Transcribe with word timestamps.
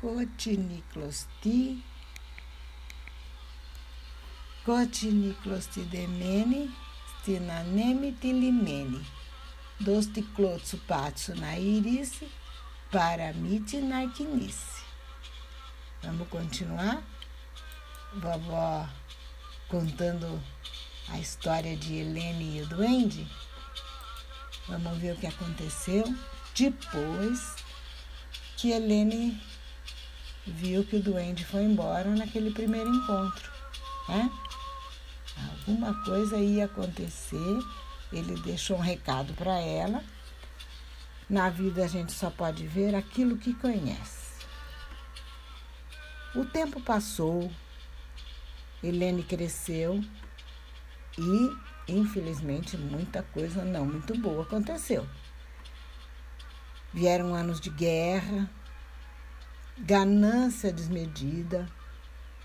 Cotiniclosti, 0.00 1.84
Cotiniclostidemene, 4.64 6.70
Stinaneme 7.20 8.12
tilimene, 8.12 9.04
Dosticlotsupatsu 9.78 11.34
na 11.34 11.58
iris, 11.58 12.22
Paramite 12.90 13.82
narquinice. 13.82 14.82
Vamos 16.02 16.28
continuar? 16.28 17.02
Vovó 18.14 18.88
contando 19.68 20.42
a 21.10 21.18
história 21.18 21.76
de 21.76 21.98
Helene 21.98 22.56
e 22.56 22.62
o 22.62 22.66
duende? 22.66 23.28
Vamos 24.66 24.96
ver 24.96 25.12
o 25.12 25.16
que 25.16 25.26
aconteceu 25.26 26.04
depois 26.56 27.54
que 28.56 28.72
Helene 28.72 29.38
viu 30.50 30.84
que 30.84 30.96
o 30.96 31.02
duende 31.02 31.44
foi 31.44 31.62
embora 31.62 32.10
naquele 32.10 32.50
primeiro 32.50 32.88
encontro. 32.88 33.50
Né? 34.08 34.30
Alguma 35.50 36.04
coisa 36.04 36.36
ia 36.36 36.64
acontecer, 36.66 37.58
ele 38.12 38.40
deixou 38.42 38.76
um 38.76 38.80
recado 38.80 39.32
para 39.34 39.58
ela. 39.58 40.02
Na 41.28 41.48
vida 41.48 41.84
a 41.84 41.88
gente 41.88 42.12
só 42.12 42.28
pode 42.28 42.66
ver 42.66 42.94
aquilo 42.94 43.36
que 43.36 43.54
conhece. 43.54 44.30
O 46.34 46.44
tempo 46.44 46.80
passou, 46.80 47.50
Helene 48.82 49.22
cresceu 49.22 50.02
e, 51.18 51.56
infelizmente, 51.92 52.76
muita 52.76 53.22
coisa 53.22 53.64
não 53.64 53.84
muito 53.84 54.16
boa 54.18 54.42
aconteceu. 54.42 55.06
Vieram 56.92 57.34
anos 57.34 57.60
de 57.60 57.70
guerra, 57.70 58.50
ganância 59.80 60.72
desmedida, 60.72 61.66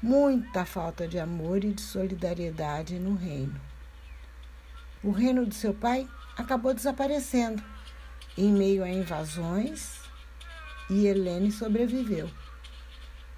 muita 0.01 0.65
falta 0.65 1.07
de 1.07 1.19
amor 1.19 1.63
e 1.63 1.73
de 1.73 1.81
solidariedade 1.81 2.97
no 2.97 3.15
reino. 3.15 3.59
O 5.03 5.11
reino 5.11 5.45
de 5.45 5.55
seu 5.55 5.73
pai 5.73 6.07
acabou 6.37 6.73
desaparecendo 6.73 7.63
em 8.37 8.51
meio 8.51 8.83
a 8.83 8.89
invasões 8.89 9.99
e 10.89 11.05
Helene 11.05 11.51
sobreviveu 11.51 12.29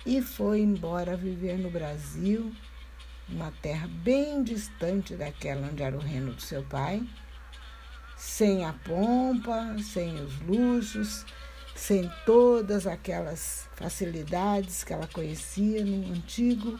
e 0.06 0.22
foi 0.22 0.61
embora 0.61 1.17
viver 1.17 1.58
no 1.58 1.70
Brasil, 1.70 2.54
uma 3.28 3.52
terra 3.61 3.88
bem 3.88 4.42
distante 4.42 5.16
daquela 5.16 5.67
onde 5.67 5.84
era 5.84 5.95
o 5.95 6.00
reino 6.00 6.34
do 6.34 6.42
seu 6.42 6.64
pai 6.64 7.06
sem 8.17 8.66
a 8.66 8.73
pompa, 8.73 9.76
sem 9.80 10.16
os 10.16 10.39
luxos, 10.42 11.23
sem 11.78 12.11
todas 12.25 12.88
aquelas 12.88 13.70
facilidades 13.75 14.83
que 14.83 14.92
ela 14.92 15.08
conhecia 15.08 15.86
no 15.86 16.11
antigo 16.11 16.78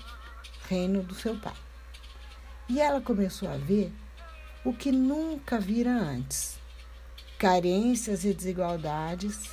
reino 0.68 1.04
do 1.04 1.14
seu 1.14 1.40
pai. 1.40 1.54
E 2.68 2.82
ela 2.82 3.00
começou 3.00 3.48
a 3.48 3.58
ver 3.58 3.94
o 4.66 4.74
que 4.74 4.92
nunca 4.92 5.60
vira 5.60 5.92
antes: 5.92 6.60
carências 7.38 8.26
e 8.26 8.34
desigualdades 8.34 9.50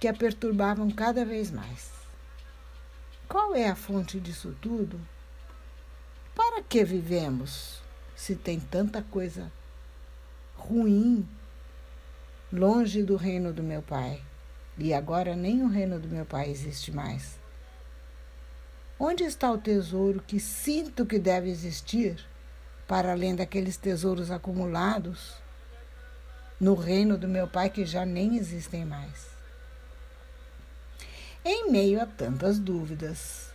que 0.00 0.08
a 0.08 0.14
perturbavam 0.14 0.90
cada 0.90 1.24
vez 1.24 1.50
mais. 1.50 1.90
Qual 3.28 3.54
é 3.54 3.68
a 3.68 3.76
fonte 3.76 4.18
disso 4.18 4.56
tudo? 4.62 4.98
Para 6.34 6.62
que 6.62 6.82
vivemos 6.84 7.82
se 8.14 8.34
tem 8.34 8.58
tanta 8.58 9.02
coisa 9.02 9.52
ruim, 10.56 11.28
longe 12.52 13.02
do 13.02 13.16
reino 13.16 13.52
do 13.52 13.62
meu 13.62 13.82
pai. 13.82 14.22
E 14.78 14.92
agora 14.92 15.34
nem 15.34 15.62
o 15.62 15.68
reino 15.68 15.98
do 15.98 16.08
meu 16.08 16.24
pai 16.24 16.50
existe 16.50 16.92
mais. 16.92 17.38
Onde 18.98 19.24
está 19.24 19.50
o 19.50 19.58
tesouro 19.58 20.22
que 20.26 20.38
sinto 20.38 21.04
que 21.04 21.18
deve 21.18 21.50
existir, 21.50 22.24
para 22.86 23.12
além 23.12 23.34
daqueles 23.34 23.76
tesouros 23.76 24.30
acumulados 24.30 25.34
no 26.58 26.74
reino 26.74 27.18
do 27.18 27.28
meu 27.28 27.46
pai 27.48 27.68
que 27.68 27.84
já 27.84 28.06
nem 28.06 28.36
existem 28.36 28.84
mais? 28.84 29.28
Em 31.44 31.70
meio 31.70 32.00
a 32.02 32.06
tantas 32.06 32.58
dúvidas, 32.58 33.50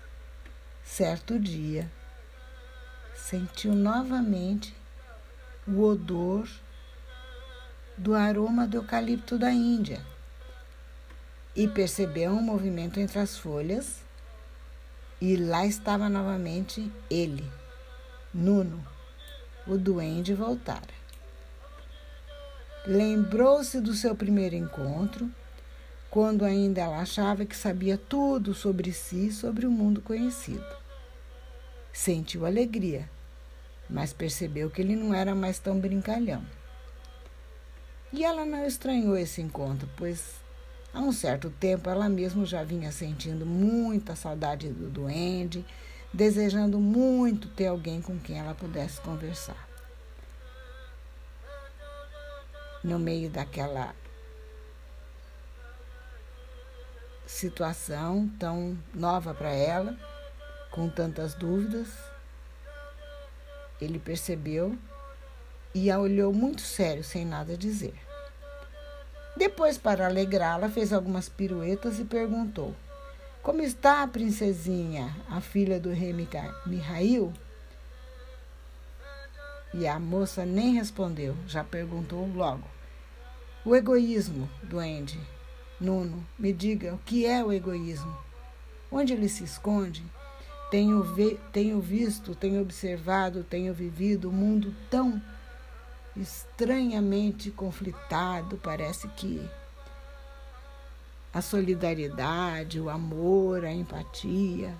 certo 0.83 1.39
dia, 1.39 1.91
sentiu 3.15 3.73
novamente 3.73 4.75
o 5.67 5.81
odor 5.81 6.47
do 7.97 8.15
aroma 8.15 8.67
do 8.67 8.77
eucalipto 8.77 9.37
da 9.37 9.51
Índia 9.51 10.01
e 11.55 11.67
percebeu 11.67 12.31
um 12.31 12.41
movimento 12.41 12.99
entre 12.99 13.19
as 13.19 13.37
folhas 13.37 13.97
e 15.19 15.35
lá 15.35 15.65
estava 15.65 16.09
novamente 16.09 16.91
ele, 17.09 17.45
Nuno, 18.33 18.83
o 19.67 19.77
duende 19.77 20.33
voltara. 20.33 21.01
Lembrou-se 22.87 23.79
do 23.79 23.93
seu 23.93 24.15
primeiro 24.15 24.55
encontro, 24.55 25.29
quando 26.09 26.43
ainda 26.43 26.81
ela 26.81 26.99
achava 26.99 27.45
que 27.45 27.55
sabia 27.55 27.97
tudo 27.97 28.55
sobre 28.55 28.91
si 28.91 29.27
e 29.27 29.31
sobre 29.31 29.67
o 29.67 29.71
mundo 29.71 30.01
conhecido. 30.01 30.65
Sentiu 31.93 32.45
alegria, 32.45 33.07
mas 33.87 34.11
percebeu 34.11 34.69
que 34.71 34.81
ele 34.81 34.95
não 34.95 35.13
era 35.13 35.35
mais 35.35 35.59
tão 35.59 35.79
brincalhão. 35.79 36.43
E 38.13 38.25
ela 38.25 38.45
não 38.45 38.65
estranhou 38.65 39.15
esse 39.15 39.41
encontro, 39.41 39.89
pois 39.95 40.35
há 40.93 40.99
um 40.99 41.13
certo 41.13 41.49
tempo 41.49 41.89
ela 41.89 42.09
mesma 42.09 42.45
já 42.45 42.63
vinha 42.63 42.91
sentindo 42.91 43.45
muita 43.45 44.15
saudade 44.15 44.67
do 44.69 44.89
duende, 44.89 45.65
desejando 46.13 46.77
muito 46.77 47.47
ter 47.47 47.67
alguém 47.67 48.01
com 48.01 48.19
quem 48.19 48.37
ela 48.37 48.53
pudesse 48.53 48.99
conversar. 48.99 49.69
No 52.83 52.99
meio 52.99 53.29
daquela 53.29 53.95
situação 57.25 58.29
tão 58.37 58.77
nova 58.93 59.33
para 59.33 59.51
ela, 59.51 59.97
com 60.69 60.89
tantas 60.89 61.33
dúvidas, 61.33 61.87
ele 63.79 63.99
percebeu 63.99 64.77
e 65.73 65.89
a 65.89 65.99
olhou 65.99 66.33
muito 66.33 66.61
sério, 66.61 67.03
sem 67.03 67.25
nada 67.25 67.57
dizer. 67.57 67.93
Depois, 69.35 69.77
para 69.77 70.05
alegrá-la, 70.05 70.69
fez 70.69 70.91
algumas 70.91 71.29
piruetas 71.29 71.99
e 71.99 72.03
perguntou: 72.03 72.75
Como 73.41 73.61
está 73.61 74.03
a 74.03 74.07
princesinha, 74.07 75.15
a 75.29 75.39
filha 75.39 75.79
do 75.79 75.91
rei 75.91 76.13
Mihail? 76.65 77.33
E 79.73 79.87
a 79.87 79.97
moça 79.97 80.45
nem 80.45 80.73
respondeu, 80.73 81.35
já 81.47 81.63
perguntou 81.63 82.27
logo. 82.27 82.67
O 83.63 83.73
egoísmo, 83.73 84.49
duende. 84.63 85.19
Nuno, 85.79 86.27
me 86.37 86.51
diga 86.51 86.93
o 86.93 86.97
que 86.99 87.25
é 87.25 87.43
o 87.43 87.53
egoísmo? 87.53 88.15
Onde 88.91 89.13
ele 89.13 89.29
se 89.29 89.45
esconde? 89.45 90.03
Tenho, 90.69 91.03
tenho 91.51 91.79
visto, 91.79 92.35
tenho 92.35 92.61
observado, 92.61 93.43
tenho 93.43 93.73
vivido 93.73 94.29
um 94.29 94.33
mundo 94.33 94.75
tão 94.89 95.21
estranhamente 96.15 97.51
conflitado, 97.51 98.57
parece 98.57 99.07
que 99.09 99.41
a 101.33 101.41
solidariedade, 101.41 102.79
o 102.79 102.89
amor, 102.89 103.63
a 103.63 103.71
empatia. 103.71 104.75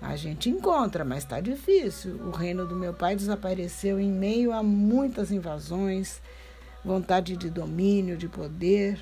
A 0.00 0.16
gente 0.16 0.50
encontra, 0.50 1.04
mas 1.04 1.22
está 1.22 1.40
difícil. 1.40 2.16
O 2.26 2.30
reino 2.30 2.66
do 2.66 2.74
meu 2.74 2.92
pai 2.92 3.14
desapareceu 3.14 4.00
em 4.00 4.10
meio 4.10 4.52
a 4.52 4.60
muitas 4.62 5.30
invasões, 5.30 6.20
vontade 6.84 7.36
de 7.36 7.48
domínio, 7.48 8.16
de 8.16 8.28
poder. 8.28 9.00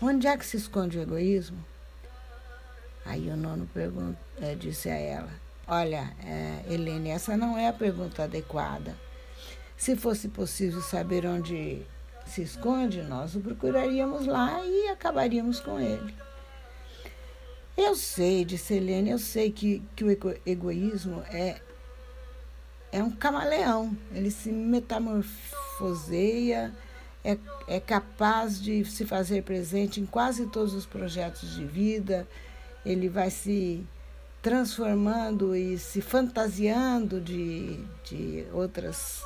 Onde 0.00 0.26
é 0.26 0.36
que 0.36 0.44
se 0.44 0.56
esconde 0.56 0.98
o 0.98 1.02
egoísmo? 1.02 1.64
Aí 3.04 3.28
o 3.30 3.36
nono 3.36 3.68
pergunta, 3.72 4.18
é, 4.40 4.56
disse 4.56 4.88
a 4.88 4.96
ela: 4.96 5.30
Olha, 5.66 6.14
é, 6.24 6.72
Helene, 6.72 7.10
essa 7.10 7.36
não 7.36 7.56
é 7.56 7.68
a 7.68 7.72
pergunta 7.72 8.24
adequada. 8.24 8.96
Se 9.76 9.96
fosse 9.96 10.28
possível 10.28 10.80
saber 10.80 11.26
onde 11.26 11.82
se 12.26 12.42
esconde, 12.42 13.02
nós 13.02 13.34
o 13.34 13.40
procuraríamos 13.40 14.26
lá 14.26 14.64
e 14.64 14.88
acabaríamos 14.88 15.60
com 15.60 15.80
ele. 15.80 16.14
Eu 17.76 17.94
sei, 17.94 18.44
disse 18.44 18.74
Helene, 18.74 19.10
eu 19.10 19.18
sei 19.18 19.50
que, 19.50 19.82
que 19.96 20.04
o 20.04 20.10
egoísmo 20.44 21.22
é, 21.30 21.58
é 22.90 23.02
um 23.02 23.10
camaleão. 23.10 23.96
Ele 24.12 24.30
se 24.30 24.52
metamorfoseia, 24.52 26.70
é, 27.24 27.38
é 27.66 27.80
capaz 27.80 28.60
de 28.60 28.84
se 28.84 29.06
fazer 29.06 29.42
presente 29.42 30.00
em 30.00 30.06
quase 30.06 30.46
todos 30.46 30.74
os 30.74 30.84
projetos 30.84 31.54
de 31.54 31.64
vida, 31.64 32.28
ele 32.84 33.08
vai 33.08 33.30
se 33.30 33.86
transformando 34.42 35.54
e 35.54 35.78
se 35.78 36.02
fantasiando 36.02 37.20
de, 37.20 37.78
de 38.04 38.44
outras 38.52 39.22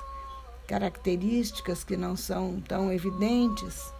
características 0.68 1.82
que 1.82 1.96
não 1.96 2.14
são 2.14 2.60
tão 2.60 2.92
evidentes. 2.92 3.90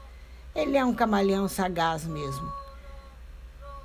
Ele 0.55 0.77
é 0.77 0.85
um 0.85 0.95
camaleão 0.95 1.49
sagaz 1.49 2.05
mesmo. 2.05 2.53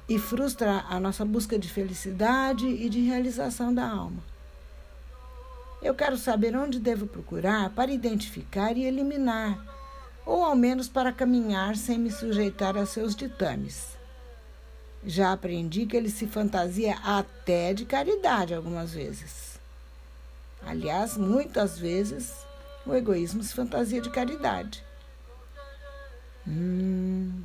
E 0.10 0.20
frustra 0.20 0.84
a 0.90 1.00
nossa 1.00 1.24
busca 1.24 1.58
de 1.58 1.70
felicidade 1.70 2.68
e 2.68 2.90
de 2.90 3.00
realização 3.02 3.74
da 3.74 3.88
alma. 3.88 4.22
Eu 5.82 5.96
quero 5.96 6.18
saber 6.18 6.56
onde 6.56 6.80
devo 6.80 7.08
procurar 7.08 7.70
para 7.70 7.92
identificar 7.92 8.76
e 8.78 8.84
eliminar, 8.84 9.58
ou 10.26 10.44
ao 10.44 10.56
menos 10.56 10.90
para 10.90 11.14
caminhar 11.14 11.78
sem 11.78 11.98
me 11.98 12.12
sujeitar 12.12 12.78
a 12.78 12.86
seus 12.86 13.16
ditames. 13.16 14.01
Já 15.04 15.34
aprendi 15.34 15.86
que 15.86 15.98
ele 15.98 16.10
se 16.10 16.28
fantasia 16.28 16.96
até 17.04 17.74
de 17.74 17.86
caridade 17.86 18.54
algumas 18.54 18.94
vezes. 18.94 19.60
Aliás, 20.66 21.18
muitas 21.18 21.80
vezes 21.80 22.34
o 22.86 22.94
egoísmo 22.94 23.44
se 23.44 23.54
fantasia 23.54 24.00
de 24.00 24.10
caridade. 24.10 24.84
Hum, 26.48 27.44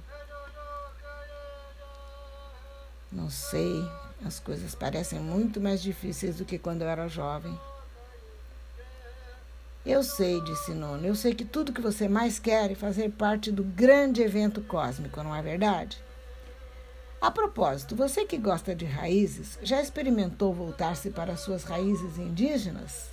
não 3.11 3.31
sei, 3.31 3.82
as 4.25 4.38
coisas 4.38 4.75
parecem 4.75 5.19
muito 5.19 5.61
mais 5.61 5.82
difíceis 5.82 6.37
do 6.37 6.44
que 6.44 6.59
quando 6.59 6.82
eu 6.82 6.88
era 6.88 7.09
jovem. 7.09 7.59
Eu 9.85 10.02
sei, 10.02 10.41
disse 10.43 10.73
Nono, 10.75 11.06
eu 11.06 11.14
sei 11.14 11.32
que 11.35 11.44
tudo 11.44 11.73
que 11.73 11.81
você 11.81 12.09
mais 12.09 12.38
quer 12.38 12.73
é 12.73 12.75
fazer 12.75 13.11
parte 13.12 13.52
do 13.52 13.62
grande 13.62 14.20
evento 14.20 14.61
cósmico, 14.61 15.23
não 15.23 15.35
é 15.35 15.41
verdade? 15.41 16.02
A 17.26 17.31
propósito, 17.32 17.96
você 17.96 18.25
que 18.25 18.38
gosta 18.38 18.73
de 18.73 18.84
raízes, 18.84 19.58
já 19.61 19.82
experimentou 19.82 20.55
voltar-se 20.55 21.11
para 21.11 21.37
suas 21.37 21.64
raízes 21.64 22.19
indígenas? 22.19 23.08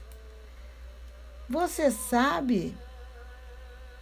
Você 1.49 1.89
sabe? 1.89 2.77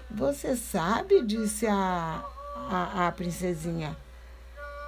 Você 0.10 0.58
sabe? 0.58 1.26
disse 1.26 1.66
a, 1.66 2.26
a, 2.58 3.08
a 3.08 3.12
princesinha. 3.14 3.96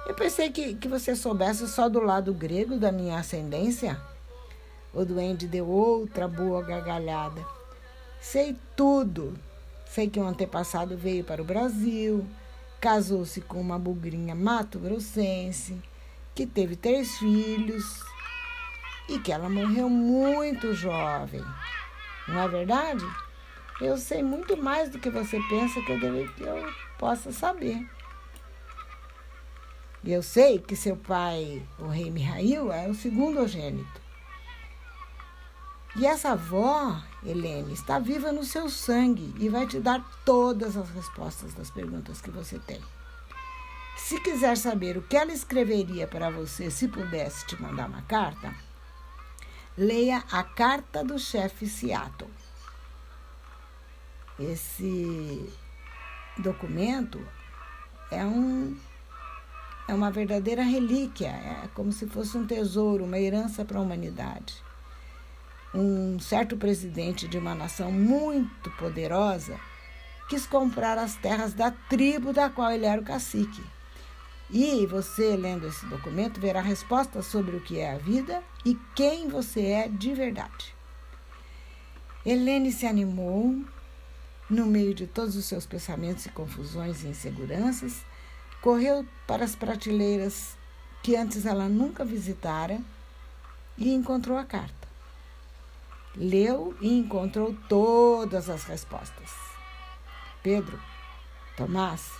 Eu 0.06 0.14
pensei 0.14 0.50
que, 0.50 0.74
que 0.74 0.88
você 0.88 1.16
soubesse 1.16 1.66
só 1.68 1.88
do 1.88 2.00
lado 2.00 2.34
grego 2.34 2.76
da 2.76 2.92
minha 2.92 3.18
ascendência. 3.18 3.98
O 4.92 5.06
duende 5.06 5.46
deu 5.46 5.66
outra 5.66 6.28
boa 6.28 6.60
gargalhada. 6.60 7.42
Sei 8.20 8.58
tudo. 8.76 9.32
Sei 9.86 10.06
que 10.06 10.20
um 10.20 10.28
antepassado 10.28 10.98
veio 10.98 11.24
para 11.24 11.40
o 11.40 11.46
Brasil, 11.46 12.26
casou-se 12.84 13.40
com 13.40 13.58
uma 13.58 13.78
bugrinha 13.78 14.34
mato-grossense, 14.34 15.80
que 16.34 16.44
teve 16.44 16.76
três 16.76 17.16
filhos 17.16 17.82
e 19.08 19.18
que 19.18 19.32
ela 19.32 19.48
morreu 19.48 19.88
muito 19.88 20.74
jovem. 20.74 21.42
Não 22.28 22.42
é 22.42 22.46
verdade? 22.46 23.02
Eu 23.80 23.96
sei 23.96 24.22
muito 24.22 24.54
mais 24.58 24.90
do 24.90 24.98
que 24.98 25.08
você 25.08 25.40
pensa 25.48 25.80
que 25.80 25.92
eu, 25.92 25.98
deve, 25.98 26.28
que 26.34 26.42
eu 26.42 26.70
possa 26.98 27.32
saber. 27.32 27.88
E 30.02 30.12
eu 30.12 30.22
sei 30.22 30.58
que 30.58 30.76
seu 30.76 30.94
pai, 30.94 31.66
o 31.78 31.86
rei 31.86 32.10
Mihail, 32.10 32.70
é 32.70 32.86
o 32.86 32.94
segundo 32.94 33.40
ogênito. 33.40 34.02
E 35.96 36.04
essa 36.04 36.32
avó, 36.32 37.00
Helene, 37.24 37.72
está 37.72 37.98
viva 37.98 38.30
no 38.30 38.44
seu 38.44 38.68
sangue 38.68 39.34
e 39.38 39.48
vai 39.48 39.66
te 39.66 39.80
dar 39.80 40.04
todas 40.24 40.76
as 40.76 40.90
respostas 40.90 41.54
das 41.54 41.70
perguntas 41.70 42.20
que 42.20 42.30
você 42.30 42.58
tem. 42.58 42.80
Se 43.96 44.20
quiser 44.20 44.56
saber 44.56 44.98
o 44.98 45.02
que 45.02 45.16
ela 45.16 45.32
escreveria 45.32 46.06
para 46.06 46.28
você 46.28 46.70
se 46.70 46.86
pudesse 46.86 47.46
te 47.46 47.60
mandar 47.60 47.88
uma 47.88 48.02
carta, 48.02 48.54
leia 49.76 50.22
a 50.30 50.42
carta 50.42 51.02
do 51.02 51.18
chefe 51.18 51.66
Seattle. 51.66 52.30
Esse 54.38 55.48
documento 56.38 57.26
é 58.10 58.24
um 58.24 58.76
é 59.86 59.92
uma 59.92 60.10
verdadeira 60.10 60.62
relíquia, 60.62 61.28
é 61.28 61.68
como 61.74 61.92
se 61.92 62.06
fosse 62.06 62.38
um 62.38 62.46
tesouro, 62.46 63.04
uma 63.04 63.18
herança 63.18 63.66
para 63.66 63.78
a 63.78 63.82
humanidade 63.82 64.63
um 65.74 66.20
certo 66.20 66.56
presidente 66.56 67.26
de 67.26 67.36
uma 67.36 67.54
nação 67.54 67.90
muito 67.90 68.70
poderosa 68.72 69.58
quis 70.28 70.46
comprar 70.46 70.96
as 70.96 71.16
terras 71.16 71.52
da 71.52 71.70
tribo 71.70 72.32
da 72.32 72.48
qual 72.48 72.70
ele 72.70 72.86
era 72.86 73.00
o 73.00 73.04
cacique. 73.04 73.62
E 74.50 74.86
você, 74.86 75.36
lendo 75.36 75.66
esse 75.66 75.84
documento, 75.86 76.40
verá 76.40 76.60
respostas 76.60 77.26
sobre 77.26 77.56
o 77.56 77.60
que 77.60 77.78
é 77.78 77.92
a 77.92 77.98
vida 77.98 78.42
e 78.64 78.78
quem 78.94 79.28
você 79.28 79.62
é 79.62 79.88
de 79.88 80.14
verdade. 80.14 80.74
Helene 82.24 82.72
se 82.72 82.86
animou, 82.86 83.62
no 84.48 84.66
meio 84.66 84.94
de 84.94 85.06
todos 85.06 85.36
os 85.36 85.44
seus 85.44 85.66
pensamentos 85.66 86.24
e 86.24 86.30
confusões 86.30 87.02
e 87.02 87.08
inseguranças, 87.08 88.04
correu 88.62 89.06
para 89.26 89.44
as 89.44 89.56
prateleiras 89.56 90.56
que 91.02 91.16
antes 91.16 91.44
ela 91.44 91.68
nunca 91.68 92.04
visitara 92.04 92.80
e 93.76 93.92
encontrou 93.92 94.38
a 94.38 94.44
carta. 94.44 94.83
Leu 96.16 96.76
e 96.80 96.98
encontrou 96.98 97.54
todas 97.68 98.48
as 98.48 98.64
respostas. 98.64 99.30
Pedro, 100.42 100.78
Tomás, 101.56 102.10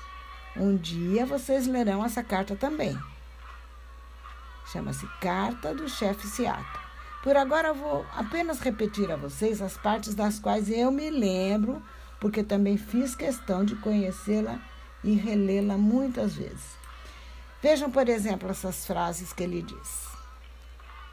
um 0.56 0.76
dia 0.76 1.24
vocês 1.26 1.66
lerão 1.66 2.04
essa 2.04 2.22
carta 2.22 2.56
também. 2.56 2.98
Chama-se 4.66 5.06
Carta 5.20 5.74
do 5.74 5.88
Chefe 5.88 6.26
Seato. 6.26 6.80
Por 7.22 7.36
agora 7.36 7.72
vou 7.72 8.04
apenas 8.16 8.60
repetir 8.60 9.10
a 9.10 9.16
vocês 9.16 9.62
as 9.62 9.76
partes 9.76 10.14
das 10.14 10.38
quais 10.38 10.68
eu 10.68 10.90
me 10.90 11.10
lembro, 11.10 11.82
porque 12.20 12.42
também 12.42 12.76
fiz 12.76 13.14
questão 13.14 13.64
de 13.64 13.76
conhecê-la 13.76 14.58
e 15.02 15.14
relê-la 15.14 15.76
muitas 15.76 16.34
vezes. 16.34 16.76
Vejam, 17.62 17.90
por 17.90 18.08
exemplo, 18.08 18.50
essas 18.50 18.86
frases 18.86 19.32
que 19.32 19.42
ele 19.42 19.62
diz. 19.62 20.08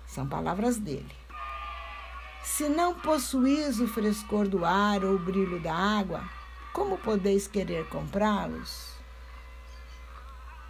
São 0.06 0.28
palavras 0.28 0.78
dele. 0.78 1.21
Se 2.44 2.68
não 2.68 2.96
possuís 2.96 3.80
o 3.80 3.88
frescor 3.88 4.48
do 4.48 4.66
ar 4.66 5.06
ou 5.06 5.16
o 5.16 5.20
brilho 5.20 5.60
da 5.60 5.74
água, 5.74 6.24
como 6.74 6.98
podeis 6.98 7.48
querer 7.48 7.88
comprá-los? 7.88 8.96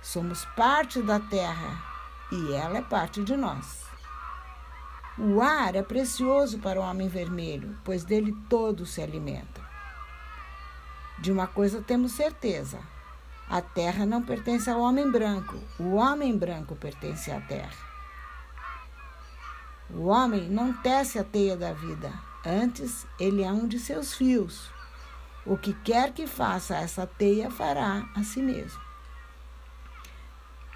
Somos 0.01 0.43
parte 0.55 1.01
da 1.01 1.19
terra 1.19 1.81
e 2.31 2.53
ela 2.53 2.79
é 2.79 2.81
parte 2.81 3.23
de 3.23 3.37
nós. 3.37 3.85
O 5.17 5.41
ar 5.41 5.75
é 5.75 5.83
precioso 5.83 6.59
para 6.59 6.79
o 6.79 6.83
homem 6.83 7.07
vermelho, 7.07 7.77
pois 7.83 8.03
dele 8.03 8.35
todo 8.49 8.85
se 8.85 9.01
alimenta. 9.01 9.61
De 11.19 11.31
uma 11.31 11.47
coisa 11.47 11.81
temos 11.81 12.13
certeza: 12.13 12.79
a 13.49 13.61
terra 13.61 14.05
não 14.05 14.23
pertence 14.23 14.69
ao 14.69 14.81
homem 14.81 15.09
branco, 15.09 15.57
o 15.79 15.95
homem 15.95 16.37
branco 16.37 16.75
pertence 16.75 17.31
à 17.31 17.39
terra. 17.39 17.90
O 19.93 20.05
homem 20.05 20.49
não 20.49 20.71
tece 20.71 21.19
a 21.19 21.23
teia 21.23 21.57
da 21.57 21.73
vida, 21.73 22.13
antes 22.45 23.05
ele 23.19 23.43
é 23.43 23.51
um 23.51 23.67
de 23.67 23.77
seus 23.77 24.13
fios. 24.13 24.69
O 25.45 25.57
que 25.57 25.73
quer 25.73 26.13
que 26.13 26.25
faça 26.25 26.77
essa 26.77 27.05
teia 27.05 27.51
fará 27.51 28.09
a 28.15 28.23
si 28.23 28.41
mesmo. 28.41 28.79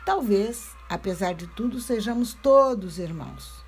Talvez, 0.06 0.70
apesar 0.90 1.34
de 1.34 1.48
tudo, 1.48 1.80
sejamos 1.80 2.34
todos 2.34 3.00
irmãos. 3.00 3.64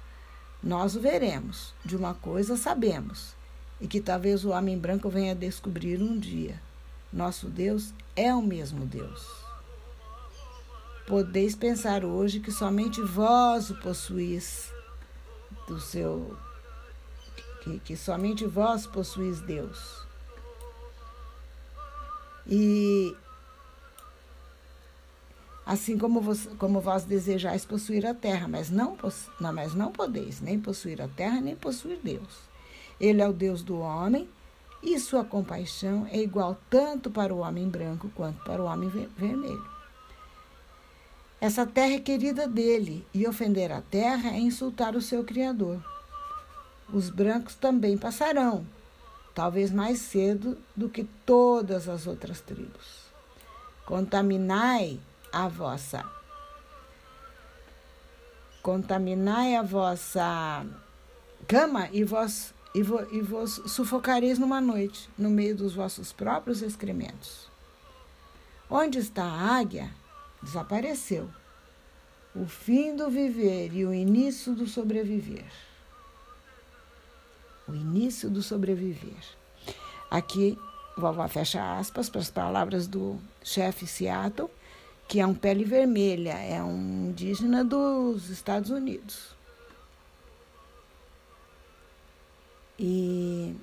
Nós 0.62 0.96
o 0.96 1.00
veremos, 1.00 1.74
de 1.86 1.96
uma 1.96 2.14
coisa 2.14 2.58
sabemos, 2.58 3.34
e 3.80 3.88
que 3.88 4.02
talvez 4.02 4.44
o 4.44 4.50
homem 4.50 4.78
branco 4.78 5.10
venha 5.10 5.34
descobrir 5.34 6.02
um 6.02 6.20
dia. 6.20 6.62
Nosso 7.12 7.48
Deus 7.48 7.94
é 8.16 8.34
o 8.34 8.42
mesmo 8.42 8.86
Deus. 8.86 9.26
Podeis 11.08 11.56
pensar 11.56 12.04
hoje 12.04 12.42
que 12.42 12.52
somente 12.52 13.02
vós 13.02 13.70
o 13.70 13.76
possuís 13.80 14.76
do 15.68 15.80
seu 15.80 16.36
que, 17.62 17.80
que 17.80 17.98
somente 17.98 18.46
vós 18.46 18.88
possuís 18.88 19.42
Deus. 19.42 20.06
E 22.48 23.16
assim 25.66 25.98
como 25.98 26.22
vós, 26.22 26.48
como 26.58 26.80
vós 26.80 27.04
desejais 27.04 27.66
possuir 27.66 28.06
a 28.06 28.14
terra, 28.14 28.48
mas 28.48 28.70
não, 28.70 28.98
não, 29.40 29.54
mas 29.54 29.74
não 29.74 29.92
podeis 29.92 30.40
nem 30.40 30.60
possuir 30.60 31.02
a 31.02 31.08
terra, 31.10 31.42
nem 31.42 31.56
possuir 31.56 32.00
Deus. 32.02 32.48
Ele 33.00 33.22
é 33.22 33.28
o 33.28 33.34
Deus 33.34 33.62
do 33.62 33.78
homem 33.80 34.30
e 34.82 34.98
sua 35.00 35.26
compaixão 35.26 36.08
é 36.10 36.18
igual 36.18 36.58
tanto 36.70 37.12
para 37.12 37.34
o 37.34 37.40
homem 37.40 37.68
branco 37.68 38.10
quanto 38.16 38.44
para 38.44 38.62
o 38.62 38.66
homem 38.66 38.90
vermelho. 38.90 39.77
Essa 41.40 41.66
terra 41.66 41.94
é 41.94 42.00
querida 42.00 42.48
dele, 42.48 43.06
e 43.14 43.28
ofender 43.28 43.72
a 43.72 43.82
terra 43.82 44.30
é 44.30 44.40
insultar 44.40 44.96
o 44.96 45.02
seu 45.02 45.24
Criador. 45.24 45.80
Os 46.92 47.10
brancos 47.10 47.56
também 47.56 47.98
passarão, 47.98 48.66
talvez 49.36 49.72
mais 49.72 50.00
cedo 50.00 50.58
do 50.76 50.90
que 50.90 51.04
todas 51.26 51.88
as 51.88 52.08
outras 52.08 52.42
tribos. 52.42 53.08
Contaminai 53.86 55.00
a 55.32 55.48
vossa 55.48 56.04
contaminai 58.68 59.56
a 59.56 59.62
vossa 59.62 60.66
cama 61.48 61.88
e 61.94 62.04
vós 62.04 62.54
e, 62.76 62.80
e 62.80 63.22
vos 63.22 63.62
sufocareis 63.66 64.38
numa 64.38 64.60
noite, 64.60 65.10
no 65.18 65.30
meio 65.30 65.56
dos 65.56 65.74
vossos 65.74 66.12
próprios 66.12 66.62
excrementos. 66.62 67.50
Onde 68.70 69.00
está 69.00 69.24
a 69.24 69.56
águia, 69.56 69.90
desapareceu. 70.42 71.30
O 72.36 72.46
fim 72.46 72.96
do 72.96 73.10
viver 73.10 73.74
e 73.74 73.86
o 73.86 73.94
início 73.94 74.54
do 74.54 74.68
sobreviver. 74.68 75.52
O 77.68 77.74
início 77.74 78.30
do 78.30 78.44
sobreviver. 78.44 79.24
Aqui, 80.10 80.58
vovó 80.96 81.28
fecha 81.28 81.78
aspas 81.78 82.10
para 82.10 82.22
as 82.22 82.30
palavras 82.30 82.88
do 82.88 83.20
chefe 83.44 83.86
Seattle, 83.86 84.50
que 85.08 85.20
é 85.20 85.26
um 85.26 85.34
pele 85.34 85.64
vermelha, 85.64 86.34
é 86.34 86.62
um 86.62 87.10
indígena 87.10 87.64
dos 87.64 88.30
Estados 88.30 88.70
Unidos. 88.70 89.36
E 92.80 93.56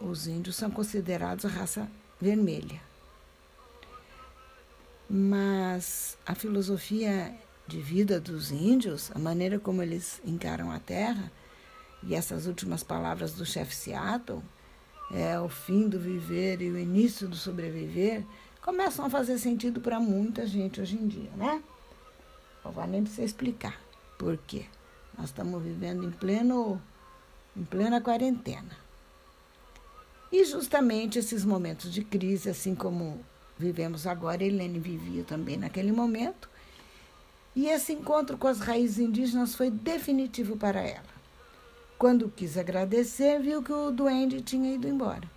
os 0.00 0.26
índios 0.26 0.56
são 0.56 0.70
considerados 0.70 1.44
a 1.44 1.48
raça 1.48 1.88
vermelha. 2.20 2.89
Mas 5.12 6.16
a 6.24 6.36
filosofia 6.36 7.34
de 7.66 7.80
vida 7.80 8.20
dos 8.20 8.52
índios, 8.52 9.10
a 9.12 9.18
maneira 9.18 9.58
como 9.58 9.82
eles 9.82 10.22
encaram 10.24 10.70
a 10.70 10.78
terra, 10.78 11.32
e 12.04 12.14
essas 12.14 12.46
últimas 12.46 12.84
palavras 12.84 13.32
do 13.32 13.44
chefe 13.44 13.74
Seattle, 13.74 14.40
é 15.12 15.38
o 15.40 15.48
fim 15.48 15.88
do 15.88 15.98
viver 15.98 16.62
e 16.62 16.70
o 16.70 16.78
início 16.78 17.26
do 17.26 17.34
sobreviver, 17.34 18.24
começam 18.62 19.04
a 19.04 19.10
fazer 19.10 19.36
sentido 19.38 19.80
para 19.80 19.98
muita 19.98 20.46
gente 20.46 20.80
hoje 20.80 20.94
em 20.94 21.08
dia, 21.08 21.30
né? 21.36 21.60
Não 22.64 22.70
vai 22.70 22.86
nem 22.86 23.02
precisar 23.02 23.24
explicar 23.24 23.80
por 24.16 24.38
quê. 24.38 24.66
Nós 25.18 25.30
estamos 25.30 25.60
vivendo 25.60 26.04
em 26.04 26.10
pleno 26.12 26.80
em 27.56 27.64
plena 27.64 28.00
quarentena. 28.00 28.76
E 30.30 30.44
justamente 30.44 31.18
esses 31.18 31.44
momentos 31.44 31.92
de 31.92 32.04
crise, 32.04 32.48
assim 32.48 32.76
como 32.76 33.24
vivemos 33.60 34.06
agora, 34.06 34.42
Helene 34.42 34.78
vivia 34.78 35.22
também 35.22 35.56
naquele 35.56 35.92
momento. 35.92 36.48
E 37.54 37.68
esse 37.68 37.92
encontro 37.92 38.38
com 38.38 38.48
as 38.48 38.58
raízes 38.58 38.98
indígenas 38.98 39.54
foi 39.54 39.70
definitivo 39.70 40.56
para 40.56 40.80
ela. 40.80 41.20
Quando 41.98 42.30
quis 42.30 42.56
agradecer, 42.56 43.38
viu 43.40 43.62
que 43.62 43.72
o 43.72 43.90
duende 43.90 44.40
tinha 44.40 44.74
ido 44.74 44.88
embora. 44.88 45.28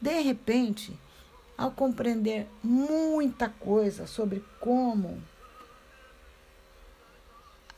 De 0.00 0.20
repente, 0.20 0.98
ao 1.56 1.70
compreender 1.70 2.48
muita 2.62 3.48
coisa 3.48 4.06
sobre 4.06 4.44
como 4.58 5.22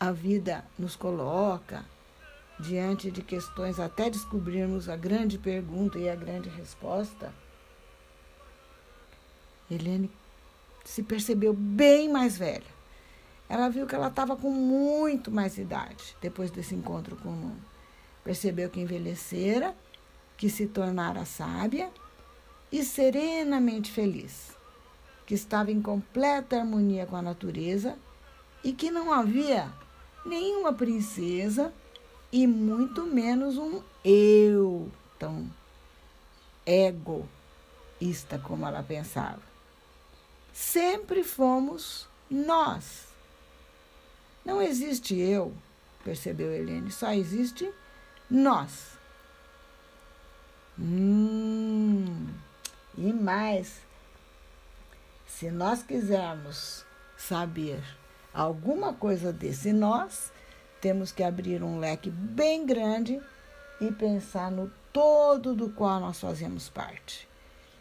a 0.01 0.11
vida 0.11 0.65
nos 0.79 0.97
coloca 0.97 1.85
diante 2.59 3.11
de 3.11 3.21
questões 3.23 3.79
até 3.79 4.09
descobrirmos 4.09 4.89
a 4.89 4.97
grande 4.97 5.37
pergunta 5.37 5.99
e 5.99 6.09
a 6.09 6.15
grande 6.15 6.49
resposta, 6.49 7.33
Helene 9.71 10.11
se 10.85 11.03
percebeu 11.03 11.53
bem 11.53 12.09
mais 12.09 12.37
velha. 12.37 12.75
Ela 13.49 13.69
viu 13.69 13.87
que 13.87 13.95
ela 13.95 14.09
estava 14.09 14.37
com 14.37 14.51
muito 14.51 15.31
mais 15.31 15.59
idade 15.59 16.17
depois 16.21 16.51
desse 16.51 16.75
encontro 16.75 17.17
com 17.17 17.31
o 17.31 17.37
Nuno. 17.37 17.63
Percebeu 18.23 18.71
que 18.71 18.81
envelhecera, 18.81 19.75
que 20.37 20.49
se 20.49 20.67
tornara 20.67 21.25
sábia 21.25 21.91
e 22.73 22.83
serenamente 22.83 23.93
feliz, 23.93 24.53
que 25.27 25.35
estava 25.35 25.71
em 25.71 25.81
completa 25.81 26.59
harmonia 26.59 27.07
com 27.07 27.17
a 27.17 27.23
natureza 27.23 27.99
e 28.63 28.73
que 28.73 28.91
não 28.91 29.13
havia 29.13 29.71
nenhuma 30.25 30.73
princesa 30.73 31.73
e 32.33 32.47
muito 32.47 33.05
menos 33.05 33.59
um 33.59 33.83
eu 34.05 34.91
tão 35.19 35.49
egoísta 36.67 38.39
como 38.43 38.67
ela 38.67 38.83
pensava. 38.83 39.54
Sempre 40.55 41.25
fomos 41.25 42.09
nós. 42.31 43.09
Não 44.45 44.63
existe 44.63 45.19
eu, 45.19 45.53
percebeu 46.05 46.53
Helene, 46.53 46.93
só 46.93 47.13
existe 47.13 47.69
nós. 48.31 48.97
Hum, 50.79 52.29
e 52.97 53.13
mais, 53.13 53.81
se 55.27 55.51
nós 55.51 55.83
quisermos 55.83 56.87
saber 57.17 57.83
alguma 58.33 58.93
coisa 58.93 59.33
desse 59.33 59.73
nós, 59.73 60.33
temos 60.81 61.11
que 61.11 61.25
abrir 61.25 61.65
um 61.65 61.81
leque 61.81 62.11
bem 62.11 62.65
grande 62.65 63.21
e 63.81 63.91
pensar 63.91 64.53
no 64.53 64.71
todo 64.93 65.53
do 65.53 65.71
qual 65.71 65.99
nós 65.99 66.21
fazemos 66.21 66.69
parte. 66.69 67.29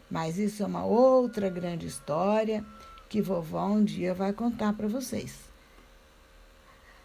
Mas 0.10 0.38
isso 0.38 0.64
é 0.64 0.66
uma 0.66 0.86
outra 0.86 1.50
grande 1.50 1.88
história 1.88 2.64
que 3.10 3.22
vovó 3.22 3.66
um 3.66 3.84
dia 3.84 4.14
vai 4.14 4.34
contar 4.34 4.74
para 4.74 4.88
vocês. 4.88 5.38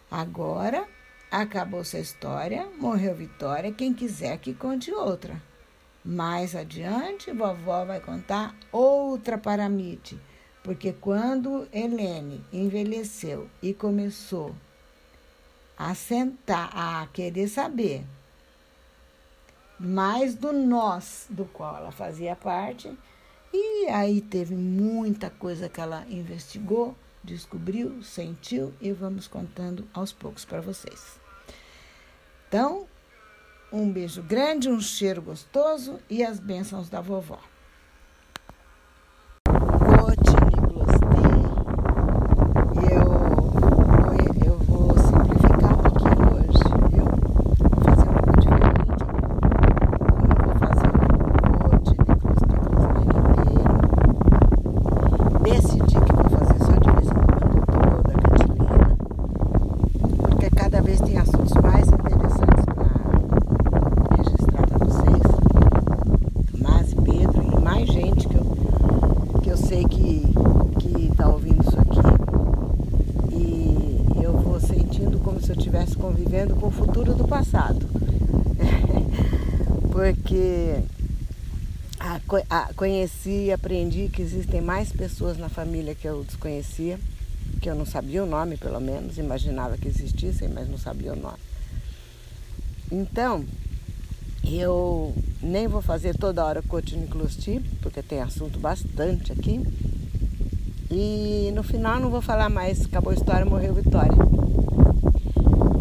Agora, 0.09 0.87
acabou-se 1.29 1.95
a 1.95 1.99
história, 1.99 2.67
morreu 2.79 3.15
Vitória, 3.15 3.71
quem 3.71 3.93
quiser 3.93 4.37
que 4.39 4.53
conte 4.53 4.91
outra. 4.91 5.41
Mais 6.03 6.55
adiante, 6.55 7.31
vovó 7.31 7.85
vai 7.85 7.99
contar 7.99 8.55
outra 8.71 9.37
paramite, 9.37 10.19
porque 10.63 10.93
quando 10.93 11.67
Helene 11.71 12.43
envelheceu 12.51 13.49
e 13.61 13.73
começou 13.73 14.55
a 15.77 15.93
sentar, 15.93 16.71
a 16.73 17.07
querer 17.13 17.47
saber 17.47 18.03
mais 19.79 20.35
do 20.35 20.51
nós 20.51 21.25
do 21.29 21.45
qual 21.45 21.77
ela 21.77 21.91
fazia 21.91 22.35
parte. 22.35 22.91
E 23.53 23.87
aí 23.87 24.21
teve 24.21 24.55
muita 24.55 25.29
coisa 25.29 25.69
que 25.69 25.79
ela 25.79 26.05
investigou, 26.09 26.95
descobriu, 27.23 28.03
sentiu 28.03 28.73
e 28.79 28.91
vamos 28.91 29.27
contando 29.27 29.87
aos 29.93 30.11
poucos 30.11 30.45
para 30.45 30.61
vocês. 30.61 31.19
Então, 32.47 32.87
um 33.71 33.91
beijo 33.91 34.21
grande, 34.21 34.69
um 34.69 34.81
cheiro 34.81 35.21
gostoso 35.21 35.99
e 36.09 36.23
as 36.23 36.39
bênçãos 36.39 36.89
da 36.89 37.01
vovó. 37.01 37.39
Conheci 82.75 83.45
e 83.45 83.51
aprendi 83.51 84.09
que 84.09 84.21
existem 84.21 84.61
mais 84.61 84.91
pessoas 84.91 85.37
na 85.37 85.49
família 85.49 85.95
que 85.95 86.07
eu 86.07 86.23
desconhecia, 86.23 86.99
que 87.61 87.69
eu 87.69 87.75
não 87.75 87.85
sabia 87.85 88.23
o 88.23 88.27
nome, 88.27 88.57
pelo 88.57 88.79
menos, 88.79 89.17
imaginava 89.17 89.77
que 89.77 89.87
existissem, 89.87 90.49
mas 90.49 90.69
não 90.69 90.77
sabia 90.77 91.13
o 91.13 91.15
nome. 91.15 91.39
Então, 92.91 93.45
eu 94.43 95.13
nem 95.41 95.67
vou 95.67 95.81
fazer 95.81 96.17
toda 96.17 96.43
hora 96.43 96.61
cotiniclosti, 96.61 97.61
porque 97.81 98.01
tem 98.01 98.21
assunto 98.21 98.59
bastante 98.59 99.31
aqui. 99.31 99.61
E 100.91 101.51
no 101.53 101.61
final 101.61 101.99
não 101.99 102.09
vou 102.09 102.21
falar 102.21 102.49
mais, 102.49 102.85
acabou 102.85 103.11
a 103.11 103.15
história, 103.15 103.45
morreu 103.45 103.73
Vitória. 103.73 104.17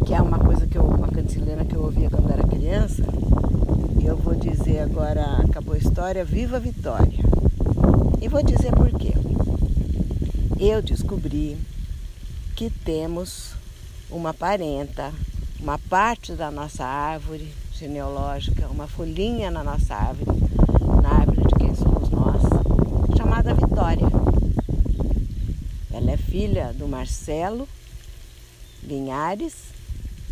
Que 0.06 0.14
é 0.14 0.20
uma 0.20 0.38
coisa 0.38 0.66
que 0.66 0.76
eu, 0.76 0.82
uma 0.82 1.08
cantilena 1.08 1.64
que 1.64 1.74
eu 1.74 1.82
ouvia 1.82 2.10
quando 2.10 2.30
era 2.30 2.46
criança, 2.46 3.02
vou 4.28 4.36
dizer 4.36 4.80
agora, 4.80 5.38
acabou 5.38 5.72
a 5.72 5.78
história, 5.78 6.22
viva 6.22 6.56
a 6.56 6.60
vitória. 6.60 7.18
E 8.20 8.28
vou 8.28 8.42
dizer 8.42 8.70
por 8.72 8.90
quê. 8.90 9.14
Eu 10.60 10.82
descobri 10.82 11.56
que 12.54 12.68
temos 12.68 13.54
uma 14.10 14.34
parenta, 14.34 15.14
uma 15.58 15.78
parte 15.78 16.34
da 16.34 16.50
nossa 16.50 16.84
árvore 16.84 17.50
genealógica, 17.72 18.68
uma 18.68 18.86
folhinha 18.86 19.50
na 19.50 19.64
nossa 19.64 19.94
árvore, 19.94 20.38
na 21.02 21.08
árvore 21.08 21.48
de 21.48 21.54
quem 21.54 21.74
somos 21.74 22.10
nós, 22.10 22.42
chamada 23.16 23.54
Vitória. 23.54 24.08
Ela 25.90 26.10
é 26.10 26.16
filha 26.18 26.74
do 26.74 26.86
Marcelo 26.86 27.66
Linhares, 28.82 29.54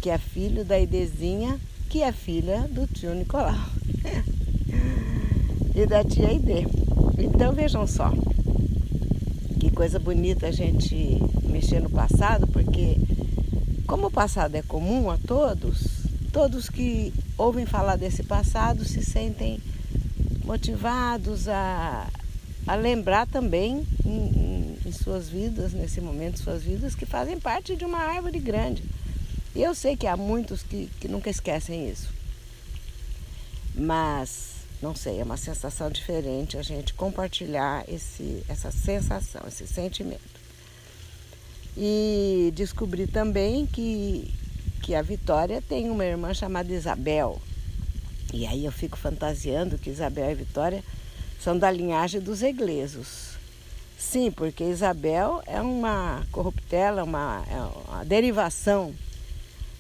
que 0.02 0.10
é 0.10 0.18
filho 0.18 0.66
da 0.66 0.78
Idezinha 0.78 1.58
que 1.88 2.02
é 2.02 2.12
filha 2.12 2.68
do 2.70 2.86
tio 2.86 3.14
Nicolau 3.14 3.54
e 5.74 5.86
da 5.86 6.04
tia 6.04 6.32
Ide. 6.32 6.66
Então 7.18 7.52
vejam 7.52 7.86
só, 7.86 8.12
que 9.60 9.70
coisa 9.70 9.98
bonita 9.98 10.48
a 10.48 10.50
gente 10.50 11.18
mexer 11.44 11.80
no 11.80 11.90
passado, 11.90 12.46
porque 12.46 12.96
como 13.86 14.08
o 14.08 14.10
passado 14.10 14.54
é 14.54 14.62
comum 14.62 15.10
a 15.10 15.16
todos, 15.16 16.04
todos 16.32 16.68
que 16.68 17.14
ouvem 17.38 17.64
falar 17.64 17.96
desse 17.96 18.22
passado 18.22 18.84
se 18.84 19.02
sentem 19.02 19.60
motivados 20.44 21.48
a, 21.48 22.06
a 22.66 22.74
lembrar 22.74 23.26
também 23.26 23.86
em, 24.04 24.10
em, 24.10 24.78
em 24.86 24.92
suas 24.92 25.28
vidas, 25.28 25.72
nesse 25.72 26.00
momento, 26.00 26.38
suas 26.38 26.62
vidas, 26.62 26.94
que 26.94 27.06
fazem 27.06 27.38
parte 27.38 27.74
de 27.74 27.84
uma 27.84 27.98
árvore 27.98 28.38
grande. 28.38 28.82
E 29.56 29.62
eu 29.62 29.74
sei 29.74 29.96
que 29.96 30.06
há 30.06 30.18
muitos 30.18 30.62
que, 30.62 30.90
que 31.00 31.08
nunca 31.08 31.30
esquecem 31.30 31.88
isso. 31.88 32.10
Mas 33.74 34.56
não 34.82 34.94
sei, 34.94 35.18
é 35.18 35.24
uma 35.24 35.38
sensação 35.38 35.90
diferente 35.90 36.58
a 36.58 36.62
gente 36.62 36.92
compartilhar 36.92 37.82
esse, 37.88 38.44
essa 38.50 38.70
sensação, 38.70 39.40
esse 39.48 39.66
sentimento. 39.66 40.20
E 41.74 42.52
descobri 42.54 43.06
também 43.06 43.64
que, 43.64 44.30
que 44.82 44.94
a 44.94 45.00
Vitória 45.00 45.62
tem 45.62 45.88
uma 45.88 46.04
irmã 46.04 46.34
chamada 46.34 46.70
Isabel. 46.70 47.40
E 48.34 48.46
aí 48.46 48.66
eu 48.66 48.72
fico 48.72 48.98
fantasiando 48.98 49.78
que 49.78 49.88
Isabel 49.88 50.32
e 50.32 50.34
Vitória 50.34 50.84
são 51.40 51.58
da 51.58 51.70
linhagem 51.70 52.20
dos 52.20 52.42
eglesos. 52.42 53.38
Sim, 53.98 54.30
porque 54.30 54.64
Isabel 54.64 55.42
é 55.46 55.62
uma 55.62 56.26
corruptela, 56.30 57.02
uma, 57.02 57.42
é 57.50 57.88
uma 57.88 58.04
derivação 58.04 58.94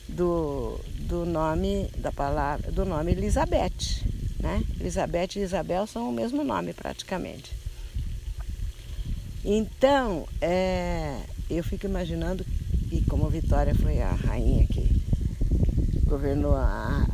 do, 0.08 0.80
do 1.00 1.24
nome 1.24 1.90
da 1.98 2.12
palavra, 2.12 2.70
do 2.70 2.84
nome 2.84 3.12
Elizabeth 3.12 4.04
né? 4.46 4.62
Elizabeth 4.78 5.36
e 5.36 5.40
Isabel 5.40 5.86
são 5.86 6.08
o 6.08 6.12
mesmo 6.12 6.44
nome 6.44 6.72
praticamente. 6.72 7.52
Então, 9.44 10.26
é, 10.40 11.20
eu 11.50 11.62
fico 11.62 11.86
imaginando, 11.86 12.44
e 12.90 13.00
como 13.02 13.28
Vitória 13.28 13.74
foi 13.74 14.00
a 14.00 14.12
rainha 14.12 14.66
que 14.66 14.88
governou 16.04 16.54
a, 16.54 17.06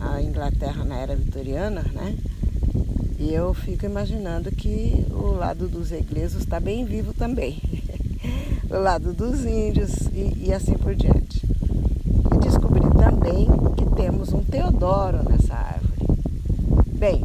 a, 0.00 0.14
a 0.14 0.22
Inglaterra 0.22 0.84
na 0.84 0.98
era 0.98 1.16
vitoriana, 1.16 1.82
né? 1.92 2.16
E 3.18 3.32
eu 3.34 3.52
fico 3.52 3.84
imaginando 3.84 4.50
que 4.50 5.04
o 5.10 5.32
lado 5.32 5.68
dos 5.68 5.92
ingleses 5.92 6.38
está 6.38 6.58
bem 6.58 6.84
vivo 6.84 7.12
também. 7.12 7.60
o 8.70 8.78
lado 8.78 9.12
dos 9.12 9.44
índios 9.44 9.90
e, 10.12 10.46
e 10.46 10.52
assim 10.52 10.74
por 10.74 10.94
diante. 10.94 11.46
E 12.34 12.38
descobri 12.38 12.88
também 12.98 13.46
que 13.76 13.94
temos 13.96 14.32
um 14.32 14.42
Teodoro 14.42 15.28
nessa 15.28 15.54
árvore. 15.54 16.06
Bem, 16.98 17.24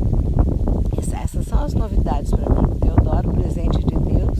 essas 1.35 1.47
são 1.47 1.63
as 1.63 1.73
novidades 1.73 2.29
para 2.29 2.49
mim. 2.49 2.79
Teodoro, 2.79 3.31
presente 3.33 3.79
de 3.79 3.95
Deus. 3.95 4.39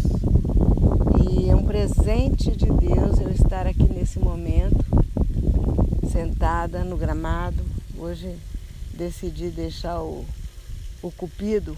E 1.20 1.50
é 1.50 1.56
um 1.56 1.66
presente 1.66 2.52
de 2.52 2.68
Deus 2.68 3.20
eu 3.20 3.32
estar 3.32 3.66
aqui 3.66 3.84
nesse 3.92 4.20
momento, 4.20 4.86
sentada 6.12 6.84
no 6.84 6.96
gramado. 6.96 7.62
Hoje 7.98 8.38
decidi 8.94 9.50
deixar 9.50 10.00
o, 10.02 10.24
o 11.02 11.12
cupido 11.12 11.76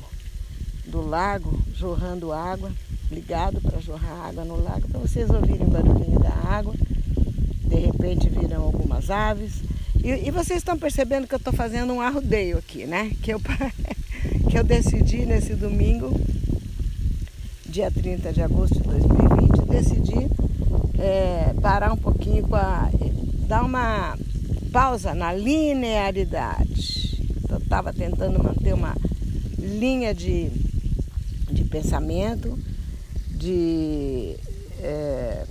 do 0.85 1.01
lago 1.01 1.57
jorrando 1.73 2.31
água, 2.31 2.71
ligado 3.11 3.61
para 3.61 3.79
jorrar 3.79 4.27
água 4.27 4.43
no 4.43 4.61
lago, 4.61 4.87
para 4.87 4.99
vocês 4.99 5.29
ouvirem 5.29 5.65
o 5.65 5.69
barulhinho 5.69 6.19
da 6.19 6.33
água. 6.49 6.73
De 7.65 7.75
repente 7.75 8.29
virão 8.29 8.63
algumas 8.63 9.09
aves 9.09 9.61
e, 10.03 10.27
e 10.27 10.31
vocês 10.31 10.59
estão 10.59 10.77
percebendo 10.77 11.27
que 11.27 11.33
eu 11.33 11.37
estou 11.37 11.51
fazendo 11.51 11.91
um 11.91 11.99
arrodeio 11.99 12.57
aqui, 12.57 12.85
né? 12.85 13.11
Que 13.21 13.33
eu, 13.33 13.41
que 14.49 14.57
eu 14.57 14.63
decidi 14.63 15.25
nesse 15.25 15.53
domingo, 15.53 16.17
dia 17.65 17.91
30 17.91 18.31
de 18.31 18.41
agosto 18.41 18.75
de 18.75 18.83
2020, 18.83 19.65
decidi 19.67 20.31
é, 20.97 21.53
parar 21.61 21.91
um 21.91 21.97
pouquinho 21.97 22.47
com 22.47 22.55
a. 22.55 22.89
dar 23.47 23.63
uma 23.63 24.17
pausa 24.71 25.13
na 25.13 25.33
linearidade. 25.33 27.21
Eu 27.49 27.57
estava 27.57 27.91
tentando 27.91 28.41
manter 28.41 28.73
uma 28.73 28.95
linha 29.57 30.13
de, 30.13 30.49
de 31.51 31.63
pensamento, 31.65 32.57
de, 33.47 34.35
é, 34.81 35.45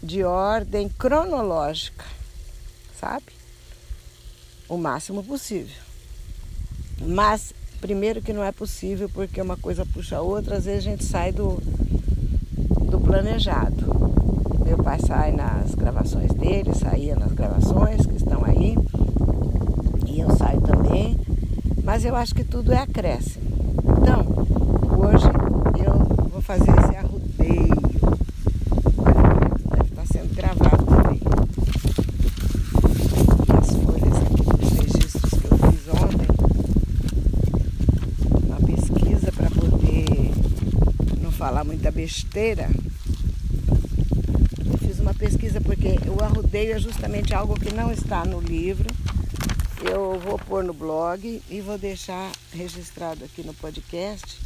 de 0.00 0.22
ordem 0.22 0.88
cronológica, 0.88 2.04
sabe? 3.00 3.24
o 4.68 4.78
máximo 4.78 5.22
possível. 5.24 5.76
Mas, 7.00 7.52
primeiro 7.80 8.22
que 8.22 8.32
não 8.32 8.44
é 8.44 8.52
possível 8.52 9.10
porque 9.12 9.42
uma 9.42 9.56
coisa 9.56 9.84
puxa 9.84 10.18
a 10.18 10.22
outra, 10.22 10.56
às 10.56 10.66
vezes 10.66 10.86
a 10.86 10.90
gente 10.90 11.04
sai 11.04 11.32
do, 11.32 11.60
do 12.90 13.00
planejado. 13.00 13.92
Meu 14.64 14.78
pai 14.78 14.98
sai 15.00 15.32
nas 15.32 15.74
gravações 15.74 16.32
dele, 16.32 16.74
saía 16.74 17.16
nas 17.16 17.32
gravações 17.32 18.06
que 18.06 18.16
estão 18.16 18.44
aí, 18.44 18.76
e 20.06 20.20
eu 20.20 20.30
saio 20.36 20.60
também, 20.60 21.18
mas 21.82 22.04
eu 22.04 22.14
acho 22.14 22.34
que 22.34 22.44
tudo 22.44 22.72
é 22.72 22.78
acréscimo. 22.78 23.44
Então, 24.00 24.24
hoje 24.96 25.43
fazer 26.44 26.70
esse 26.78 26.96
arrudeio. 26.96 27.74
Deve 29.70 29.88
estar 29.90 30.06
sendo 30.06 30.34
gravado 30.34 30.84
também. 30.84 31.24
falar 41.44 41.64
muita 41.64 41.90
besteira, 41.90 42.70
eu 44.64 44.78
fiz 44.78 44.98
uma 44.98 45.12
pesquisa 45.12 45.60
porque 45.60 45.88
o 46.08 46.24
arrudeio 46.24 46.72
é 46.72 46.78
justamente 46.78 47.34
algo 47.34 47.54
que 47.54 47.70
não 47.74 47.92
está 47.92 48.24
no 48.24 48.40
livro. 48.40 48.88
Eu 49.82 50.18
vou 50.20 50.38
pôr 50.38 50.64
no 50.64 50.72
blog 50.72 51.42
e 51.50 51.60
vou 51.60 51.76
deixar 51.76 52.32
registrado 52.50 53.26
aqui 53.26 53.42
no 53.42 53.52
podcast. 53.52 54.43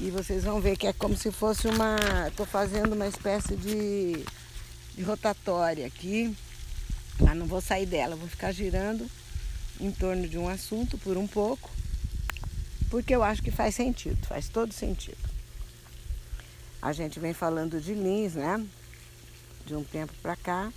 E 0.00 0.10
vocês 0.10 0.44
vão 0.44 0.60
ver 0.60 0.76
que 0.76 0.86
é 0.86 0.92
como 0.92 1.16
se 1.16 1.30
fosse 1.30 1.68
uma. 1.68 1.96
Estou 2.28 2.46
fazendo 2.46 2.94
uma 2.94 3.06
espécie 3.06 3.54
de, 3.54 4.24
de 4.94 5.02
rotatória 5.02 5.86
aqui. 5.86 6.34
Mas 7.20 7.36
não 7.36 7.46
vou 7.46 7.60
sair 7.60 7.84
dela, 7.84 8.16
vou 8.16 8.28
ficar 8.28 8.50
girando 8.50 9.06
em 9.78 9.92
torno 9.92 10.26
de 10.26 10.38
um 10.38 10.48
assunto 10.48 10.96
por 10.96 11.18
um 11.18 11.26
pouco 11.26 11.70
porque 12.90 13.14
eu 13.14 13.22
acho 13.22 13.40
que 13.40 13.52
faz 13.52 13.76
sentido, 13.76 14.26
faz 14.26 14.48
todo 14.48 14.74
sentido. 14.74 15.30
A 16.82 16.92
gente 16.92 17.20
vem 17.20 17.32
falando 17.32 17.80
de 17.80 17.94
Lins, 17.94 18.34
né? 18.34 18.66
De 19.64 19.76
um 19.76 19.84
tempo 19.84 20.12
para 20.20 20.34
cá. 20.34 20.72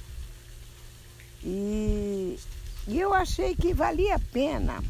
E, 1.44 2.38
e 2.88 3.00
eu 3.00 3.14
achei 3.14 3.56
que 3.56 3.74
valia 3.74 4.16
a 4.16 4.20
pena. 4.20 4.84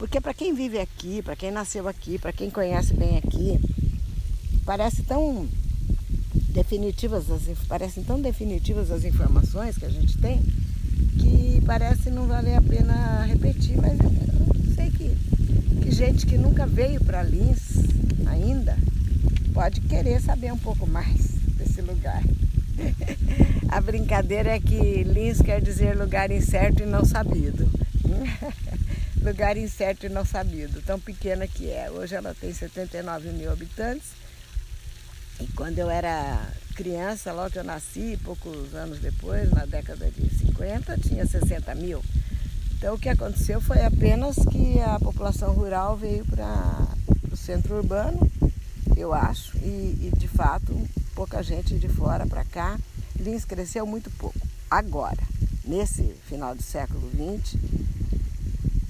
Porque 0.00 0.18
para 0.18 0.32
quem 0.32 0.54
vive 0.54 0.78
aqui, 0.78 1.20
para 1.20 1.36
quem 1.36 1.50
nasceu 1.50 1.86
aqui, 1.86 2.18
para 2.18 2.32
quem 2.32 2.48
conhece 2.48 2.94
bem 2.94 3.18
aqui, 3.18 3.60
parece 4.64 5.02
tão 5.02 5.46
definitivas 6.54 7.30
as, 7.30 7.42
parecem 7.68 8.02
tão 8.02 8.18
definitivas 8.18 8.90
as 8.90 9.04
informações 9.04 9.76
que 9.76 9.84
a 9.84 9.90
gente 9.90 10.16
tem 10.16 10.40
que 11.18 11.62
parece 11.66 12.08
não 12.08 12.26
valer 12.26 12.54
a 12.54 12.62
pena 12.62 13.26
repetir, 13.26 13.76
mas 13.76 13.98
eu 14.00 14.74
sei 14.74 14.90
que 14.90 15.14
que 15.82 15.90
gente 15.90 16.24
que 16.24 16.38
nunca 16.38 16.66
veio 16.66 17.04
para 17.04 17.22
Lins 17.22 17.76
ainda 18.26 18.78
pode 19.52 19.82
querer 19.82 20.18
saber 20.22 20.50
um 20.50 20.58
pouco 20.58 20.86
mais 20.86 21.32
desse 21.58 21.82
lugar. 21.82 22.22
A 23.68 23.82
brincadeira 23.82 24.56
é 24.56 24.60
que 24.60 25.04
Lins 25.04 25.42
quer 25.42 25.60
dizer 25.60 25.94
lugar 25.94 26.30
incerto 26.30 26.82
e 26.82 26.86
não 26.86 27.04
sabido. 27.04 27.68
lugar 29.22 29.56
incerto 29.56 30.06
e 30.06 30.08
não 30.08 30.24
sabido, 30.24 30.82
tão 30.82 30.98
pequena 30.98 31.46
que 31.46 31.70
é. 31.70 31.90
Hoje 31.90 32.14
ela 32.14 32.34
tem 32.34 32.52
79 32.52 33.30
mil 33.30 33.50
habitantes. 33.50 34.08
E 35.40 35.46
quando 35.48 35.78
eu 35.78 35.90
era 35.90 36.48
criança, 36.74 37.32
logo 37.32 37.50
que 37.50 37.58
eu 37.58 37.64
nasci, 37.64 38.18
poucos 38.24 38.74
anos 38.74 38.98
depois, 38.98 39.50
na 39.50 39.64
década 39.64 40.10
de 40.10 40.28
50, 40.38 40.98
tinha 40.98 41.26
60 41.26 41.74
mil. 41.74 42.02
Então 42.76 42.94
o 42.94 42.98
que 42.98 43.08
aconteceu 43.08 43.60
foi 43.60 43.84
apenas 43.84 44.36
que 44.50 44.80
a 44.80 44.98
população 44.98 45.52
rural 45.52 45.96
veio 45.96 46.24
para 46.24 46.88
o 47.30 47.36
centro 47.36 47.76
urbano, 47.76 48.30
eu 48.96 49.12
acho, 49.12 49.56
e, 49.58 50.08
e, 50.08 50.12
de 50.16 50.28
fato 50.28 50.74
pouca 51.14 51.42
gente 51.42 51.78
de 51.78 51.88
fora 51.88 52.26
para 52.26 52.44
cá. 52.44 52.78
Lins 53.18 53.44
cresceu 53.44 53.84
muito 53.84 54.10
pouco. 54.12 54.40
Agora, 54.70 55.22
nesse 55.64 56.02
final 56.26 56.54
do 56.54 56.62
século 56.62 57.10
XX 57.10 57.58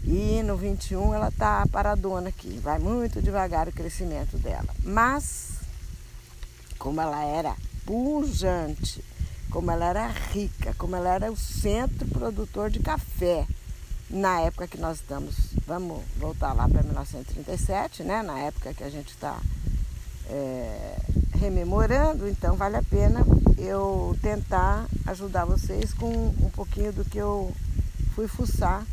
e 0.05 0.43
no 0.43 0.57
21 0.57 1.15
ela 1.15 1.29
está 1.29 1.67
paradona 1.71 2.31
aqui, 2.31 2.59
vai 2.63 2.79
muito 2.79 3.21
devagar 3.21 3.69
o 3.69 3.73
crescimento 3.73 4.39
dela. 4.39 4.69
Mas 4.83 5.51
como 6.79 7.01
ela 7.01 7.23
era 7.25 7.55
pujante, 7.85 9.05
como 9.51 9.71
ela 9.71 9.87
era 9.87 10.07
rica, 10.07 10.75
como 10.79 10.97
ela 10.97 11.11
era 11.15 11.31
o 11.31 11.37
centro 11.37 12.07
produtor 12.09 12.71
de 12.71 12.81
café, 12.81 13.47
na 14.09 14.41
época 14.41 14.67
que 14.67 14.79
nós 14.79 14.97
estamos, 14.97 15.35
vamos 15.67 16.03
voltar 16.17 16.53
lá 16.53 16.69
para 16.69 16.83
1937, 16.83 18.03
né? 18.03 18.23
Na 18.23 18.39
época 18.41 18.75
que 18.75 18.83
a 18.83 18.91
gente 18.91 19.11
está 19.11 19.39
é, 20.29 20.97
rememorando, 21.39 22.29
então 22.29 22.57
vale 22.57 22.77
a 22.77 22.83
pena 22.83 23.25
eu 23.57 24.17
tentar 24.21 24.87
ajudar 25.07 25.45
vocês 25.45 25.93
com 25.95 26.09
um 26.09 26.51
pouquinho 26.51 26.93
do 26.93 27.05
que 27.05 27.19
eu 27.19 27.53
fui 28.15 28.27
fuçar. 28.27 28.85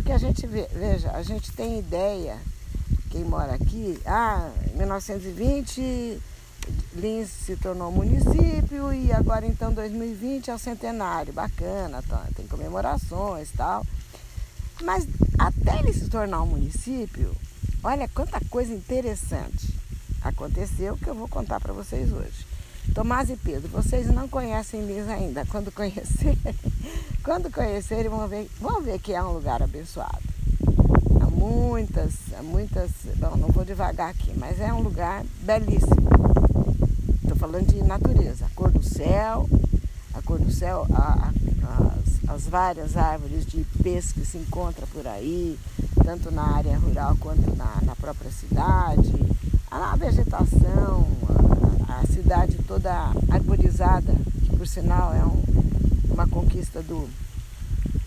Porque 0.00 0.12
a 0.12 0.18
gente 0.18 0.46
veja, 0.46 1.10
a 1.10 1.22
gente 1.22 1.52
tem 1.52 1.78
ideia, 1.78 2.38
quem 3.10 3.22
mora 3.22 3.52
aqui, 3.52 4.00
ah, 4.06 4.50
em 4.72 4.78
1920 4.78 6.18
Lins 6.94 7.28
se 7.28 7.54
tornou 7.56 7.92
município 7.92 8.94
e 8.94 9.12
agora 9.12 9.44
então 9.44 9.74
2020 9.74 10.50
é 10.50 10.54
o 10.54 10.58
centenário, 10.58 11.34
bacana, 11.34 12.02
tá, 12.08 12.26
tem 12.34 12.46
comemorações 12.46 13.50
e 13.50 13.52
tal. 13.52 13.86
Mas 14.82 15.06
até 15.38 15.80
ele 15.80 15.92
se 15.92 16.08
tornar 16.08 16.40
um 16.44 16.46
município, 16.46 17.36
olha 17.84 18.08
quanta 18.08 18.40
coisa 18.48 18.72
interessante 18.72 19.68
aconteceu 20.22 20.96
que 20.96 21.08
eu 21.08 21.14
vou 21.14 21.28
contar 21.28 21.60
para 21.60 21.74
vocês 21.74 22.10
hoje. 22.10 22.46
Tomás 22.94 23.28
e 23.28 23.36
Pedro, 23.36 23.68
vocês 23.68 24.06
não 24.06 24.26
conhecem 24.26 24.86
Lins 24.86 25.08
ainda. 25.08 25.44
Quando 25.44 25.70
conhecerem, 25.70 26.38
quando 27.24 27.52
conhecerem 27.52 28.08
vão 28.08 28.26
ver, 28.26 28.50
vão 28.60 28.80
ver 28.80 28.98
que 28.98 29.12
é 29.12 29.22
um 29.22 29.32
lugar 29.32 29.62
abençoado. 29.62 30.22
Há 31.20 31.30
muitas, 31.30 32.14
há 32.38 32.42
muitas, 32.42 32.90
bom, 33.16 33.36
não 33.36 33.48
vou 33.48 33.64
devagar 33.64 34.10
aqui, 34.10 34.32
mas 34.36 34.60
é 34.60 34.72
um 34.72 34.80
lugar 34.80 35.24
belíssimo 35.42 36.10
falando 37.40 37.68
de 37.68 37.82
natureza, 37.82 38.44
a 38.44 38.50
cor 38.50 38.70
do 38.70 38.82
céu, 38.82 39.48
a 40.12 40.20
cor 40.20 40.38
do 40.38 40.52
céu, 40.52 40.86
a, 40.92 41.32
a, 41.64 41.94
as, 42.28 42.30
as, 42.36 42.46
várias 42.46 42.98
árvores 42.98 43.46
de 43.46 43.62
ipês 43.62 44.12
que 44.12 44.26
se 44.26 44.36
encontram 44.36 44.86
por 44.88 45.06
aí, 45.06 45.58
tanto 46.04 46.30
na 46.30 46.54
área 46.54 46.76
rural 46.76 47.16
quanto 47.18 47.56
na, 47.56 47.78
na 47.82 47.96
própria 47.96 48.30
cidade, 48.30 49.10
a, 49.70 49.92
a 49.92 49.96
vegetação, 49.96 51.06
a, 51.88 52.00
a, 52.00 52.06
cidade 52.06 52.58
toda 52.68 53.10
arborizada, 53.30 54.14
que 54.44 54.54
por 54.54 54.68
sinal 54.68 55.14
é 55.14 55.24
um, 55.24 55.42
uma 56.10 56.26
conquista 56.26 56.82
do 56.82 57.08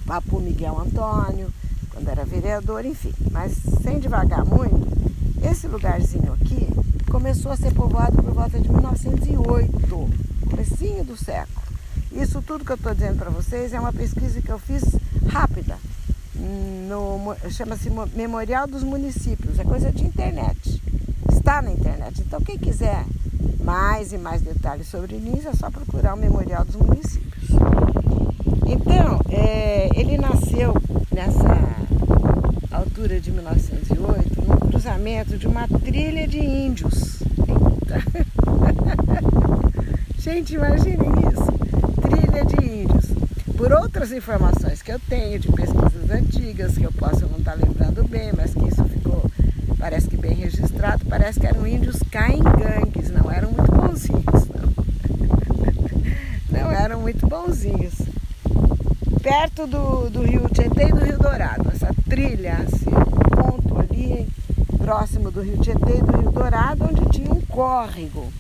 Papo 0.06 0.40
Miguel 0.40 0.80
Antônio, 0.80 1.52
quando 1.90 2.08
era 2.10 2.26
vereador, 2.26 2.86
enfim. 2.86 3.14
Mas 3.32 3.54
sem 3.82 4.00
devagar 4.00 4.46
muito, 4.46 4.88
esse 5.44 5.68
lugarzinho 5.68 6.34
aqui 6.34 6.68
começou 7.10 7.52
a 7.52 7.58
ser 7.58 7.74
povoado 7.74 8.22
por 8.22 8.34
volta 8.34 8.60
de 8.60 8.70
1908, 8.70 10.10
comecinho 10.50 11.04
do 11.04 11.16
século. 11.16 11.64
Isso 12.12 12.42
tudo 12.42 12.66
que 12.66 12.72
eu 12.72 12.76
estou 12.76 12.94
dizendo 12.94 13.18
para 13.18 13.30
vocês 13.30 13.74
é 13.74 13.80
uma 13.80 13.94
pesquisa 13.94 14.42
que 14.42 14.52
eu 14.52 14.60
fiz 14.60 14.84
rápida, 15.28 15.78
chama-se 17.50 17.90
Memorial 18.16 18.68
dos 18.68 18.84
Municípios, 18.84 19.58
é 19.58 19.64
coisa 19.64 19.92
de 19.92 20.04
internet, 20.04 20.82
está 21.32 21.62
na 21.62 21.72
internet. 21.72 22.22
Então 22.22 22.42
quem 22.42 22.58
quiser 22.58 23.06
mais 23.64 24.12
e 24.12 24.18
mais 24.18 24.42
detalhes 24.42 24.88
sobre 24.88 25.18
Lins 25.18 25.46
é 25.46 25.54
só 25.54 25.70
procurar 25.72 26.14
o 26.14 26.18
Memorial 26.18 26.66
dos 26.66 26.76
Municípios. 26.76 27.50
Então, 28.74 29.22
é, 29.30 29.88
ele 29.96 30.18
nasceu 30.18 30.74
nessa 31.14 31.56
altura 32.72 33.20
de 33.20 33.32
1908 33.32 34.42
no 34.42 34.58
cruzamento 34.58 35.38
de 35.38 35.46
uma 35.46 35.68
trilha 35.68 36.28
de 36.28 36.40
índios. 36.40 37.22
Gente, 40.18 40.56
imaginem 40.56 41.12
isso, 41.32 41.52
trilha 42.02 42.44
de 42.46 42.66
índios. 42.66 43.06
Por 43.56 43.72
outras 43.72 44.12
informações 44.12 44.82
que 44.82 44.92
eu 44.92 45.00
tenho 45.08 45.38
de 45.38 45.52
pesquisas 45.52 46.10
antigas, 46.10 46.76
que 46.76 46.84
eu 46.84 46.92
posso 46.94 47.28
não 47.28 47.38
estar 47.38 47.54
lembrando 47.54 48.04
bem, 48.08 48.32
mas 48.36 48.56
que 48.56 48.68
isso 48.68 48.84
ficou, 48.86 49.30
parece 49.78 50.08
que 50.08 50.18
bem 50.18 50.34
registrado, 50.34 51.06
parece 51.06 51.40
que 51.40 51.46
eram 51.46 51.68
índios 51.68 52.00
caingangues, 52.10 53.12
não 53.12 53.32
eram 53.32 53.52
muito 53.52 53.72
bonzinhos, 53.72 54.48
não. 54.48 54.74
Não 56.50 56.72
eram 56.72 57.02
muito 57.02 57.28
bonzinhos 57.28 58.03
perto 59.24 59.66
do, 59.66 60.10
do 60.10 60.22
rio 60.22 60.50
Tietê 60.50 60.90
e 60.90 60.92
do 60.92 61.06
Rio 61.06 61.18
Dourado. 61.18 61.72
Essa 61.74 61.96
trilha, 62.10 62.60
esse 62.68 62.84
ponto 62.84 63.80
ali 63.80 64.28
próximo 64.78 65.32
do 65.32 65.42
rio 65.42 65.58
Tietê 65.60 65.98
e 65.98 66.02
do 66.02 66.18
Rio 66.18 66.32
Dourado, 66.32 66.84
onde 66.84 67.10
tinha 67.10 67.34
um 67.34 67.40
córrego, 67.40 68.32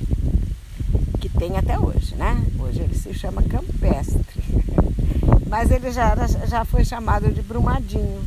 que 1.21 1.29
tem 1.29 1.57
até 1.57 1.79
hoje, 1.79 2.13
né? 2.15 2.45
Hoje 2.59 2.81
ele 2.81 2.93
se 2.93 3.13
chama 3.13 3.41
Campestre. 3.43 4.43
Mas 5.47 5.71
ele 5.71 5.89
já, 5.89 6.09
era, 6.09 6.27
já 6.27 6.65
foi 6.65 6.83
chamado 6.83 7.31
de 7.31 7.41
Brumadinho. 7.41 8.21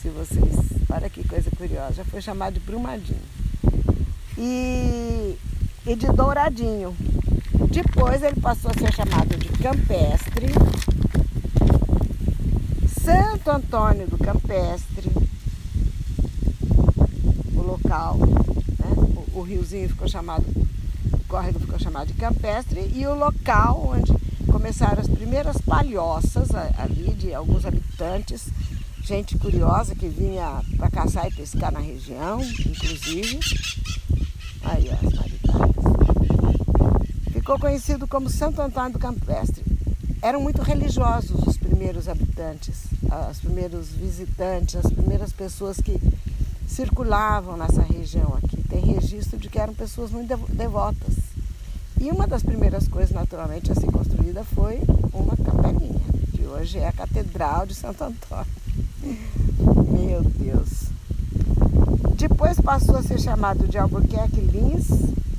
Se 0.00 0.08
vocês. 0.08 0.70
Olha 0.88 1.10
que 1.10 1.22
coisa 1.28 1.50
curiosa, 1.50 1.94
já 1.94 2.04
foi 2.04 2.22
chamado 2.22 2.54
de 2.54 2.60
Brumadinho. 2.60 3.20
E, 4.38 5.36
e 5.86 5.94
de 5.94 6.06
Douradinho. 6.06 6.96
Depois 7.70 8.22
ele 8.22 8.40
passou 8.40 8.70
a 8.70 8.74
ser 8.74 8.92
chamado 8.92 9.36
de 9.36 9.48
Campestre 9.62 10.46
Santo 13.04 13.50
Antônio 13.50 14.06
do 14.06 14.18
Campestre, 14.18 15.10
o 17.54 17.62
local, 17.62 18.18
né? 18.18 18.92
o, 19.34 19.38
o 19.38 19.42
riozinho 19.42 19.88
ficou 19.88 20.06
chamado, 20.06 20.44
o 21.12 21.18
córrego 21.26 21.58
ficou 21.60 21.78
chamado 21.78 22.08
de 22.08 22.14
Campestre, 22.14 22.90
e 22.94 23.06
o 23.06 23.14
local 23.14 23.94
onde 23.94 24.12
começaram 24.52 25.00
as 25.00 25.08
primeiras 25.08 25.56
palhoças 25.58 26.50
ali 26.54 27.14
de 27.14 27.32
alguns 27.32 27.64
habitantes, 27.64 28.48
gente 29.02 29.38
curiosa 29.38 29.94
que 29.94 30.06
vinha 30.06 30.62
para 30.76 30.90
caçar 30.90 31.26
e 31.26 31.34
pescar 31.34 31.72
na 31.72 31.80
região, 31.80 32.42
inclusive. 32.42 33.40
Aí, 34.62 34.90
ó, 34.90 35.06
as 35.06 35.14
maritadas. 35.14 35.84
Ficou 37.32 37.58
conhecido 37.58 38.06
como 38.06 38.28
Santo 38.28 38.60
Antônio 38.60 38.92
do 38.92 38.98
Campestre. 38.98 39.64
Eram 40.20 40.42
muito 40.42 40.60
religiosos 40.60 41.30
os 41.46 41.49
primeiros 41.80 42.08
habitantes 42.08 42.76
os 43.30 43.38
primeiros 43.38 43.88
visitantes, 43.88 44.76
as 44.76 44.92
primeiras 44.92 45.32
pessoas 45.32 45.78
que 45.78 45.98
circulavam 46.68 47.56
nessa 47.56 47.80
região 47.80 48.36
aqui. 48.36 48.62
Tem 48.68 48.84
registro 48.84 49.38
de 49.38 49.48
que 49.48 49.58
eram 49.58 49.72
pessoas 49.72 50.10
muito 50.10 50.36
devotas. 50.52 51.16
E 51.98 52.10
uma 52.10 52.26
das 52.26 52.42
primeiras 52.42 52.86
coisas, 52.86 53.12
naturalmente, 53.12 53.72
a 53.72 53.74
ser 53.74 53.90
construída 53.90 54.44
foi 54.44 54.80
uma 55.12 55.34
capelinha, 55.36 56.00
que 56.32 56.46
hoje 56.46 56.78
é 56.78 56.86
a 56.86 56.92
Catedral 56.92 57.66
de 57.66 57.74
Santo 57.74 58.04
Antônio. 58.04 58.46
Meu 59.88 60.22
Deus! 60.22 60.84
Depois 62.16 62.60
passou 62.60 62.96
a 62.96 63.02
ser 63.02 63.18
chamado 63.18 63.66
de 63.66 63.78
Albuquerque 63.78 64.40
Lins 64.40 64.86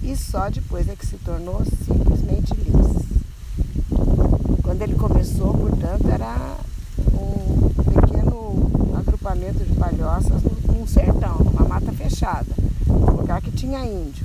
e 0.01 0.15
só 0.17 0.49
depois 0.49 0.89
é 0.89 0.95
que 0.95 1.05
se 1.05 1.17
tornou 1.17 1.63
simplesmente 1.85 2.53
Lins. 2.55 2.90
Começou, 5.01 5.51
portanto, 5.55 6.07
era 6.13 6.57
um 7.11 7.69
pequeno 7.91 8.71
agrupamento 8.95 9.65
de 9.65 9.73
palhoças 9.73 10.43
num 10.67 10.85
sertão, 10.85 11.39
numa 11.39 11.67
mata 11.67 11.91
fechada, 11.91 12.45
um 12.87 13.17
lugar 13.17 13.41
que 13.41 13.49
tinha 13.49 13.83
índio. 13.83 14.23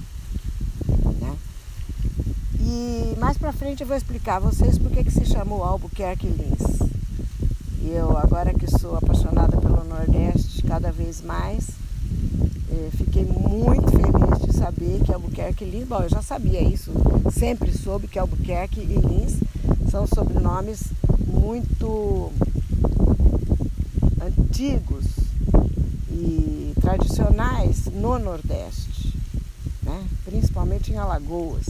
Né? 1.18 1.34
E 2.60 3.16
mais 3.18 3.38
para 3.38 3.54
frente 3.54 3.80
eu 3.80 3.86
vou 3.86 3.96
explicar 3.96 4.36
a 4.36 4.40
vocês 4.40 4.76
por 4.76 4.90
que 4.90 5.10
se 5.10 5.24
chamou 5.24 5.64
Albuquerque 5.64 6.26
Lins. 6.26 6.90
E 7.80 7.92
eu, 7.92 8.14
agora 8.18 8.52
que 8.52 8.70
sou 8.70 8.98
apaixonada 8.98 9.56
pelo 9.56 9.82
Nordeste 9.82 10.62
cada 10.62 10.92
vez 10.92 11.22
mais, 11.22 11.70
eh, 12.70 12.90
fiquei 12.92 13.24
muito 13.24 13.92
feliz 13.92 14.46
de 14.46 14.52
saber 14.54 15.00
que 15.02 15.10
Albuquerque 15.10 15.64
Lins, 15.64 15.88
bom, 15.88 16.02
eu 16.02 16.10
já 16.10 16.20
sabia 16.20 16.60
isso, 16.60 16.92
sempre 17.32 17.72
soube 17.72 18.06
que 18.06 18.18
Albuquerque 18.18 18.80
e 18.80 18.96
Lins 18.96 19.40
são 19.90 20.06
sobrenomes 20.06 20.84
muito 21.26 22.32
antigos 24.20 25.04
e 26.10 26.72
tradicionais 26.80 27.86
no 27.86 28.18
Nordeste, 28.18 29.16
né? 29.82 30.06
principalmente 30.24 30.92
em 30.92 30.96
Alagoas. 30.96 31.66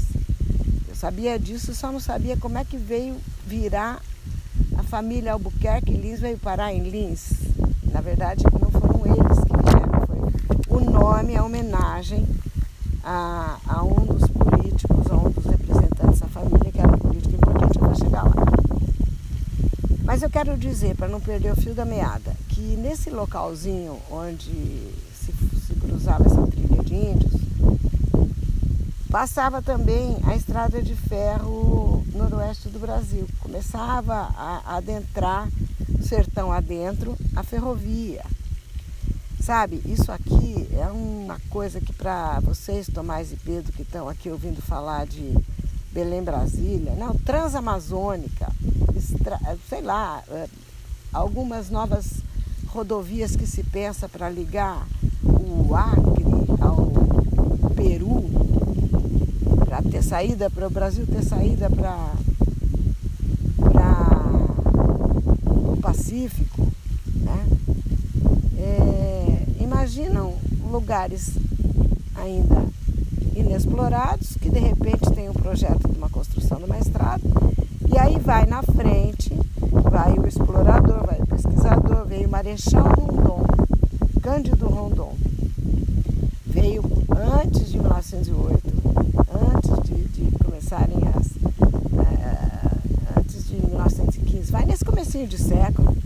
Eu 0.88 0.94
sabia 0.94 1.38
disso, 1.38 1.74
só 1.74 1.92
não 1.92 2.00
sabia 2.00 2.36
como 2.36 2.58
é 2.58 2.64
que 2.64 2.76
veio 2.76 3.16
virar 3.46 4.00
a 4.78 4.82
família 4.82 5.32
Albuquerque 5.32 5.92
Lins 5.92 6.20
veio 6.20 6.38
parar 6.38 6.72
em 6.72 6.80
Lins. 6.80 7.32
Na 7.90 8.00
verdade, 8.00 8.44
não 8.60 8.70
foram 8.70 9.06
eles 9.06 9.38
que 9.38 9.56
vieram, 9.62 10.06
foi 10.06 10.76
o 10.76 10.90
nome, 10.90 11.36
a 11.36 11.44
homenagem 11.44 12.26
a, 13.02 13.56
a 13.66 13.84
um 13.84 14.04
dos 14.04 14.28
políticos, 14.28 15.10
a 15.10 15.16
um 15.16 15.30
dos 15.30 15.46
representantes 15.46 16.20
da 16.20 16.26
família, 16.26 16.72
que 16.72 16.78
era 16.78 16.88
um 16.88 16.98
político 16.98 17.34
importante, 17.36 17.78
eu 17.78 17.86
vou 17.86 17.94
chegar 17.94 18.24
lá. 18.24 18.34
Mas 20.16 20.22
eu 20.22 20.30
quero 20.30 20.56
dizer, 20.56 20.96
para 20.96 21.08
não 21.08 21.20
perder 21.20 21.52
o 21.52 21.56
fio 21.56 21.74
da 21.74 21.84
meada, 21.84 22.34
que 22.48 22.62
nesse 22.62 23.10
localzinho 23.10 24.00
onde 24.10 24.50
se, 25.12 25.30
se 25.66 25.74
cruzava 25.74 26.24
essa 26.24 26.46
trilha 26.46 26.82
de 26.82 26.94
índios, 26.94 27.32
passava 29.10 29.60
também 29.60 30.16
a 30.24 30.34
estrada 30.34 30.80
de 30.80 30.94
ferro 30.94 32.02
noroeste 32.14 32.70
do 32.70 32.78
Brasil. 32.78 33.28
Começava 33.40 34.32
a 34.34 34.76
adentrar 34.78 35.50
o 35.98 36.02
sertão 36.02 36.50
adentro 36.50 37.14
a 37.36 37.42
ferrovia. 37.42 38.24
Sabe, 39.38 39.82
isso 39.84 40.10
aqui 40.10 40.66
é 40.72 40.86
uma 40.86 41.38
coisa 41.50 41.78
que 41.78 41.92
para 41.92 42.40
vocês, 42.40 42.86
Tomás 42.86 43.32
e 43.32 43.36
Pedro, 43.36 43.70
que 43.70 43.82
estão 43.82 44.08
aqui 44.08 44.30
ouvindo 44.30 44.62
falar 44.62 45.06
de 45.06 45.36
Belém 45.92 46.22
Brasília, 46.22 46.94
não, 46.94 47.14
Transamazônica, 47.18 48.50
sei 49.68 49.82
lá, 49.82 50.22
é, 50.28 50.48
algumas 51.12 51.70
novas 51.70 52.22
rodovias 52.68 53.36
que 53.36 53.46
se 53.46 53.62
pensa 53.62 54.08
para 54.08 54.28
ligar 54.28 54.86
o 55.22 55.74
Acre 55.74 56.24
ao 56.60 56.92
Peru, 57.74 58.24
para 59.64 59.82
ter 59.82 60.02
saída, 60.02 60.50
para 60.50 60.66
o 60.66 60.70
Brasil 60.70 61.06
ter 61.06 61.22
saída 61.22 61.70
para 61.70 62.12
o 65.50 65.76
Pacífico, 65.78 66.68
né? 67.16 67.46
É, 68.58 69.46
imaginam 69.60 70.34
lugares 70.70 71.30
ainda 72.14 72.66
inexplorados 73.34 74.36
que 74.40 74.50
de 74.50 74.58
repente 74.58 75.10
tem 75.14 75.28
um 75.28 75.34
projeto 75.34 75.88
de 75.88 75.96
uma 75.96 76.08
construção 76.08 76.58
de 76.58 76.64
uma 76.64 76.78
estrada 76.78 77.22
e 77.96 77.98
aí 77.98 78.18
vai 78.18 78.44
na 78.44 78.62
frente, 78.62 79.32
vai 79.90 80.12
o 80.18 80.26
explorador, 80.26 81.06
vai 81.06 81.18
o 81.18 81.26
pesquisador, 81.26 82.04
veio 82.04 82.28
Marechal 82.28 82.84
Rondon, 82.84 83.42
Cândido 84.22 84.66
Rondon. 84.66 85.14
Veio 86.44 86.82
antes 87.42 87.70
de 87.70 87.78
1908, 87.78 88.60
antes 89.54 89.88
de, 89.88 90.08
de 90.08 90.44
começarem 90.44 90.98
as. 91.16 91.26
Uh, 91.28 93.18
antes 93.18 93.48
de 93.48 93.66
1915, 93.66 94.52
vai 94.52 94.66
nesse 94.66 94.84
comecinho 94.84 95.26
de 95.26 95.38
século, 95.38 95.96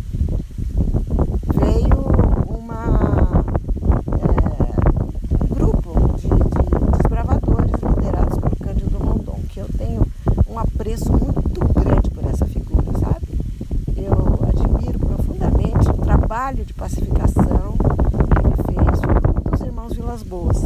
trabalho 16.50 16.64
de 16.64 16.72
pacificação 16.74 17.74
que 17.76 18.38
ele 18.38 18.56
fez 18.66 19.00
com 19.00 19.54
os 19.54 19.60
irmãos 19.60 19.92
Vilas 19.92 20.22
Boas. 20.22 20.56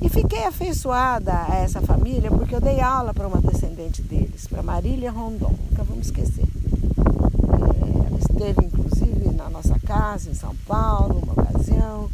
E 0.00 0.08
fiquei 0.08 0.44
afeiçoada 0.70 1.46
a 1.48 1.56
essa 1.56 1.80
família 1.80 2.30
porque 2.30 2.54
eu 2.54 2.60
dei 2.60 2.80
aula 2.80 3.12
para 3.12 3.26
uma 3.26 3.40
descendente 3.40 4.00
deles, 4.02 4.46
para 4.46 4.62
Marília 4.62 5.10
Rondon, 5.10 5.52
nunca 5.68 5.82
vamos 5.82 6.06
esquecer. 6.06 6.44
É, 6.44 8.06
ela 8.06 8.18
esteve 8.18 8.64
inclusive 8.64 9.34
na 9.34 9.50
nossa 9.50 9.76
casa 9.80 10.30
em 10.30 10.34
São 10.34 10.54
Paulo, 10.68 11.18
uma 11.18 11.32
ocasião. 11.32 12.08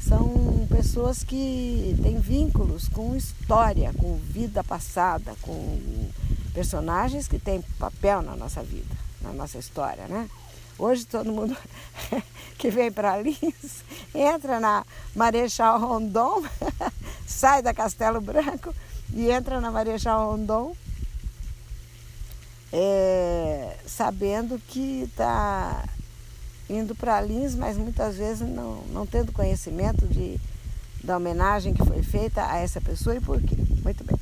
São 0.00 0.66
pessoas 0.68 1.22
que 1.22 1.96
têm 2.02 2.18
vínculos 2.18 2.88
com 2.88 3.14
história, 3.14 3.92
com 3.94 4.16
vida 4.16 4.64
passada, 4.64 5.32
com 5.40 5.78
personagens 6.52 7.28
que 7.28 7.38
têm 7.38 7.62
papel 7.78 8.22
na 8.22 8.34
nossa 8.34 8.60
vida, 8.60 8.94
na 9.22 9.32
nossa 9.32 9.56
história, 9.58 10.08
né? 10.08 10.28
Hoje 10.76 11.06
todo 11.06 11.30
mundo 11.30 11.56
que 12.58 12.70
vem 12.70 12.90
para 12.90 13.22
Lins 13.22 13.84
entra 14.12 14.58
na 14.58 14.84
Marechal 15.14 15.78
Rondon, 15.78 16.42
sai 17.44 17.60
da 17.60 17.74
Castelo 17.74 18.22
Branco 18.22 18.74
e 19.12 19.30
entra 19.30 19.60
na 19.60 19.70
Marechal 19.70 20.30
Rondon, 20.30 20.74
é, 22.72 23.76
sabendo 23.86 24.58
que 24.66 25.02
está 25.02 25.84
indo 26.70 26.94
para 26.94 27.20
Lins, 27.20 27.54
mas 27.54 27.76
muitas 27.76 28.16
vezes 28.16 28.48
não, 28.48 28.76
não 28.90 29.06
tendo 29.06 29.30
conhecimento 29.30 30.08
de, 30.08 30.40
da 31.02 31.18
homenagem 31.18 31.74
que 31.74 31.84
foi 31.84 32.02
feita 32.02 32.50
a 32.50 32.56
essa 32.56 32.80
pessoa 32.80 33.14
e 33.14 33.20
por 33.20 33.38
quê. 33.42 33.56
Muito 33.82 34.02
bem. 34.04 34.18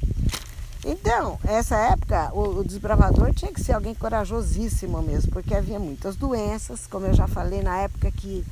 Então, 0.85 1.39
essa 1.45 1.77
época, 1.77 2.29
o, 2.35 2.59
o, 2.59 2.65
desbravador 2.65 3.33
tinha 3.33 3.53
que 3.53 3.63
ser 3.63 3.75
alguém 3.75 3.95
corajosíssimo 3.95 5.01
mesmo, 5.01 5.31
porque 5.31 5.55
havia 5.55 5.79
muitas 5.79 6.17
doenças, 6.17 6.89
como 6.89 7.07
eu 7.07 7.15
já 7.15 7.29
falei 7.29 7.63
na 7.63 7.83
época 7.83 8.11
que 8.11 8.45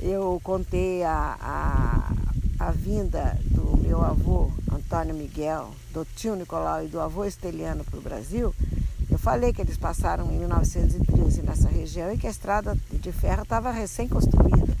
eu 0.00 0.40
contei 0.42 1.04
a, 1.04 1.36
a, 1.38 2.12
a 2.58 2.70
vinda 2.70 3.38
meu 3.88 4.04
avô 4.04 4.50
Antônio 4.70 5.14
Miguel, 5.14 5.70
do 5.94 6.04
tio 6.04 6.36
Nicolau 6.36 6.84
e 6.84 6.88
do 6.88 7.00
avô 7.00 7.24
Esteliano 7.24 7.82
para 7.84 7.98
o 7.98 8.02
Brasil. 8.02 8.54
Eu 9.10 9.18
falei 9.18 9.50
que 9.50 9.62
eles 9.62 9.78
passaram 9.78 10.30
em 10.30 10.38
1913 10.40 11.40
nessa 11.40 11.70
região 11.70 12.12
e 12.12 12.18
que 12.18 12.26
a 12.26 12.30
estrada 12.30 12.76
de 12.92 13.10
ferro 13.10 13.44
estava 13.44 13.70
recém-construída. 13.70 14.76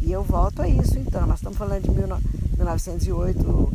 E 0.00 0.10
eu 0.10 0.22
volto 0.22 0.62
a 0.62 0.68
isso 0.68 0.98
então. 0.98 1.26
Nós 1.26 1.40
estamos 1.40 1.58
falando 1.58 1.82
de 1.82 1.90
1908 1.90 3.68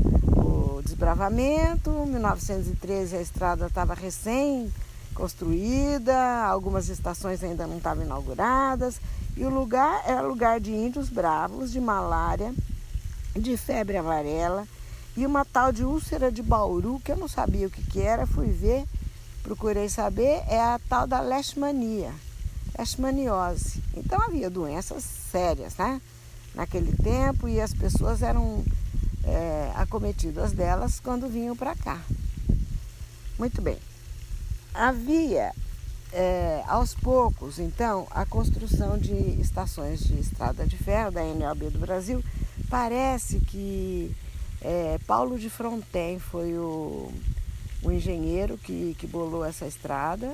desbravamento, 0.84 1.92
1913 2.08 3.16
a 3.16 3.22
estrada 3.22 3.68
estava 3.68 3.94
recém 3.94 4.74
construída, 5.14 6.46
algumas 6.46 6.90
estações 6.90 7.44
ainda 7.44 7.68
não 7.68 7.78
estavam 7.78 8.04
inauguradas, 8.04 9.00
e 9.38 9.46
o 9.46 9.50
lugar 9.50 10.04
era 10.06 10.22
lugar 10.22 10.60
de 10.60 10.72
índios 10.72 11.10
bravos, 11.10 11.72
de 11.72 11.80
malária, 11.80 12.54
de 13.36 13.58
febre 13.58 13.98
amarela 13.98 14.68
e 15.16 15.26
uma 15.26 15.46
tal 15.46 15.72
de 15.72 15.84
úlcera 15.84 16.32
de 16.32 16.42
Bauru, 16.42 17.00
que 17.04 17.12
eu 17.12 17.18
não 17.18 17.28
sabia 17.28 17.68
o 17.68 17.70
que, 17.70 17.84
que 17.84 18.02
era, 18.02 18.26
fui 18.26 18.50
ver, 18.50 18.86
procurei 19.44 19.90
saber, 19.90 20.42
é 20.48 20.60
a 20.60 20.80
tal 20.90 21.06
da 21.06 21.22
leishmania, 21.22 22.12
leishmaniose. 22.78 23.82
Então 23.96 24.20
havia 24.22 24.50
doenças 24.50 25.04
sérias, 25.04 25.76
né? 25.78 26.02
Naquele 26.56 26.96
tempo 26.96 27.48
e 27.48 27.60
as 27.60 27.74
pessoas 27.74 28.22
eram 28.22 28.64
é, 29.24 29.72
acometidas 29.76 30.52
delas 30.52 31.00
quando 31.00 31.28
vinham 31.28 31.56
para 31.56 31.76
cá. 31.76 32.02
Muito 33.38 33.62
bem. 33.62 33.78
Havia 34.74 35.52
é, 36.14 36.64
aos 36.68 36.94
poucos, 36.94 37.58
então, 37.58 38.08
a 38.12 38.26
construção 38.26 38.98
de 38.98 39.14
estações 39.42 40.00
de 40.00 40.20
estrada 40.20 40.66
de 40.66 40.78
ferro 40.78 41.12
da 41.12 41.24
NOB 41.24 41.72
do 41.72 41.80
Brasil. 41.80 42.24
Parece 42.74 43.40
que 43.40 44.12
é, 44.60 44.98
Paulo 45.06 45.38
de 45.38 45.48
Fronten 45.48 46.18
foi 46.18 46.58
o, 46.58 47.14
o 47.84 47.92
engenheiro 47.92 48.58
que, 48.58 48.96
que 48.98 49.06
bolou 49.06 49.46
essa 49.46 49.68
estrada, 49.68 50.34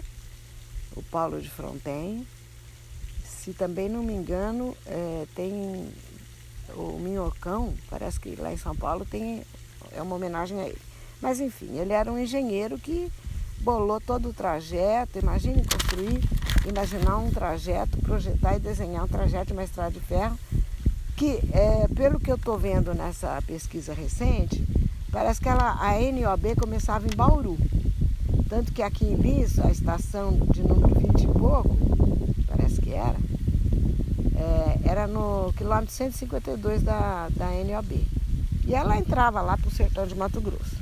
o 0.96 1.04
Paulo 1.04 1.42
de 1.42 1.50
Fronten. 1.50 2.26
Se 3.26 3.52
também 3.52 3.90
não 3.90 4.02
me 4.02 4.14
engano, 4.14 4.74
é, 4.86 5.28
tem 5.36 5.90
o 6.78 6.98
Minhocão, 6.98 7.74
parece 7.90 8.18
que 8.22 8.38
lá 8.38 8.54
em 8.54 8.58
São 8.58 8.74
Paulo 8.74 9.06
tem 9.06 9.44
é 9.92 10.02
uma 10.02 10.16
homenagem 10.16 10.62
a 10.62 10.68
ele. 10.70 10.82
Mas 11.22 11.42
enfim, 11.42 11.78
ele 11.78 11.92
era 11.92 12.10
um 12.10 12.18
engenheiro 12.18 12.80
que 12.80 13.12
bolou 13.60 14.00
todo 14.00 14.30
o 14.30 14.34
trajeto, 14.34 15.20
imagine 15.20 15.62
construir, 15.68 16.22
imaginar 16.66 17.18
um 17.18 17.32
trajeto, 17.32 17.98
projetar 17.98 18.56
e 18.56 18.60
desenhar 18.62 19.04
um 19.04 19.10
trajeto 19.10 19.48
de 19.48 19.54
uma 19.54 19.66
estrada 19.66 19.92
de 19.92 20.00
ferro, 20.00 20.40
que 21.20 21.38
é, 21.52 21.86
pelo 21.94 22.18
que 22.18 22.32
eu 22.32 22.38
estou 22.38 22.58
vendo 22.58 22.94
nessa 22.94 23.42
pesquisa 23.46 23.94
recente, 23.94 24.66
parece 25.12 25.42
que 25.42 25.50
ela, 25.50 25.78
a 25.78 25.92
NOB 26.00 26.56
começava 26.56 27.06
em 27.06 27.14
Bauru. 27.14 27.58
Tanto 28.48 28.72
que 28.72 28.82
aqui 28.82 29.04
em 29.04 29.16
Lins, 29.16 29.60
a 29.60 29.70
estação 29.70 30.32
de 30.50 30.64
número 30.64 30.96
20 30.96 31.22
e 31.22 31.28
pouco, 31.28 31.78
parece 32.48 32.80
que 32.80 32.94
era, 32.94 33.18
é, 34.34 34.90
era 34.90 35.08
no 35.08 35.52
quilômetro 35.58 35.94
152 35.94 36.84
da, 36.84 37.28
da 37.36 37.48
NOB. 37.66 38.08
E 38.66 38.74
ela 38.74 38.98
entrava 38.98 39.42
lá 39.42 39.58
para 39.58 39.68
o 39.68 39.72
sertão 39.72 40.08
de 40.08 40.16
Mato 40.16 40.40
Grosso. 40.40 40.78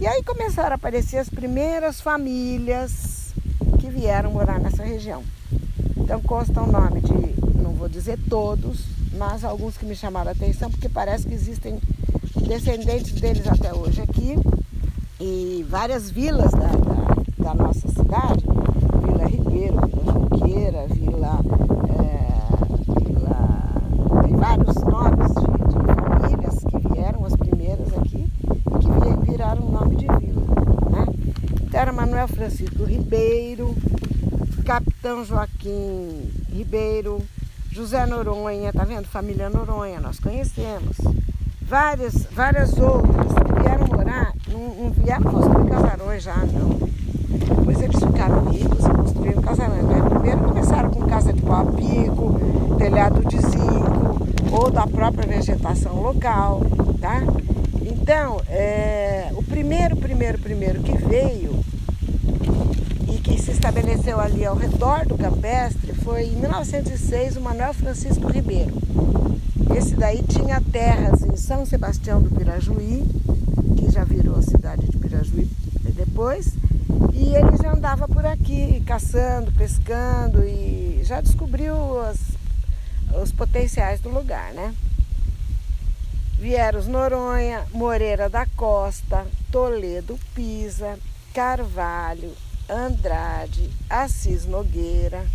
E 0.00 0.06
aí 0.08 0.20
começaram 0.24 0.72
a 0.72 0.74
aparecer 0.74 1.18
as 1.18 1.28
primeiras 1.28 2.00
famílias 2.00 3.32
que 3.78 3.88
vieram 3.88 4.32
morar 4.32 4.58
nessa 4.58 4.82
região. 4.82 5.22
Então 5.96 6.20
consta 6.22 6.60
o 6.60 6.66
nome 6.66 7.02
de, 7.02 7.62
não 7.62 7.70
vou 7.72 7.88
dizer 7.88 8.18
todos, 8.28 8.95
mas 9.16 9.44
alguns 9.44 9.76
que 9.76 9.86
me 9.86 9.96
chamaram 9.96 10.30
a 10.30 10.32
atenção, 10.32 10.70
porque 10.70 10.88
parece 10.88 11.26
que 11.26 11.34
existem 11.34 11.80
descendentes 12.46 13.12
deles 13.12 13.46
até 13.46 13.74
hoje 13.74 14.00
aqui. 14.02 14.36
E 15.18 15.64
várias 15.68 16.10
vilas 16.10 16.50
da, 16.52 16.68
da, 16.68 17.44
da 17.44 17.54
nossa 17.54 17.88
cidade, 17.88 18.44
Vila 19.02 19.26
Ribeiro, 19.26 19.80
Vila 19.86 20.12
Junqueira, 20.12 20.86
Vila 20.88 21.40
vários 24.46 24.76
nomes 24.76 25.32
de, 25.34 25.56
de, 25.72 26.28
famílias 26.28 26.58
que 26.64 26.88
vieram, 26.92 27.24
as 27.24 27.34
primeiras 27.36 27.88
aqui, 27.94 28.26
e 28.26 29.24
que 29.24 29.30
viraram 29.30 29.68
nome 29.68 29.96
de 29.96 30.06
vila. 30.06 30.42
Né? 30.90 31.06
Então 31.62 31.80
era 31.80 31.92
Manuel 31.92 32.28
Francisco 32.28 32.84
Ribeiro, 32.84 33.74
Capitão 34.64 35.24
Joaquim 35.24 36.30
Ribeiro, 36.52 37.22
José 37.76 38.06
Noronha, 38.06 38.72
tá 38.72 38.84
vendo? 38.84 39.04
Família 39.04 39.50
Noronha, 39.50 40.00
nós 40.00 40.18
conhecemos. 40.18 40.96
Várias, 41.60 42.24
várias 42.32 42.72
outras 42.78 43.26
que 43.34 43.60
vieram 43.60 43.86
morar 43.88 44.32
não, 44.50 44.84
não 44.84 44.90
vieram 44.92 45.24
construir 45.24 45.68
casarões 45.68 46.22
já, 46.22 46.36
não. 46.36 46.70
Depois 46.70 47.82
eles 47.82 48.02
ficaram 48.02 48.46
ricos 48.46 48.82
e 48.82 48.88
construíram 48.88 49.42
casarões. 49.42 49.82
Mas 49.82 50.08
primeiro 50.10 50.40
começaram 50.44 50.90
com 50.90 51.06
casa 51.06 51.34
de 51.34 51.42
pau 51.42 51.66
pico, 51.66 52.40
telhado 52.78 53.22
de 53.26 53.38
zinco, 53.42 54.26
ou 54.52 54.70
da 54.70 54.86
própria 54.86 55.28
vegetação 55.28 56.00
local, 56.00 56.62
tá? 56.98 57.20
Então, 57.82 58.40
é, 58.48 59.28
o 59.34 59.42
primeiro, 59.42 59.98
primeiro, 59.98 60.38
primeiro 60.38 60.82
que 60.82 60.96
veio 60.96 61.62
e 63.06 63.18
que 63.18 63.38
se 63.38 63.50
estabeleceu 63.50 64.18
ali 64.18 64.46
ao 64.46 64.56
redor 64.56 65.04
do 65.04 65.18
campestre 65.18 65.85
foi 66.06 66.26
em 66.26 66.36
1906 66.36 67.36
o 67.36 67.40
Manuel 67.40 67.74
Francisco 67.74 68.28
Ribeiro. 68.28 68.72
Esse 69.76 69.96
daí 69.96 70.22
tinha 70.22 70.60
terras 70.60 71.20
em 71.22 71.34
São 71.34 71.66
Sebastião 71.66 72.22
do 72.22 72.30
Pirajuí, 72.30 73.04
que 73.76 73.90
já 73.90 74.04
virou 74.04 74.36
a 74.36 74.42
cidade 74.42 74.88
de 74.88 74.96
Pirajuí 74.98 75.50
depois, 75.96 76.54
e 77.12 77.34
ele 77.34 77.56
já 77.60 77.72
andava 77.72 78.06
por 78.06 78.24
aqui 78.24 78.80
caçando, 78.86 79.50
pescando 79.50 80.44
e 80.44 81.00
já 81.02 81.20
descobriu 81.20 81.98
as, 82.02 82.18
os 83.20 83.32
potenciais 83.32 84.00
do 84.00 84.08
lugar, 84.08 84.52
né? 84.52 84.72
Vieram 86.38 86.78
os 86.78 86.86
Noronha, 86.86 87.66
Moreira 87.72 88.30
da 88.30 88.46
Costa, 88.46 89.26
Toledo 89.50 90.16
Pisa, 90.36 91.00
Carvalho, 91.34 92.30
Andrade, 92.70 93.68
Assis 93.90 94.46
Nogueira. 94.46 95.26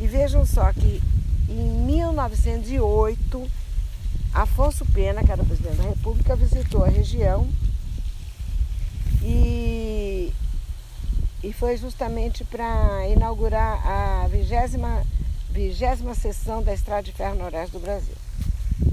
E 0.00 0.06
vejam 0.06 0.46
só 0.46 0.72
que 0.72 1.02
em 1.48 1.86
1908, 1.86 3.50
Afonso 4.32 4.84
Pena, 4.86 5.24
que 5.24 5.32
era 5.32 5.42
presidente 5.42 5.76
da 5.76 5.88
República, 5.88 6.36
visitou 6.36 6.84
a 6.84 6.88
região 6.88 7.48
e, 9.22 10.32
e 11.42 11.52
foi 11.52 11.76
justamente 11.76 12.44
para 12.44 13.08
inaugurar 13.08 13.84
a 13.86 14.28
vigésima, 14.28 15.02
vigésima 15.50 16.14
sessão 16.14 16.62
da 16.62 16.72
Estrada 16.72 17.02
de 17.02 17.12
Ferro 17.12 17.36
Noroeste 17.36 17.72
do 17.72 17.80
Brasil. 17.80 18.14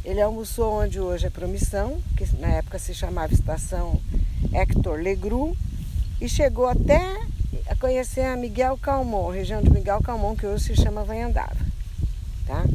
Ele 0.04 0.22
almoçou 0.22 0.82
onde 0.82 1.00
hoje 1.00 1.28
é 1.28 1.30
Promissão, 1.30 2.02
que 2.16 2.26
na 2.38 2.48
época 2.48 2.80
se 2.80 2.94
chamava 2.94 3.34
Estação 3.34 4.00
Hector 4.54 5.00
Legru, 5.00 5.56
e 6.22 6.30
chegou 6.30 6.68
até 6.68 7.25
a 7.68 7.76
conhecer 7.76 8.22
a 8.22 8.36
Miguel 8.36 8.76
Calmon, 8.78 9.30
região 9.30 9.62
de 9.62 9.70
Miguel 9.70 10.02
Calmon, 10.02 10.36
que 10.36 10.46
hoje 10.46 10.66
se 10.66 10.76
chama 10.76 11.04
Vanhandava. 11.04 11.56
Tá? 12.46 12.66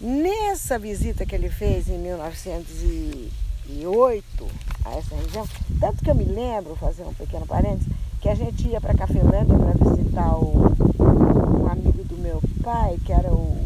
Nessa 0.00 0.76
visita 0.78 1.26
que 1.26 1.34
ele 1.34 1.50
fez 1.50 1.88
em 1.88 1.98
1908 1.98 4.46
a 4.84 4.96
essa 4.96 5.16
região, 5.16 5.48
tanto 5.78 6.02
que 6.02 6.10
eu 6.10 6.14
me 6.14 6.24
lembro, 6.24 6.74
fazer 6.76 7.04
um 7.04 7.14
pequeno 7.14 7.46
parênteses, 7.46 7.88
que 8.20 8.28
a 8.28 8.34
gente 8.34 8.68
ia 8.68 8.80
para 8.80 8.94
Cafelândia 8.94 9.56
para 9.56 9.72
visitar 9.90 10.36
o, 10.36 10.74
um 10.98 11.66
amigo 11.66 12.04
do 12.04 12.18
meu 12.18 12.42
pai, 12.62 12.98
que 13.04 13.12
era 13.12 13.32
o 13.32 13.60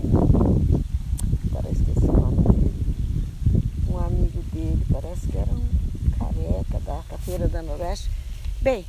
parece 5.05 5.27
que 5.27 5.37
era 5.37 5.51
um 5.51 5.69
careca 6.19 6.81
da 6.81 7.03
Cafeira 7.09 7.49
da 7.49 7.63
Noroeste. 7.63 8.11
Bem, 8.61 8.85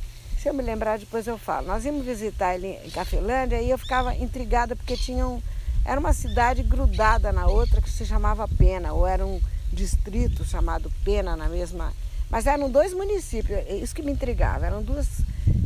se 0.46 0.50
eu 0.50 0.54
me 0.54 0.62
lembrar 0.62 0.96
depois 0.96 1.26
eu 1.26 1.36
falo. 1.36 1.66
Nós 1.66 1.84
íamos 1.84 2.06
visitar 2.06 2.54
ele 2.54 2.78
em 2.84 2.90
Cafelândia 2.90 3.60
e 3.60 3.68
eu 3.68 3.76
ficava 3.76 4.14
intrigada 4.14 4.76
porque 4.76 4.96
tinha 4.96 5.26
um, 5.26 5.42
era 5.84 5.98
uma 5.98 6.12
cidade 6.12 6.62
grudada 6.62 7.32
na 7.32 7.48
outra 7.48 7.82
que 7.82 7.90
se 7.90 8.06
chamava 8.06 8.46
Pena, 8.46 8.92
ou 8.92 9.04
era 9.04 9.26
um 9.26 9.40
distrito 9.72 10.44
chamado 10.44 10.88
Pena 11.04 11.34
na 11.34 11.48
mesma. 11.48 11.92
Mas 12.30 12.46
eram 12.46 12.70
dois 12.70 12.94
municípios, 12.94 13.58
é 13.58 13.74
isso 13.74 13.92
que 13.92 14.02
me 14.02 14.12
intrigava, 14.12 14.66
eram 14.66 14.84
duas, 14.84 15.08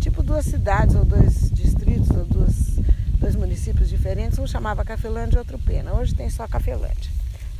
tipo 0.00 0.22
duas 0.22 0.46
cidades 0.46 0.94
ou 0.94 1.04
dois 1.04 1.50
distritos 1.50 2.08
ou 2.16 2.24
duas, 2.24 2.76
dois 3.18 3.36
municípios 3.36 3.86
diferentes, 3.86 4.38
um 4.38 4.46
chamava 4.46 4.82
Cafelândia 4.82 5.36
e 5.36 5.40
outro 5.40 5.58
Pena. 5.58 5.92
Hoje 5.92 6.14
tem 6.14 6.30
só 6.30 6.48
Cafelândia. 6.48 7.10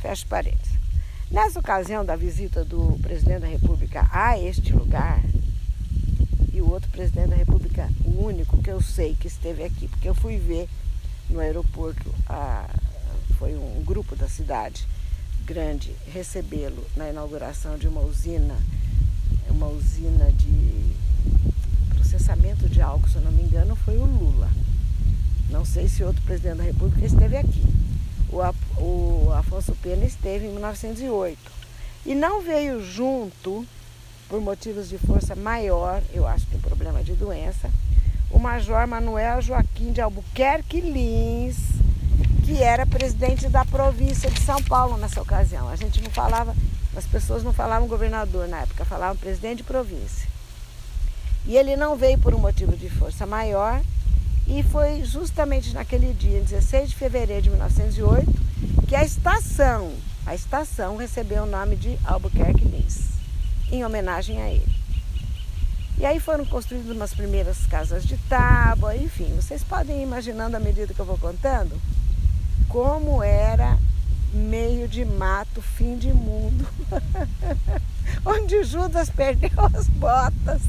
Fecha 0.01 0.25
parênteses. 0.27 0.73
Nessa 1.29 1.59
ocasião 1.59 2.03
da 2.03 2.15
visita 2.15 2.65
do 2.65 2.97
presidente 2.99 3.41
da 3.41 3.47
República 3.47 4.09
a 4.11 4.39
este 4.39 4.73
lugar, 4.73 5.21
e 6.53 6.61
o 6.61 6.69
outro 6.69 6.89
presidente 6.89 7.29
da 7.29 7.35
República, 7.35 7.89
o 8.05 8.25
único 8.25 8.61
que 8.61 8.69
eu 8.69 8.81
sei 8.81 9.15
que 9.15 9.27
esteve 9.27 9.63
aqui, 9.63 9.87
porque 9.87 10.07
eu 10.07 10.15
fui 10.15 10.37
ver 10.37 10.67
no 11.29 11.39
aeroporto, 11.39 12.13
a, 12.27 12.69
foi 13.37 13.55
um 13.55 13.83
grupo 13.85 14.15
da 14.15 14.27
cidade 14.27 14.87
grande 15.45 15.95
recebê-lo 16.13 16.85
na 16.95 17.09
inauguração 17.09 17.77
de 17.77 17.87
uma 17.87 18.01
usina, 18.01 18.55
uma 19.49 19.67
usina 19.67 20.31
de 20.31 20.95
processamento 21.95 22.67
de 22.69 22.81
álcool, 22.81 23.09
se 23.09 23.15
eu 23.15 23.21
não 23.21 23.31
me 23.31 23.43
engano, 23.43 23.75
foi 23.75 23.97
o 23.97 24.05
Lula. 24.05 24.49
Não 25.49 25.65
sei 25.65 25.87
se 25.87 26.03
outro 26.03 26.21
presidente 26.23 26.57
da 26.57 26.63
República 26.63 27.05
esteve 27.05 27.37
aqui 27.37 27.81
o, 28.31 28.81
o 28.81 29.33
Afonso 29.33 29.75
Pena 29.81 30.05
esteve 30.05 30.45
em 30.45 30.51
1908. 30.51 31.37
E 32.05 32.15
não 32.15 32.41
veio 32.41 32.83
junto, 32.83 33.65
por 34.31 34.39
motivos 34.39 34.87
de 34.87 34.97
força 34.97 35.35
maior, 35.35 36.01
eu 36.13 36.25
acho 36.25 36.47
que 36.47 36.55
um 36.55 36.61
problema 36.61 37.03
de 37.03 37.11
doença, 37.11 37.69
o 38.29 38.39
Major 38.39 38.87
Manuel 38.87 39.41
Joaquim 39.41 39.91
de 39.91 39.99
Albuquerque 39.99 40.79
Lins, 40.79 41.57
que 42.45 42.63
era 42.63 42.85
presidente 42.85 43.49
da 43.49 43.65
província 43.65 44.31
de 44.31 44.39
São 44.39 44.63
Paulo 44.63 44.95
nessa 44.95 45.21
ocasião. 45.21 45.67
A 45.67 45.75
gente 45.75 46.01
não 46.01 46.09
falava, 46.09 46.55
as 46.95 47.05
pessoas 47.05 47.43
não 47.43 47.51
falavam 47.51 47.89
governador 47.89 48.47
na 48.47 48.61
época, 48.61 48.85
falavam 48.85 49.17
presidente 49.17 49.57
de 49.57 49.63
província. 49.63 50.29
E 51.45 51.57
ele 51.57 51.75
não 51.75 51.97
veio 51.97 52.17
por 52.17 52.33
um 52.33 52.39
motivo 52.39 52.77
de 52.77 52.89
força 52.89 53.25
maior 53.25 53.81
e 54.47 54.63
foi 54.63 55.03
justamente 55.03 55.73
naquele 55.73 56.13
dia, 56.13 56.39
16 56.39 56.91
de 56.91 56.95
fevereiro 56.95 57.41
de 57.41 57.49
1908, 57.49 58.31
que 58.87 58.95
a 58.95 59.03
estação, 59.03 59.91
a 60.25 60.33
estação 60.33 60.95
recebeu 60.95 61.43
o 61.43 61.47
nome 61.47 61.75
de 61.75 61.99
Albuquerque 62.05 62.63
Lins, 62.63 63.10
em 63.71 63.85
homenagem 63.85 64.41
a 64.41 64.49
ele. 64.49 64.81
E 65.97 66.05
aí 66.05 66.19
foram 66.19 66.45
construídas 66.45 66.95
umas 66.95 67.13
primeiras 67.13 67.65
casas 67.67 68.03
de 68.03 68.17
tábua, 68.17 68.95
enfim, 68.95 69.35
vocês 69.35 69.63
podem 69.63 69.99
ir 69.99 70.03
imaginando 70.03 70.57
à 70.57 70.59
medida 70.59 70.93
que 70.93 70.99
eu 70.99 71.05
vou 71.05 71.17
contando 71.17 71.79
como 72.67 73.21
era 73.21 73.77
meio 74.33 74.87
de 74.87 75.03
mato, 75.03 75.61
fim 75.61 75.97
de 75.97 76.13
mundo, 76.13 76.65
onde 78.25 78.63
Judas 78.63 79.09
perdeu 79.09 79.51
as 79.73 79.87
botas. 79.87 80.61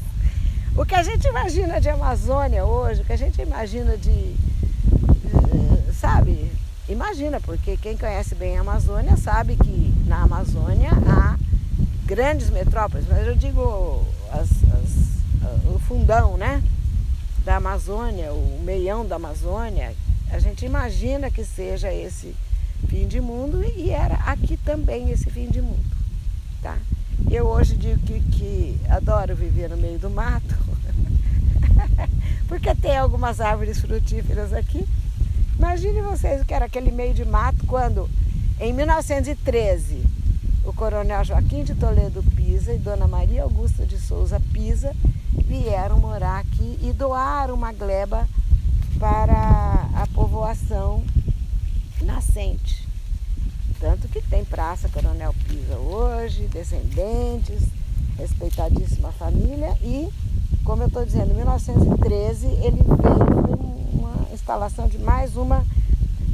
O 0.75 0.85
que 0.85 0.95
a 0.95 1.03
gente 1.03 1.27
imagina 1.27 1.79
de 1.79 1.89
Amazônia 1.89 2.65
hoje, 2.65 3.01
o 3.01 3.05
que 3.05 3.13
a 3.13 3.17
gente 3.17 3.41
imagina 3.41 3.95
de, 3.95 4.35
sabe, 5.93 6.51
imagina, 6.89 7.39
porque 7.39 7.77
quem 7.77 7.95
conhece 7.95 8.35
bem 8.35 8.57
a 8.57 8.61
Amazônia 8.61 9.15
sabe 9.15 9.55
que 9.55 9.93
na 10.05 10.23
Amazônia 10.23 10.91
há 11.07 11.37
grandes 12.05 12.49
metrópoles, 12.49 13.05
mas 13.07 13.25
eu 13.27 13.35
digo 13.35 14.05
as, 14.31 14.49
as, 14.49 15.65
o 15.73 15.79
fundão, 15.79 16.37
né? 16.37 16.61
Da 17.45 17.57
Amazônia, 17.57 18.31
o 18.31 18.61
meião 18.63 19.05
da 19.05 19.17
Amazônia, 19.17 19.93
a 20.31 20.39
gente 20.39 20.65
imagina 20.65 21.29
que 21.29 21.43
seja 21.43 21.93
esse 21.93 22.35
fim 22.87 23.07
de 23.07 23.19
mundo 23.19 23.63
e 23.63 23.89
era 23.89 24.15
aqui 24.15 24.57
também 24.57 25.09
esse 25.11 25.29
fim 25.29 25.47
de 25.47 25.61
mundo, 25.61 25.83
tá? 26.61 26.77
Eu 27.29 27.47
hoje 27.47 27.75
digo 27.75 27.99
que, 27.99 28.19
que 28.19 28.79
adoro 28.89 29.35
viver 29.35 29.69
no 29.69 29.77
meio 29.77 29.99
do 29.99 30.09
mato, 30.09 30.55
porque 32.47 32.73
tem 32.75 32.97
algumas 32.97 33.39
árvores 33.39 33.79
frutíferas 33.79 34.53
aqui. 34.53 34.87
Imagine 35.57 36.01
vocês 36.01 36.41
o 36.41 36.45
que 36.45 36.53
era 36.53 36.65
aquele 36.65 36.91
meio 36.91 37.13
de 37.13 37.23
mato 37.23 37.65
quando, 37.67 38.09
em 38.59 38.73
1913, 38.73 40.02
o 40.63 40.71
coronel 40.71 41.23
Joaquim 41.23 41.63
de 41.63 41.75
Toledo 41.75 42.23
Pisa 42.35 42.73
e 42.73 42.77
Dona 42.77 43.07
Maria 43.07 43.43
Augusta 43.43 43.85
de 43.85 43.99
Souza 43.99 44.39
Pisa 44.53 44.95
vieram 45.45 45.99
morar 45.99 46.39
aqui 46.39 46.79
e 46.81 46.93
doaram 46.93 47.53
uma 47.53 47.73
gleba 47.73 48.27
para 48.97 49.89
a 49.93 50.07
povoação 50.13 51.03
nascente. 52.01 52.87
Tanto 53.79 54.07
que 54.07 54.21
tem 54.21 54.45
Praça 54.45 54.87
Coronel 54.87 55.33
Pisa 55.47 55.77
hoje, 55.77 56.47
descendentes, 56.47 57.63
respeitadíssima 58.17 59.11
família 59.11 59.77
e, 59.81 60.07
como 60.63 60.83
eu 60.83 60.87
estou 60.87 61.05
dizendo, 61.05 61.31
em 61.31 61.35
1913 61.35 62.47
ele 62.47 62.81
veio 62.81 63.89
uma 63.91 64.27
instalação 64.33 64.87
de 64.87 64.97
mais 64.97 65.35
uma 65.35 65.65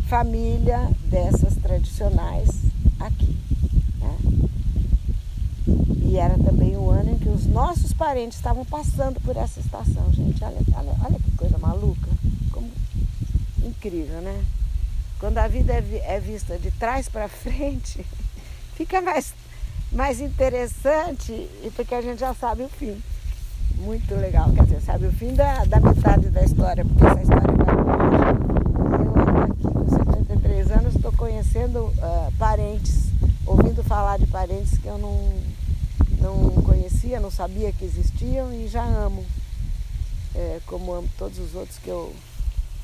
família 0.07 0.89
dessas 1.09 1.55
tradicionais 1.55 2.49
aqui. 2.99 3.48
E 6.09 6.17
era 6.17 6.35
também 6.39 6.75
o 6.75 6.89
ano 6.89 7.11
em 7.11 7.19
que 7.19 7.29
os 7.29 7.45
nossos 7.45 7.93
parentes 7.93 8.39
estavam 8.39 8.65
passando 8.65 9.21
por 9.21 9.37
essa 9.37 9.59
estação, 9.59 10.11
gente. 10.11 10.43
Olha, 10.43 10.57
olha, 10.75 10.91
olha 11.05 11.19
que 11.19 11.31
coisa 11.37 11.55
maluca. 11.59 12.09
Como... 12.51 12.67
Incrível, 13.63 14.19
né? 14.19 14.43
Quando 15.19 15.37
a 15.37 15.47
vida 15.47 15.71
é, 15.71 16.15
é 16.15 16.19
vista 16.19 16.57
de 16.57 16.71
trás 16.71 17.07
para 17.07 17.29
frente, 17.29 18.03
fica 18.73 18.99
mais, 19.03 19.35
mais 19.91 20.19
interessante 20.19 21.47
porque 21.75 21.93
a 21.93 22.01
gente 22.01 22.21
já 22.21 22.33
sabe 22.33 22.63
o 22.63 22.69
fim. 22.69 22.99
Muito 23.75 24.15
legal, 24.15 24.51
quer 24.51 24.63
dizer, 24.63 24.81
sabe 24.81 25.05
o 25.05 25.11
fim 25.11 25.35
da, 25.35 25.63
da 25.65 25.79
metade 25.79 26.29
da 26.29 26.43
história, 26.43 26.83
porque 26.83 27.05
essa 27.05 27.21
história 27.21 27.53
vai 27.53 27.75
longe. 27.75 28.49
Eu 29.05 29.43
aqui 29.43 29.61
com 29.61 29.87
73 29.87 30.71
anos 30.71 30.95
estou 30.95 31.11
conhecendo 31.11 31.83
uh, 31.83 32.33
parentes, 32.39 33.09
ouvindo 33.45 33.83
falar 33.83 34.17
de 34.17 34.25
parentes 34.25 34.75
que 34.79 34.87
eu 34.87 34.97
não, 34.97 35.13
não 36.19 36.49
conhecia, 36.63 37.19
não 37.19 37.31
sabia 37.31 37.71
que 37.71 37.85
existiam 37.85 38.53
e 38.53 38.67
já 38.67 38.83
amo. 38.83 39.25
É, 40.35 40.59
como 40.67 40.93
amo 40.93 41.09
todos 41.17 41.39
os 41.39 41.55
outros 41.55 41.79
que 41.79 41.89
eu, 41.89 42.13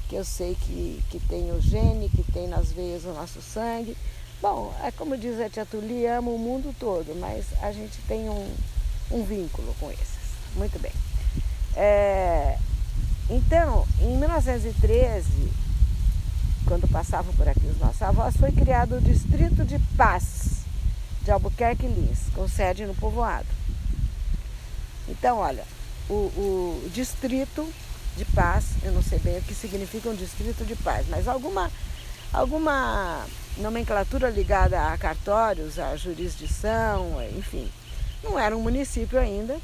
que 0.10 0.16
eu 0.16 0.26
sei 0.26 0.56
que, 0.56 1.04
que 1.10 1.20
tem 1.20 1.52
o 1.52 1.62
gene, 1.62 2.10
que 2.10 2.24
tem 2.32 2.48
nas 2.48 2.72
veias 2.72 3.06
o 3.06 3.14
nosso 3.14 3.42
sangue 3.42 3.96
Bom, 4.42 4.74
é 4.84 4.92
como 4.92 5.18
diz 5.18 5.40
a 5.40 5.50
tia 5.50 5.66
Tuli, 5.66 6.06
ama 6.06 6.30
o 6.30 6.38
mundo 6.38 6.76
todo, 6.80 7.16
mas 7.20 7.46
a 7.62 7.72
gente 7.72 7.98
tem 8.08 8.30
um, 8.30 8.48
um 9.10 9.24
vínculo 9.24 9.74
com 9.80 9.90
esses. 9.90 10.20
Muito 10.56 10.80
bem. 10.80 10.92
É, 11.76 12.58
então, 13.30 13.88
em 14.02 14.18
1913, 14.18 15.52
quando 16.66 16.88
passavam 16.88 17.34
por 17.34 17.48
aqui 17.48 17.66
os 17.66 17.80
nossos 17.80 18.02
avós, 18.02 18.36
foi 18.38 18.52
criado 18.52 18.98
o 18.98 19.02
Distrito 19.02 19.66
de 19.66 19.80
Paz 19.98 20.65
de 21.26 21.32
Albuquerque 21.32 21.88
Lins, 21.88 22.30
com 22.36 22.48
sede 22.48 22.86
no 22.86 22.94
povoado. 22.94 23.48
Então, 25.10 25.40
olha, 25.40 25.66
o, 26.08 26.14
o 26.14 26.90
Distrito 26.94 27.68
de 28.16 28.24
Paz, 28.26 28.66
eu 28.84 28.92
não 28.92 29.02
sei 29.02 29.18
bem 29.18 29.40
o 29.40 29.42
que 29.42 29.56
significa 29.56 30.08
um 30.08 30.16
Distrito 30.16 30.64
de 30.64 30.76
Paz, 30.76 31.08
mas 31.10 31.28
alguma, 31.28 31.72
alguma 32.32 33.26
nomenclatura 33.58 34.30
ligada 34.30 34.80
a 34.94 34.98
cartórios, 35.00 35.80
a 35.80 35.96
jurisdição, 35.96 37.18
enfim. 37.36 37.72
Não 38.24 38.38
era 38.38 38.56
um 38.56 38.62
município 38.62 39.20
ainda. 39.20 39.60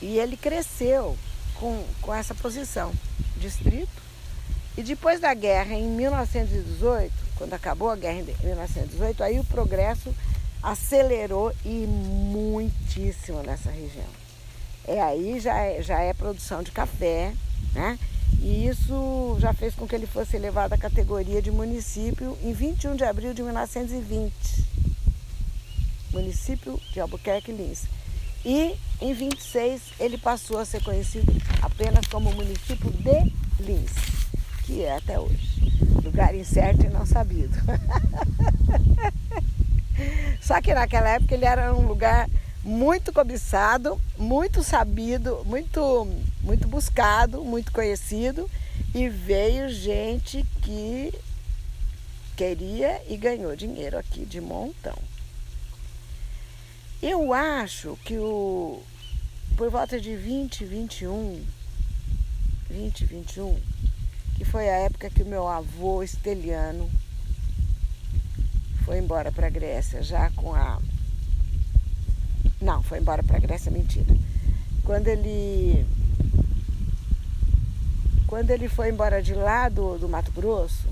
E 0.00 0.18
ele 0.18 0.36
cresceu 0.36 1.16
com, 1.56 1.84
com 2.00 2.14
essa 2.14 2.34
posição, 2.34 2.90
distrito. 3.36 4.00
E 4.78 4.82
depois 4.82 5.20
da 5.20 5.34
guerra, 5.34 5.74
em 5.74 5.90
1918, 5.90 7.12
quando 7.40 7.54
acabou 7.54 7.88
a 7.88 7.96
guerra 7.96 8.18
em 8.18 8.44
1918, 8.44 9.22
aí 9.22 9.40
o 9.40 9.44
progresso 9.44 10.14
acelerou 10.62 11.50
e 11.64 11.86
muitíssimo 11.86 13.42
nessa 13.42 13.70
região. 13.70 14.04
É 14.86 15.00
aí 15.00 15.40
já 15.40 15.56
é, 15.56 15.80
já 15.80 16.00
é 16.00 16.12
produção 16.12 16.62
de 16.62 16.70
café, 16.70 17.32
né? 17.72 17.98
E 18.42 18.66
isso 18.66 19.38
já 19.40 19.54
fez 19.54 19.74
com 19.74 19.88
que 19.88 19.94
ele 19.94 20.06
fosse 20.06 20.36
elevado 20.36 20.74
à 20.74 20.76
categoria 20.76 21.40
de 21.40 21.50
município 21.50 22.36
em 22.42 22.52
21 22.52 22.94
de 22.94 23.04
abril 23.04 23.32
de 23.32 23.42
1920. 23.42 24.30
Município 26.12 26.78
de 26.92 27.00
Albuquerque 27.00 27.52
Lins. 27.52 27.84
E 28.44 28.76
em 29.00 29.14
26 29.14 29.80
ele 29.98 30.18
passou 30.18 30.58
a 30.58 30.66
ser 30.66 30.82
conhecido 30.84 31.32
apenas 31.62 32.06
como 32.06 32.34
município 32.34 32.90
de 32.90 33.32
Lins, 33.64 33.92
que 34.70 34.84
é 34.84 34.96
até 34.96 35.18
hoje. 35.18 35.60
Lugar 36.04 36.34
incerto 36.34 36.86
e 36.86 36.88
não 36.88 37.04
sabido. 37.04 37.56
Só 40.40 40.60
que 40.60 40.72
naquela 40.72 41.10
época 41.10 41.34
ele 41.34 41.44
era 41.44 41.74
um 41.74 41.86
lugar 41.86 42.30
muito 42.62 43.12
cobiçado, 43.12 44.00
muito 44.16 44.62
sabido, 44.62 45.42
muito, 45.44 46.06
muito 46.40 46.68
buscado, 46.68 47.44
muito 47.44 47.72
conhecido 47.72 48.48
e 48.94 49.08
veio 49.08 49.68
gente 49.68 50.44
que 50.62 51.12
queria 52.36 53.02
e 53.08 53.16
ganhou 53.16 53.56
dinheiro 53.56 53.98
aqui 53.98 54.24
de 54.24 54.40
montão. 54.40 54.96
Eu 57.02 57.32
acho 57.32 57.98
que 58.04 58.16
o 58.18 58.80
por 59.56 59.68
volta 59.68 60.00
de 60.00 60.16
20, 60.16 60.64
21, 60.64 61.44
20, 62.70 63.04
21, 63.04 63.60
que 64.40 64.44
foi 64.46 64.70
a 64.70 64.78
época 64.78 65.10
que 65.10 65.22
o 65.22 65.26
meu 65.26 65.46
avô 65.46 66.02
esteliano 66.02 66.90
foi 68.86 68.96
embora 68.96 69.30
para 69.30 69.48
a 69.48 69.50
Grécia, 69.50 70.02
já 70.02 70.30
com 70.30 70.54
a 70.54 70.80
não, 72.58 72.82
foi 72.82 73.00
embora 73.00 73.22
para 73.22 73.36
a 73.36 73.40
Grécia, 73.40 73.70
mentira. 73.70 74.16
Quando 74.82 75.08
ele. 75.08 75.84
Quando 78.26 78.50
ele 78.50 78.66
foi 78.66 78.88
embora 78.88 79.22
de 79.22 79.34
lá 79.34 79.68
do, 79.68 79.98
do 79.98 80.08
Mato 80.08 80.32
Grosso, 80.32 80.88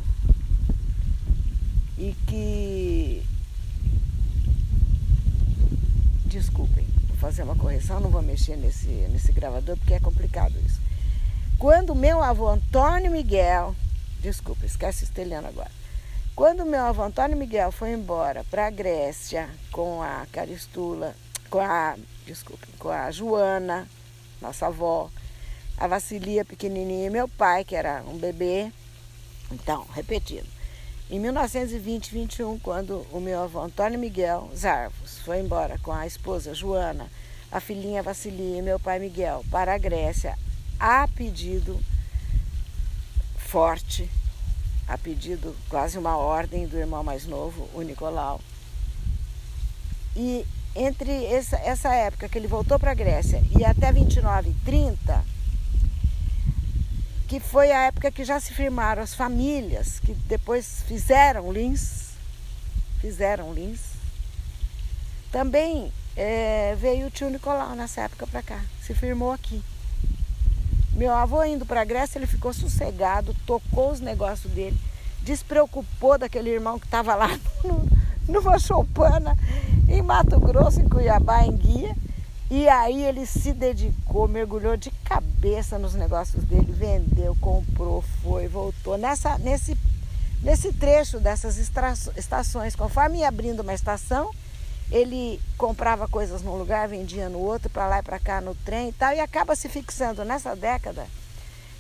e 1.97 2.15
que. 2.27 3.23
Desculpem, 6.27 6.87
vou 7.07 7.17
fazer 7.17 7.45
uma 7.45 7.57
correção, 7.57 7.99
não 7.99 8.11
vou 8.11 8.21
mexer 8.21 8.59
nesse, 8.59 8.89
nesse 9.11 9.33
gravador 9.33 9.75
porque 9.79 9.95
é 9.95 10.01
complicado 10.01 10.55
isso. 10.67 10.88
Quando 11.59 11.95
meu 11.95 12.23
avô 12.23 12.49
Antônio 12.49 13.11
Miguel, 13.11 13.75
desculpa, 14.21 14.65
esquece 14.65 15.05
estelhando 15.05 15.49
agora. 15.49 15.71
Quando 16.37 16.65
meu 16.65 16.85
avô 16.85 17.03
Antônio 17.03 17.37
Miguel 17.37 17.73
foi 17.73 17.91
embora 17.91 18.45
para 18.45 18.67
a 18.69 18.71
Grécia 18.71 19.51
com 19.73 20.01
a 20.01 20.25
Caristula 20.33 21.15
com 21.51 21.61
a, 21.61 21.97
desculpe, 22.27 22.67
com 22.79 22.91
a 22.91 23.11
Joana, 23.11 23.89
nossa 24.41 24.67
avó, 24.67 25.11
a 25.77 25.87
Vacilia 25.87 26.45
pequenininha 26.45 27.07
e 27.07 27.11
meu 27.11 27.29
pai, 27.29 27.65
que 27.65 27.75
era 27.75 28.03
um 28.07 28.17
bebê. 28.17 28.71
Então, 29.51 29.87
repetindo, 29.95 30.47
em 31.11 31.19
1920 31.19 32.13
21, 32.13 32.59
quando 32.59 33.07
o 33.11 33.21
meu 33.21 33.43
avô 33.43 33.61
Antônio 33.61 33.99
Miguel 33.99 34.51
Zarvos 34.55 35.19
foi 35.25 35.41
embora 35.41 35.79
com 35.79 35.91
a 35.91 36.07
esposa 36.07 36.55
Joana, 36.55 37.09
a 37.51 37.61
filhinha 37.61 38.03
Vacilia 38.03 38.59
e 38.59 38.63
meu 38.63 38.79
pai 38.79 38.99
Miguel 38.99 39.45
para 39.51 39.75
a 39.75 39.79
Grécia, 39.79 40.39
a 40.79 41.09
pedido 41.09 41.81
forte, 43.37 44.11
a 44.87 44.97
pedido 44.97 45.57
quase 45.69 45.99
uma 45.99 46.17
ordem 46.17 46.67
do 46.67 46.77
irmão 46.77 47.03
mais 47.03 47.27
novo, 47.27 47.69
o 47.75 47.83
Nicolau. 47.83 48.41
E 50.15 50.45
entre 50.75 51.25
essa, 51.27 51.57
essa 51.57 51.95
época 51.95 52.29
que 52.29 52.39
ele 52.39 52.47
voltou 52.47 52.79
para 52.79 52.93
a 52.93 52.95
Grécia 52.95 53.43
e 53.59 53.65
até 53.65 53.91
29 53.91 54.51
e 54.51 54.55
30, 54.65 55.25
que 57.27 57.41
foi 57.41 57.73
a 57.73 57.85
época 57.85 58.11
que 58.11 58.25
já 58.25 58.39
se 58.39 58.53
firmaram 58.53 59.03
as 59.03 59.15
famílias 59.15 59.99
que 60.01 60.15
depois 60.15 60.83
fizeram 60.87 61.53
Lins, 61.53 62.11
fizeram 63.01 63.53
Lins. 63.53 63.81
Também 65.31 65.93
é, 66.17 66.75
veio 66.77 67.07
o 67.07 67.11
tio 67.11 67.29
Nicolau 67.29 67.75
nessa 67.75 68.03
época 68.03 68.27
para 68.27 68.43
cá, 68.43 68.65
se 68.83 68.95
firmou 68.95 69.33
aqui. 69.33 69.63
Meu 70.99 71.15
avô 71.15 71.45
indo 71.45 71.65
para 71.65 71.83
a 71.83 71.85
Grécia, 71.85 72.19
ele 72.19 72.27
ficou 72.27 72.53
sossegado, 72.53 73.33
tocou 73.47 73.93
os 73.93 74.01
negócios 74.01 74.53
dele, 74.53 74.77
despreocupou 75.23 76.19
daquele 76.19 76.51
irmão 76.51 76.77
que 76.77 76.87
estava 76.87 77.15
lá 77.15 77.39
numa 78.29 78.59
choupana 78.59 79.39
em 79.89 80.03
Mato 80.03 80.41
Grosso, 80.41 80.81
em 80.81 80.89
Cuiabá, 80.89 81.45
em 81.45 81.53
Guia. 81.53 81.97
E 82.51 82.69
aí 82.69 83.05
ele 83.05 83.27
se 83.27 83.53
dedicou, 83.53 84.27
mergulhou 84.27 84.77
de 84.77 84.91
cabeça 85.05 85.79
nos 85.79 85.95
negócios 85.95 86.43
dele, 86.43 86.73
vendeu, 86.73 87.37
comprou, 87.41 88.03
foi, 88.21 88.49
voltou. 88.49 88.99
Nessa, 88.99 89.39
nesse, 89.39 89.79
nesse 90.43 90.73
trecho 90.73 91.21
dessas 91.21 91.59
estações, 92.17 92.75
conforme 92.75 93.19
ia 93.19 93.29
abrindo 93.29 93.61
uma 93.61 93.73
estação, 93.73 94.33
ele 94.91 95.41
comprava 95.57 96.09
coisas 96.09 96.43
num 96.43 96.57
lugar, 96.57 96.89
vendia 96.89 97.29
no 97.29 97.39
outro, 97.39 97.69
para 97.69 97.87
lá 97.87 97.99
e 97.99 98.03
para 98.03 98.19
cá 98.19 98.41
no 98.41 98.55
trem 98.55 98.89
e 98.89 98.93
tal, 98.93 99.13
e 99.13 99.21
acaba 99.21 99.55
se 99.55 99.69
fixando 99.69 100.25
nessa 100.25 100.57
década. 100.57 101.07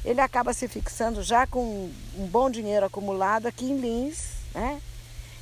Ele 0.05 0.21
acaba 0.21 0.53
se 0.53 0.69
fixando 0.69 1.23
já 1.23 1.47
com 1.47 1.91
um 2.17 2.27
bom 2.27 2.51
dinheiro 2.51 2.87
acumulado 2.87 3.47
aqui 3.47 3.67
em 3.67 3.79
Lins, 3.79 4.25
né? 4.55 4.81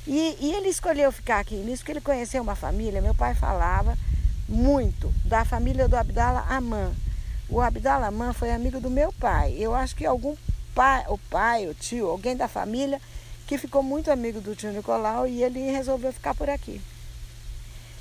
E, 0.05 0.37
e 0.39 0.53
ele 0.53 0.69
escolheu 0.69 1.11
ficar 1.11 1.39
aqui 1.39 1.55
nisso 1.55 1.83
porque 1.83 1.91
ele 1.91 2.01
conheceu 2.01 2.41
uma 2.41 2.55
família, 2.55 3.01
meu 3.01 3.13
pai 3.13 3.35
falava 3.35 3.97
muito 4.47 5.13
da 5.25 5.43
família 5.43 5.87
do 5.87 5.97
Abdala 5.97 6.45
Aman. 6.49 6.93
O 7.49 7.59
Abdala 7.61 8.07
Aman 8.07 8.33
foi 8.33 8.51
amigo 8.51 8.79
do 8.79 8.89
meu 8.89 9.11
pai. 9.13 9.55
Eu 9.59 9.75
acho 9.75 9.95
que 9.95 10.05
algum 10.05 10.35
pai, 10.73 11.03
o 11.09 11.17
pai, 11.17 11.67
o 11.67 11.73
tio, 11.73 12.07
alguém 12.07 12.35
da 12.35 12.47
família 12.47 13.01
que 13.45 13.57
ficou 13.57 13.83
muito 13.83 14.11
amigo 14.11 14.39
do 14.39 14.55
tio 14.55 14.71
Nicolau 14.71 15.27
e 15.27 15.43
ele 15.43 15.71
resolveu 15.71 16.13
ficar 16.13 16.33
por 16.33 16.49
aqui. 16.49 16.81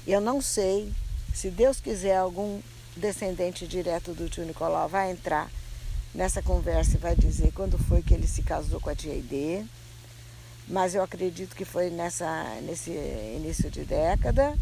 Eu 0.07 0.21
não 0.21 0.41
sei 0.41 0.93
se 1.35 1.51
Deus 1.51 1.81
quiser 1.81 2.17
algum 2.17 2.61
descendente 2.97 3.67
direto 3.67 4.15
do 4.15 4.29
tio 4.29 4.45
Nicolau 4.45 4.89
vai 4.89 5.11
entrar 5.11 5.51
nessa 6.15 6.41
conversa 6.41 6.97
e 6.97 7.01
vai 7.01 7.15
dizer 7.15 7.53
quando 7.53 7.77
foi 7.77 8.03
que 8.03 8.15
ele 8.15 8.27
se 8.27 8.43
casou 8.43 8.81
com 8.81 8.89
a 8.89 8.95
tia 8.95 9.15
Ide 9.15 9.67
mas 10.69 10.95
eu 10.95 11.03
acredito 11.03 11.55
que 11.55 11.65
foi 11.65 11.91
nessa, 11.91 12.45
nesse 12.63 12.91
início 12.91 13.71
de 13.71 13.85
década, 13.85 14.57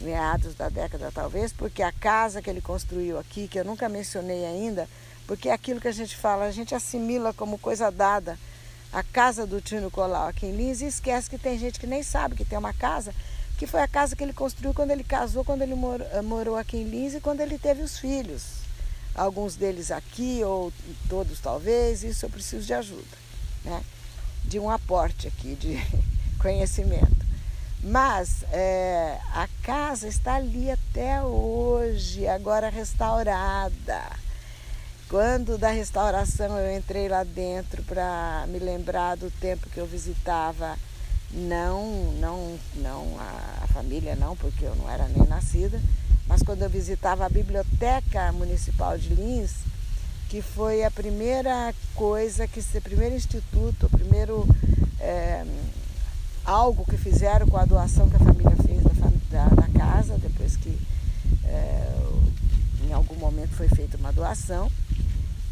meados 0.00 0.54
da 0.54 0.68
década 0.68 1.10
talvez, 1.12 1.52
porque 1.52 1.82
a 1.82 1.90
casa 1.90 2.40
que 2.40 2.48
ele 2.48 2.60
construiu 2.60 3.18
aqui, 3.18 3.48
que 3.48 3.58
eu 3.58 3.64
nunca 3.64 3.88
mencionei 3.88 4.46
ainda, 4.46 4.88
porque 5.26 5.48
é 5.48 5.52
aquilo 5.52 5.80
que 5.80 5.88
a 5.88 5.92
gente 5.92 6.16
fala, 6.16 6.44
a 6.44 6.52
gente 6.52 6.74
assimila 6.74 7.32
como 7.32 7.58
coisa 7.58 7.90
dada. 7.90 8.38
A 8.90 9.02
casa 9.02 9.46
do 9.46 9.60
tio 9.60 9.80
Nicolau 9.80 10.28
aqui 10.28 10.46
em 10.46 10.56
Lins 10.56 10.80
e 10.80 10.86
esquece 10.86 11.28
que 11.28 11.36
tem 11.36 11.58
gente 11.58 11.78
que 11.78 11.86
nem 11.86 12.02
sabe 12.02 12.36
que 12.36 12.44
tem 12.44 12.56
uma 12.56 12.72
casa 12.72 13.12
que 13.58 13.66
foi 13.66 13.82
a 13.82 13.88
casa 13.88 14.14
que 14.14 14.22
ele 14.22 14.32
construiu 14.32 14.72
quando 14.72 14.92
ele 14.92 15.02
casou, 15.02 15.44
quando 15.44 15.62
ele 15.62 15.74
eh, 15.74 16.22
morou 16.22 16.56
aqui 16.56 16.76
em 16.76 16.84
Lins 16.84 17.14
e 17.14 17.20
quando 17.20 17.40
ele 17.40 17.58
teve 17.58 17.82
os 17.82 17.98
filhos. 17.98 18.44
Alguns 19.14 19.56
deles 19.56 19.90
aqui, 19.90 20.40
ou 20.44 20.72
todos 21.08 21.40
talvez, 21.40 22.04
isso 22.04 22.24
eu 22.24 22.30
preciso 22.30 22.64
de 22.64 22.72
ajuda, 22.72 23.18
né? 23.64 23.82
de 24.44 24.60
um 24.60 24.70
aporte 24.70 25.26
aqui 25.26 25.56
de 25.56 25.76
conhecimento. 26.40 27.26
Mas 27.82 28.44
é, 28.52 29.18
a 29.32 29.48
casa 29.64 30.06
está 30.06 30.36
ali 30.36 30.70
até 30.70 31.20
hoje, 31.20 32.28
agora 32.28 32.68
restaurada. 32.68 34.02
Quando 35.08 35.58
da 35.58 35.70
restauração 35.70 36.56
eu 36.58 36.76
entrei 36.76 37.08
lá 37.08 37.24
dentro 37.24 37.82
para 37.82 38.44
me 38.46 38.60
lembrar 38.60 39.16
do 39.16 39.30
tempo 39.32 39.68
que 39.70 39.78
eu 39.78 39.86
visitava 39.86 40.76
não, 41.32 42.12
não, 42.20 42.58
não 42.76 43.18
a, 43.18 43.64
a 43.64 43.66
família 43.68 44.16
não, 44.16 44.36
porque 44.36 44.64
eu 44.64 44.74
não 44.76 44.90
era 44.90 45.06
nem 45.08 45.26
nascida, 45.26 45.80
mas 46.26 46.42
quando 46.42 46.62
eu 46.62 46.70
visitava 46.70 47.24
a 47.24 47.28
Biblioteca 47.28 48.32
Municipal 48.32 48.96
de 48.98 49.14
Lins, 49.14 49.52
que 50.28 50.42
foi 50.42 50.84
a 50.84 50.90
primeira 50.90 51.74
coisa, 51.94 52.46
que 52.46 52.60
o 52.60 52.82
primeiro 52.82 53.14
instituto, 53.14 53.86
o 53.86 53.90
primeiro 53.90 54.46
é, 55.00 55.44
algo 56.44 56.84
que 56.84 56.96
fizeram 56.96 57.46
com 57.46 57.56
a 57.56 57.64
doação 57.64 58.08
que 58.08 58.16
a 58.16 58.20
família 58.20 58.56
fez 58.64 58.82
da, 58.82 59.44
da, 59.44 59.48
da 59.54 59.68
casa, 59.68 60.18
depois 60.18 60.56
que 60.56 60.78
é, 61.44 61.98
em 62.86 62.92
algum 62.92 63.16
momento 63.16 63.50
foi 63.54 63.68
feita 63.68 63.96
uma 63.96 64.12
doação. 64.12 64.70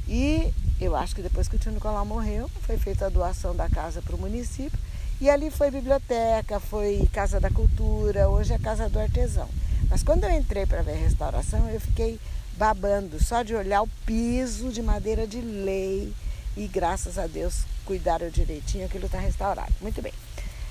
E 0.09 0.53
eu 0.81 0.95
acho 0.95 1.15
que 1.15 1.23
depois 1.23 1.49
que 1.49 1.57
o 1.57 1.59
tio 1.59 1.73
Nicolau 1.73 2.05
morreu, 2.05 2.51
foi 2.63 2.79
feita 2.79 3.07
a 3.07 3.09
doação 3.09 3.55
da 3.55 3.69
casa 3.69 4.01
para 4.03 4.15
o 4.15 4.19
município. 4.19 4.79
E 5.19 5.31
ali 5.31 5.51
foi 5.51 5.71
biblioteca, 5.71 6.61
foi 6.61 7.09
Casa 7.11 7.41
da 7.41 7.51
Cultura, 7.51 8.29
hoje 8.29 8.53
é 8.53 8.59
Casa 8.59 8.89
do 8.89 8.99
Artesão. 8.99 9.49
Mas 9.89 10.03
quando 10.03 10.25
eu 10.25 10.31
entrei 10.31 10.67
para 10.67 10.83
ver 10.83 10.93
a 10.93 10.97
restauração, 10.97 11.71
eu 11.71 11.81
fiquei 11.81 12.21
babando 12.59 13.23
só 13.23 13.43
de 13.43 13.55
olhar 13.55 13.83
o 13.83 13.89
piso 14.05 14.71
de 14.71 14.83
madeira 14.83 15.27
de 15.27 15.41
lei 15.41 16.13
e 16.57 16.67
graças 16.67 17.19
a 17.19 17.27
Deus 17.27 17.63
cuidaram 17.85 18.29
direitinho, 18.29 18.85
aquilo 18.85 19.07
está 19.07 19.19
restaurado. 19.19 19.73
Muito 19.81 20.03
bem. 20.03 20.13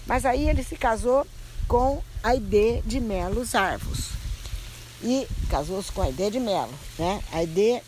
Mas 0.05 0.25
aí 0.25 0.47
ele 0.47 0.63
se 0.63 0.75
casou 0.75 1.25
com 1.67 2.01
a 2.23 2.29
Aide 2.29 2.81
de 2.85 2.99
Melo 2.99 3.43
Arvos. 3.53 4.11
E 5.03 5.27
casou-se 5.49 5.91
com 5.91 6.01
a 6.01 6.05
Aide 6.05 6.29
de 6.29 6.39
Melo, 6.39 6.73
né? 6.99 7.21
A 7.31 7.37
Aide 7.37 7.81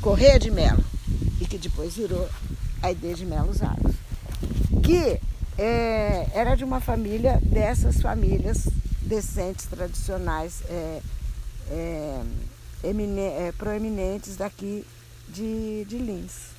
Correia 0.00 0.38
de 0.38 0.50
Melo. 0.50 0.84
E 1.40 1.46
que 1.46 1.58
depois 1.58 1.94
virou 1.94 2.28
Aide 2.82 3.14
de 3.14 3.24
Melo 3.24 3.52
Arvos. 3.60 3.94
Que 4.82 5.20
é, 5.62 6.26
era 6.34 6.56
de 6.56 6.64
uma 6.64 6.80
família 6.80 7.38
dessas 7.40 8.02
famílias 8.02 8.66
decentes, 9.00 9.66
tradicionais, 9.66 10.60
é, 10.68 11.00
é, 11.70 12.22
é, 12.82 13.52
proeminentes 13.56 14.36
daqui 14.36 14.84
de, 15.28 15.84
de 15.84 15.98
Lins. 15.98 16.50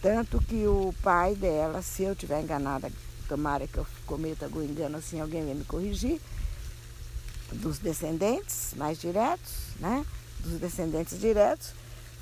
Tanto 0.00 0.40
que 0.40 0.66
o 0.66 0.94
pai 1.02 1.34
dela, 1.34 1.82
se 1.82 2.04
eu 2.04 2.12
estiver 2.12 2.40
enganada, 2.40 2.90
tomara 3.28 3.66
que 3.66 3.76
eu 3.76 3.86
cometa 4.06 4.46
algum 4.46 4.62
engano 4.62 4.96
assim, 4.96 5.20
alguém 5.20 5.44
vai 5.44 5.54
me 5.54 5.64
corrigir, 5.64 6.18
dos 7.52 7.78
descendentes 7.78 8.72
mais 8.76 8.98
diretos, 8.98 9.52
né? 9.78 10.06
Dos 10.40 10.58
descendentes 10.58 11.20
diretos, 11.20 11.74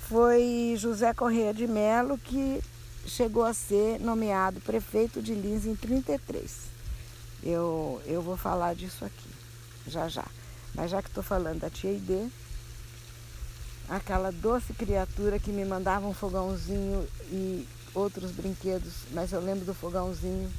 foi 0.08 0.74
José 0.76 1.14
Corrêa 1.14 1.54
de 1.54 1.68
Melo 1.68 2.18
que 2.18 2.60
chegou 3.06 3.44
a 3.44 3.52
ser 3.52 4.00
nomeado 4.00 4.60
prefeito 4.60 5.22
de 5.22 5.34
Lins 5.34 5.66
em 5.66 5.74
33. 5.74 6.50
Eu, 7.42 8.00
eu 8.06 8.22
vou 8.22 8.36
falar 8.36 8.74
disso 8.74 9.04
aqui, 9.04 9.28
já 9.86 10.08
já. 10.08 10.24
Mas 10.74 10.90
já 10.90 11.02
que 11.02 11.08
estou 11.08 11.22
falando 11.22 11.60
da 11.60 11.70
tia 11.70 11.92
Ide, 11.92 12.28
aquela 13.88 14.32
doce 14.32 14.72
criatura 14.72 15.38
que 15.38 15.52
me 15.52 15.64
mandava 15.64 16.06
um 16.06 16.14
fogãozinho 16.14 17.06
e 17.30 17.66
outros 17.94 18.32
brinquedos, 18.32 18.92
mas 19.12 19.32
eu 19.32 19.40
lembro 19.40 19.64
do 19.64 19.74
fogãozinho. 19.74 20.50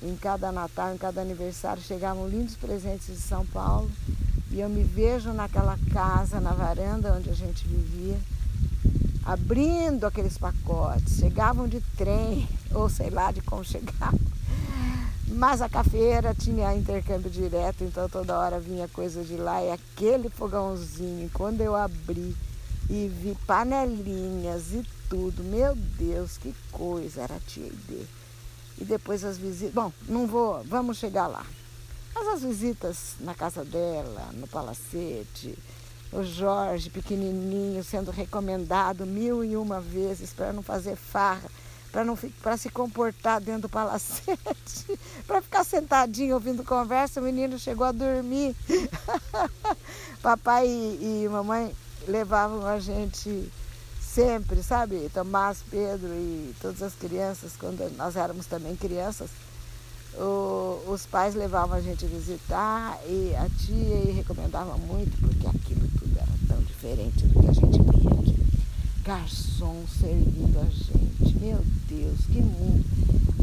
Em 0.00 0.14
cada 0.14 0.52
Natal, 0.52 0.94
em 0.94 0.98
cada 0.98 1.20
aniversário, 1.20 1.82
chegavam 1.82 2.28
lindos 2.28 2.54
presentes 2.54 3.06
de 3.06 3.20
São 3.20 3.44
Paulo 3.46 3.90
e 4.50 4.60
eu 4.60 4.68
me 4.68 4.84
vejo 4.84 5.32
naquela 5.32 5.76
casa, 5.92 6.40
na 6.40 6.52
varanda 6.52 7.14
onde 7.14 7.30
a 7.30 7.34
gente 7.34 7.66
vivia 7.66 8.16
abrindo 9.24 10.06
aqueles 10.06 10.38
pacotes, 10.38 11.16
chegavam 11.18 11.68
de 11.68 11.80
trem, 11.96 12.48
ou 12.74 12.88
sei 12.88 13.10
lá 13.10 13.30
de 13.32 13.40
como 13.40 13.64
chegavam. 13.64 14.18
Mas 15.28 15.60
a 15.60 15.68
cafeira 15.68 16.34
tinha 16.34 16.74
intercâmbio 16.74 17.30
direto, 17.30 17.84
então 17.84 18.08
toda 18.08 18.38
hora 18.38 18.58
vinha 18.58 18.88
coisa 18.88 19.22
de 19.22 19.36
lá 19.36 19.62
e 19.62 19.70
aquele 19.70 20.30
fogãozinho, 20.30 21.30
quando 21.34 21.60
eu 21.60 21.76
abri 21.76 22.34
e 22.88 23.08
vi 23.08 23.36
panelinhas 23.46 24.72
e 24.72 24.82
tudo, 25.08 25.44
meu 25.44 25.74
Deus, 25.74 26.38
que 26.38 26.54
coisa, 26.72 27.22
era 27.22 27.36
a 27.36 27.40
tia 27.40 27.66
Ide. 27.66 28.06
E 28.80 28.84
depois 28.84 29.24
as 29.24 29.36
visitas, 29.36 29.74
bom, 29.74 29.92
não 30.08 30.26
vou, 30.26 30.62
vamos 30.64 30.98
chegar 30.98 31.26
lá. 31.26 31.44
Mas 32.14 32.28
as 32.28 32.42
visitas 32.42 33.14
na 33.20 33.34
casa 33.34 33.64
dela, 33.64 34.30
no 34.34 34.46
palacete, 34.46 35.58
o 36.12 36.22
Jorge, 36.22 36.90
pequenininho, 36.90 37.84
sendo 37.84 38.10
recomendado 38.10 39.06
mil 39.06 39.44
e 39.44 39.56
uma 39.56 39.80
vezes 39.80 40.32
para 40.32 40.52
não 40.52 40.62
fazer 40.62 40.96
farra, 40.96 41.50
para 41.92 42.04
não 42.04 42.16
para 42.42 42.56
se 42.56 42.70
comportar 42.70 43.40
dentro 43.40 43.62
do 43.62 43.68
palacete, 43.68 44.98
para 45.26 45.42
ficar 45.42 45.64
sentadinho 45.64 46.34
ouvindo 46.34 46.64
conversa, 46.64 47.20
o 47.20 47.24
menino 47.24 47.58
chegou 47.58 47.86
a 47.86 47.92
dormir. 47.92 48.54
Papai 50.22 50.66
e, 50.66 51.24
e 51.24 51.28
mamãe 51.28 51.74
levavam 52.06 52.66
a 52.66 52.80
gente 52.80 53.50
sempre, 54.00 54.62
sabe? 54.62 55.10
Tomás, 55.12 55.62
Pedro 55.70 56.08
e 56.08 56.54
todas 56.60 56.82
as 56.82 56.94
crianças, 56.94 57.52
quando 57.58 57.88
nós 57.96 58.16
éramos 58.16 58.46
também 58.46 58.74
crianças, 58.74 59.30
o, 60.16 60.82
os 60.88 61.06
pais 61.06 61.34
levavam 61.34 61.76
a 61.76 61.80
gente 61.80 62.06
visitar 62.06 62.98
e 63.06 63.34
a 63.36 63.48
tia 63.48 64.14
recomendava 64.14 64.76
muito, 64.76 65.16
porque 65.20 65.46
aquilo 65.46 65.88
diferente 66.78 67.26
do 67.26 67.40
que 67.40 67.48
a 67.48 67.52
gente 67.52 67.82
via 67.82 68.10
aqui. 68.20 68.36
Garçom 69.02 69.84
servindo 70.00 70.60
a 70.60 70.64
gente, 70.64 71.36
meu 71.38 71.60
Deus, 71.88 72.20
que 72.26 72.40
mundo. 72.40 72.84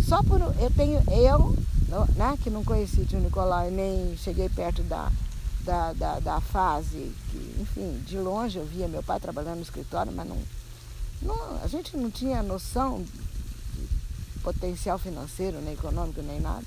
Só 0.08 0.24
por. 0.24 0.40
Eu 0.40 0.72
tenho. 0.72 1.04
Eu, 1.12 1.56
né, 2.16 2.38
que 2.42 2.50
não 2.50 2.64
conheci 2.64 3.02
o 3.02 3.06
tio 3.06 3.20
Nicolau 3.20 3.68
e 3.68 3.72
nem 3.72 4.16
cheguei 4.18 4.48
perto 4.48 4.82
da, 4.84 5.12
da, 5.62 5.92
da, 5.94 6.20
da, 6.20 6.42
fase 6.42 7.12
que, 7.30 7.56
enfim, 7.60 8.02
de 8.06 8.18
longe 8.18 8.58
eu 8.58 8.66
via 8.66 8.88
meu 8.88 9.04
pai 9.04 9.20
trabalhando 9.20 9.58
no 9.58 9.64
escritório, 9.64 10.12
mas 10.14 10.28
não, 10.28 10.38
não, 11.22 11.62
a 11.62 11.68
gente 11.68 11.98
não 11.98 12.10
tinha 12.10 12.42
noção 12.42 13.04
potencial 14.42 14.98
financeiro, 14.98 15.60
nem 15.60 15.74
econômico, 15.74 16.22
nem 16.22 16.40
nada. 16.40 16.64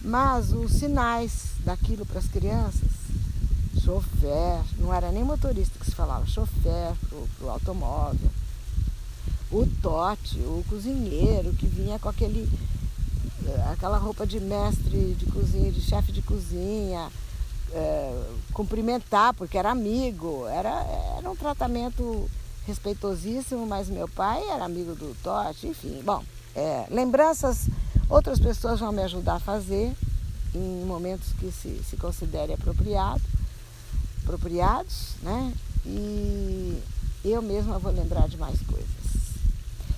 Mas 0.00 0.52
os 0.52 0.72
sinais 0.72 1.50
daquilo 1.64 2.06
para 2.06 2.18
as 2.18 2.26
crianças, 2.26 2.90
chofer, 3.80 4.62
não 4.78 4.92
era 4.92 5.10
nem 5.12 5.24
motorista 5.24 5.78
que 5.78 5.86
se 5.86 5.94
falava, 5.94 6.26
chofer 6.26 6.92
para 7.38 7.46
o 7.46 7.50
automóvel, 7.50 8.30
o 9.50 9.66
tote, 9.80 10.38
o 10.40 10.64
cozinheiro 10.68 11.52
que 11.54 11.66
vinha 11.66 11.98
com 11.98 12.08
aquele, 12.08 12.48
eh, 13.46 13.70
aquela 13.72 13.98
roupa 13.98 14.26
de 14.26 14.40
mestre 14.40 15.14
de 15.14 15.26
cozinha, 15.26 15.70
de 15.70 15.80
chefe 15.80 16.10
de 16.10 16.22
cozinha, 16.22 17.10
é, 17.72 18.22
cumprimentar 18.52 19.34
porque 19.34 19.58
era 19.58 19.70
amigo, 19.70 20.46
era, 20.46 20.84
era 21.18 21.30
um 21.30 21.36
tratamento 21.36 22.28
respeitosíssimo, 22.66 23.66
mas 23.66 23.88
meu 23.88 24.08
pai 24.08 24.42
era 24.48 24.64
amigo 24.64 24.94
do 24.94 25.14
Tote, 25.22 25.68
enfim, 25.68 26.00
bom, 26.04 26.22
é, 26.54 26.86
lembranças, 26.90 27.68
outras 28.08 28.38
pessoas 28.38 28.80
vão 28.80 28.92
me 28.92 29.02
ajudar 29.02 29.36
a 29.36 29.40
fazer 29.40 29.92
em 30.54 30.84
momentos 30.84 31.32
que 31.38 31.52
se, 31.52 31.82
se 31.88 31.96
considere 31.96 32.52
apropriado, 32.52 33.22
apropriados, 34.26 35.14
né? 35.22 35.52
E 35.84 36.82
eu 37.24 37.40
mesma 37.40 37.78
vou 37.78 37.92
lembrar 37.92 38.28
de 38.28 38.36
mais 38.36 38.60
coisas. 38.62 38.86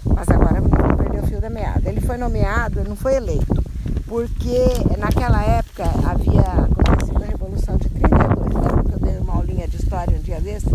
Mas 0.04 0.28
agora 0.28 0.60
não 0.60 0.68
vou 0.68 0.96
perder 0.96 1.24
o 1.24 1.26
fio 1.26 1.40
da 1.40 1.48
meada. 1.48 1.88
Ele 1.88 2.00
foi 2.00 2.18
nomeado, 2.18 2.84
não 2.84 2.94
foi 2.94 3.16
eleito, 3.16 3.62
porque 4.06 4.98
naquela 4.98 5.42
época 5.42 5.84
havia 6.06 6.42
acontecido 6.42 7.22
a 7.22 7.26
Revolução 7.26 7.76
de 7.78 7.88
32. 7.88 8.54
Lembra 8.54 8.84
que 8.84 8.92
eu 8.92 8.98
dei 8.98 9.18
uma 9.18 9.34
aulinha 9.34 9.66
de 9.66 9.76
história 9.76 10.16
um 10.16 10.22
dia 10.22 10.40
desse? 10.40 10.68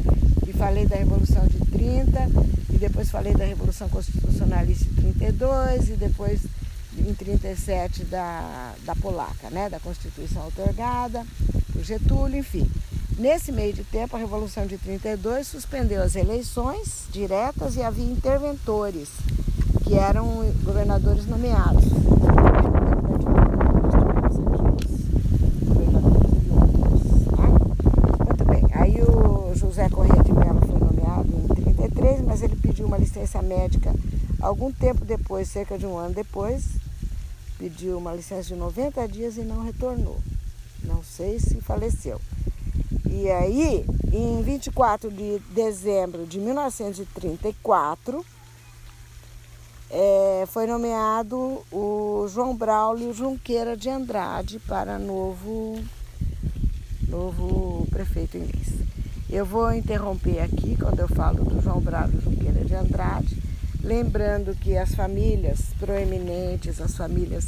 E 0.48 0.54
falei 0.54 0.86
da 0.88 0.96
Revolução 0.96 1.46
de 1.48 1.60
30 1.60 2.30
e 2.72 2.78
depois 2.78 3.10
falei 3.10 3.34
da 3.34 3.46
Revolução 3.46 3.88
Constitucionalista 3.90 4.86
de 4.86 4.96
32 4.96 5.90
e 5.90 5.94
depois 5.94 6.42
em 6.98 7.14
37 7.14 8.04
da, 8.06 8.74
da 8.86 8.96
polaca, 8.96 9.50
né, 9.50 9.70
da 9.70 9.80
Constituição 9.80 10.48
otorgada 10.48 11.26
por 11.72 11.84
Getúlio, 11.84 12.40
enfim. 12.40 12.70
Nesse 13.18 13.52
meio 13.52 13.74
de 13.74 13.84
tempo, 13.84 14.16
a 14.16 14.20
Revolução 14.20 14.66
de 14.66 14.78
32 14.78 15.48
suspendeu 15.48 16.02
as 16.02 16.16
eleições 16.16 17.06
diretas 17.12 17.76
e 17.76 17.82
havia 17.82 18.06
interventores, 18.06 19.10
que 19.84 19.94
eram 19.94 20.52
governadores 20.64 21.26
nomeados. 21.28 21.86
Muito 28.26 28.46
bem. 28.46 28.66
Aí 28.74 29.02
o 29.02 29.54
José 29.56 29.88
Corrêa 29.90 30.24
de 30.24 30.34
Mello 30.34 30.60
foi 30.66 30.80
nomeado 30.80 31.30
em 31.30 31.48
33, 31.64 32.22
mas 32.22 32.42
ele 32.42 32.56
pediu 32.56 32.88
uma 32.88 32.98
licença 32.98 33.42
médica 33.42 33.94
algum 34.42 34.72
tempo 34.72 35.06
depois, 35.06 35.48
cerca 35.48 35.78
de 35.78 35.86
um 35.86 35.98
ano 35.98 36.14
depois, 36.16 36.64
pediu 37.58 37.98
uma 37.98 38.14
licença 38.14 38.50
de 38.50 38.56
90 38.56 39.08
dias 39.08 39.38
e 39.38 39.42
não 39.42 39.64
retornou. 39.64 40.18
Não 40.84 41.02
sei 41.02 41.40
se 41.40 41.62
faleceu. 41.62 42.20
E 43.16 43.30
aí, 43.30 43.86
em 44.12 44.42
24 44.42 45.12
de 45.12 45.38
dezembro 45.52 46.26
de 46.26 46.40
1934, 46.40 48.26
é, 49.88 50.46
foi 50.48 50.66
nomeado 50.66 51.62
o 51.72 52.28
João 52.28 52.56
Braulio 52.56 53.14
Junqueira 53.14 53.78
de 53.78 53.88
Andrade 53.88 54.58
para 54.58 54.98
novo, 54.98 55.80
novo 57.08 57.86
prefeito 57.92 58.36
inglês. 58.36 58.70
Eu 59.30 59.46
vou 59.46 59.72
interromper 59.72 60.40
aqui 60.40 60.76
quando 60.76 61.00
eu 61.00 61.08
falo 61.08 61.46
do 61.46 61.62
João 61.62 61.80
Braulio 61.80 62.20
Junqueira 62.20 62.66
de 62.66 62.74
Andrade, 62.74 63.38
lembrando 63.84 64.56
que 64.56 64.76
as 64.76 64.96
famílias 64.96 65.60
proeminentes, 65.80 66.82
as 66.82 66.98
famílias 66.98 67.46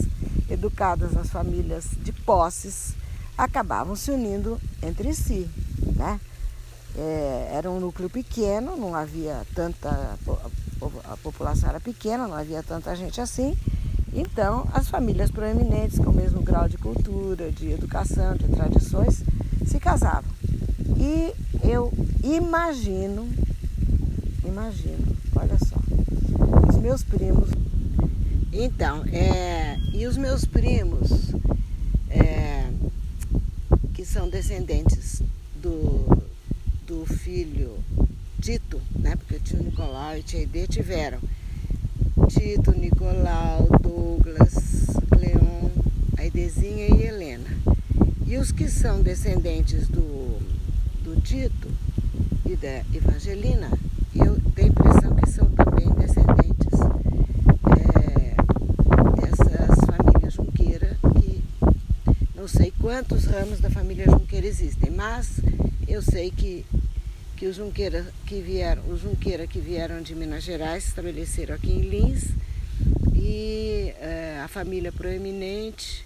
educadas, 0.47 1.18
as 1.18 1.32
famílias 1.32 1.86
de 2.03 2.13
posses, 2.13 2.93
acabavam 3.38 3.95
se 3.95 4.11
unindo 4.11 4.59
entre 4.81 5.13
si, 5.13 5.49
né? 5.95 6.19
É, 6.97 7.49
era 7.53 7.69
um 7.69 7.79
núcleo 7.79 8.09
pequeno, 8.09 8.77
não 8.77 8.95
havia 8.95 9.45
tanta. 9.53 10.17
A 11.05 11.17
população 11.17 11.69
era 11.69 11.79
pequena, 11.79 12.27
não 12.27 12.36
havia 12.36 12.63
tanta 12.63 12.95
gente 12.95 13.19
assim. 13.19 13.57
Então, 14.13 14.65
as 14.73 14.88
famílias 14.88 15.29
proeminentes, 15.29 15.99
com 15.99 16.09
o 16.09 16.15
mesmo 16.15 16.41
grau 16.41 16.69
de 16.69 16.77
cultura, 16.77 17.51
de 17.51 17.71
educação, 17.71 18.33
de 18.36 18.47
tradições, 18.47 19.23
se 19.65 19.77
casavam. 19.77 20.31
E 20.97 21.33
eu 21.67 21.91
imagino, 22.23 23.27
imagino, 24.45 25.05
olha 25.36 25.57
só, 25.59 25.75
os 26.69 26.77
meus 26.77 27.03
primos. 27.03 27.49
Então, 28.53 29.03
é, 29.11 29.77
e 29.93 30.07
os 30.07 30.15
meus 30.15 30.45
primos, 30.45 31.33
são 34.16 34.30
descendentes 34.30 35.22
do, 35.61 36.05
do 36.88 37.05
filho 37.05 37.84
Tito, 38.41 38.82
né? 38.97 39.13
Porque 39.18 39.41
tio 39.41 39.61
Nicolau 39.61 40.16
e 40.18 40.24
tia 40.24 40.43
Ide 40.43 40.68
tiveram 40.68 41.20
Tito, 42.30 42.72
Nicolau, 42.72 43.68
Douglas, 43.82 44.86
Cleon, 45.11 45.70
Aidezinha 46.18 46.95
e 46.95 47.03
Helena. 47.07 47.49
E 48.26 48.38
os 48.38 48.53
que 48.53 48.70
são 48.70 49.01
descendentes 49.01 49.89
do, 49.89 50.39
do 51.03 51.20
Tito 51.20 51.68
e 52.45 52.55
da 52.55 52.86
Evangelina, 52.95 53.70
eu 54.16 54.39
tenho 54.55 54.70
a 54.70 54.72
impressão 54.72 55.13
que 55.13 55.30
são 55.30 55.49
também 55.49 55.89
descendentes 55.89 56.80
é, 57.68 58.36
dessas 59.20 59.78
famílias 59.86 60.34
Junqueira, 60.36 60.97
que 61.20 61.43
não 62.34 62.47
sei 62.47 62.72
quantos 62.86 63.25
ramos 63.25 63.59
da 63.59 63.67
família 63.67 64.05
Junqueira 64.05 64.45
existem, 64.45 64.91
mas 64.91 65.41
eu 65.88 66.03
sei 66.03 66.29
que, 66.29 66.63
que 67.36 67.47
os 67.47 67.55
Junqueira 67.55 68.05
que 68.27 68.39
vieram, 68.39 68.83
os 68.88 69.01
Junqueira 69.01 69.47
que 69.47 69.59
vieram 69.59 70.03
de 70.03 70.13
Minas 70.13 70.43
Gerais 70.43 70.83
se 70.83 70.89
estabeleceram 70.89 71.55
aqui 71.55 71.71
em 71.71 71.81
Lins 71.81 72.25
e 73.15 73.91
é, 73.99 74.39
a 74.39 74.47
família 74.47 74.91
proeminente, 74.91 76.05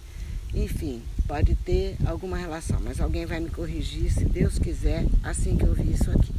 enfim, 0.54 1.02
pode 1.28 1.54
ter 1.54 1.96
alguma 2.06 2.38
relação, 2.38 2.80
mas 2.82 2.98
alguém 2.98 3.26
vai 3.26 3.40
me 3.40 3.50
corrigir, 3.50 4.10
se 4.10 4.24
Deus 4.24 4.58
quiser, 4.58 5.04
assim 5.22 5.58
que 5.58 5.64
eu 5.66 5.74
vi 5.74 5.92
isso 5.92 6.10
aqui. 6.10 6.32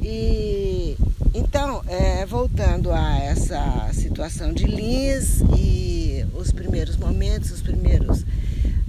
E 0.00 0.96
então, 1.34 1.82
é, 1.88 2.24
voltando 2.24 2.92
a 2.92 3.18
essa 3.18 3.90
situação 3.94 4.52
de 4.52 4.64
Lins 4.64 5.40
e 5.58 6.24
os 6.34 6.52
primeiros 6.52 6.96
momentos, 6.96 7.50
os 7.50 7.60
primeiros 7.60 8.24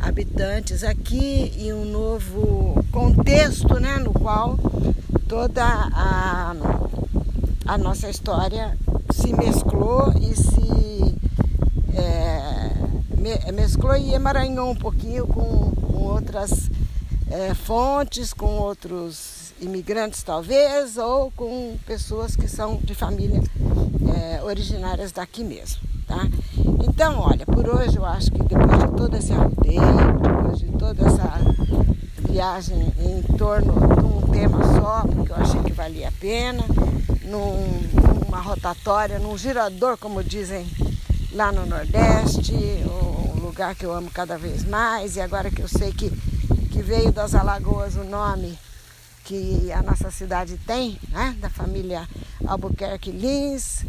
habitantes 0.02 0.84
aqui 0.84 1.54
e 1.58 1.72
um 1.72 1.86
novo 1.86 2.84
contexto 2.92 3.80
né, 3.80 3.98
no 3.98 4.12
qual 4.12 4.58
toda 5.28 5.64
a, 5.64 6.56
a 7.66 7.78
nossa 7.78 8.10
história 8.10 8.78
se 9.14 9.32
mesclou 9.34 10.12
e 10.20 10.36
se 10.36 11.16
é, 11.94 13.52
mesclou 13.52 13.96
e 13.96 14.14
emaranhou 14.14 14.72
um 14.72 14.76
pouquinho 14.76 15.28
com, 15.28 15.72
com 15.72 16.04
outras 16.04 16.70
é, 17.30 17.54
fontes, 17.54 18.34
com 18.34 18.58
outros 18.58 19.54
imigrantes 19.62 20.24
talvez, 20.24 20.98
ou 20.98 21.32
com 21.32 21.78
pessoas 21.86 22.36
que 22.36 22.48
são 22.48 22.78
de 22.78 22.96
família 22.96 23.42
é, 24.16 24.44
originárias 24.44 25.12
daqui 25.12 25.44
mesmo. 25.44 25.82
Tá? 26.08 26.28
Então, 26.84 27.20
olha, 27.20 27.46
por 27.46 27.68
hoje 27.68 27.98
eu 27.98 28.06
acho 28.06 28.32
que 28.32 28.44
depois 28.44 28.80
de 28.80 28.98
todo 28.98 29.16
esse 29.16 29.32
roteiro, 29.34 30.20
depois 30.22 30.60
de 30.60 30.66
toda 30.78 31.08
essa 31.08 31.34
viagem 32.30 32.94
em 33.00 33.22
torno 33.38 33.74
de 33.74 34.06
um 34.06 34.22
tema 34.32 34.60
só, 34.80 35.02
porque 35.02 35.32
eu 35.32 35.36
achei 35.36 35.62
que 35.62 35.72
valia 35.74 36.08
a 36.08 36.12
pena, 36.14 36.64
num, 37.24 38.24
numa 38.26 38.42
rotatória, 38.42 39.20
num 39.20 39.38
girador, 39.38 39.98
como 39.98 40.24
dizem 40.24 40.66
lá 41.34 41.52
no 41.52 41.66
Nordeste, 41.66 42.54
um 42.54 43.40
lugar 43.42 43.76
que 43.76 43.86
eu 43.86 43.94
amo 43.94 44.10
cada 44.12 44.38
vez 44.38 44.66
mais, 44.66 45.16
e 45.16 45.22
agora 45.22 45.52
que 45.52 45.62
eu 45.62 45.68
sei 45.68 45.92
que, 45.92 46.10
que 46.72 46.82
veio 46.82 47.12
das 47.12 47.36
Alagoas 47.36 47.96
o 47.96 48.04
nome 48.04 48.58
que 49.24 49.72
a 49.72 49.82
nossa 49.84 50.10
cidade 50.10 50.58
tem, 50.66 51.00
né, 51.10 51.36
da 51.40 51.50
família 51.50 52.08
Albuquerque 52.46 53.12
Lins, 53.12 53.86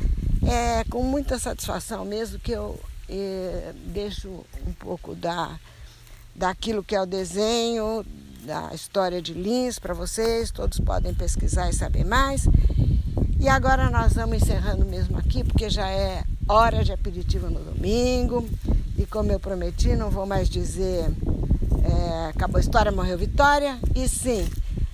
é 0.46 0.84
com 0.84 1.02
muita 1.02 1.38
satisfação 1.38 2.04
mesmo 2.04 2.38
que 2.38 2.52
eu 2.52 2.78
é, 3.08 3.72
deixo 3.86 4.28
um 4.66 4.72
pouco 4.72 5.14
da, 5.14 5.58
daquilo 6.34 6.82
que 6.82 6.94
é 6.94 7.02
o 7.02 7.06
desenho, 7.06 8.04
da 8.44 8.74
história 8.74 9.20
de 9.22 9.34
Lins 9.34 9.78
para 9.78 9.94
vocês, 9.94 10.50
todos 10.50 10.80
podem 10.80 11.14
pesquisar 11.14 11.68
e 11.70 11.72
saber 11.72 12.04
mais. 12.04 12.46
E 13.38 13.48
agora 13.48 13.90
nós 13.90 14.14
vamos 14.14 14.42
encerrando 14.42 14.84
mesmo 14.84 15.18
aqui, 15.18 15.44
porque 15.44 15.68
já 15.68 15.88
é 15.88 16.24
hora 16.48 16.84
de 16.84 16.92
aperitivo 16.92 17.50
no 17.50 17.60
domingo. 17.60 18.48
E 18.96 19.04
como 19.06 19.32
eu 19.32 19.40
prometi, 19.40 19.96
não 19.96 20.10
vou 20.10 20.26
mais 20.26 20.48
dizer 20.48 21.10
é, 21.84 22.28
acabou 22.28 22.58
a 22.58 22.60
história, 22.60 22.92
morreu 22.92 23.18
Vitória. 23.18 23.78
E 23.94 24.08
sim, 24.08 24.48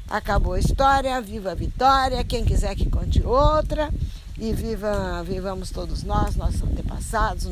acabou 0.09 0.55
a 0.55 0.59
história, 0.59 1.20
viva 1.20 1.53
a 1.53 1.55
Vitória. 1.55 2.24
Quem 2.24 2.44
quiser 2.44 2.74
que 2.74 2.88
conte 2.88 3.22
outra 3.24 3.90
e 4.39 4.53
viva, 4.53 5.22
vivamos 5.24 5.70
todos 5.70 6.05
nós, 6.05 6.36
nossos 6.36 6.62
antepassados, 6.62 7.45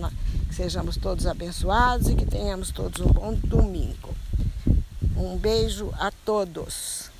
que 0.49 0.55
sejamos 0.55 0.97
todos 0.97 1.26
abençoados 1.26 2.09
e 2.09 2.14
que 2.14 2.24
tenhamos 2.24 2.70
todos 2.70 3.01
um 3.01 3.12
bom 3.12 3.34
domingo. 3.34 4.14
Um 5.16 5.37
beijo 5.37 5.93
a 5.99 6.12
todos. 6.24 7.11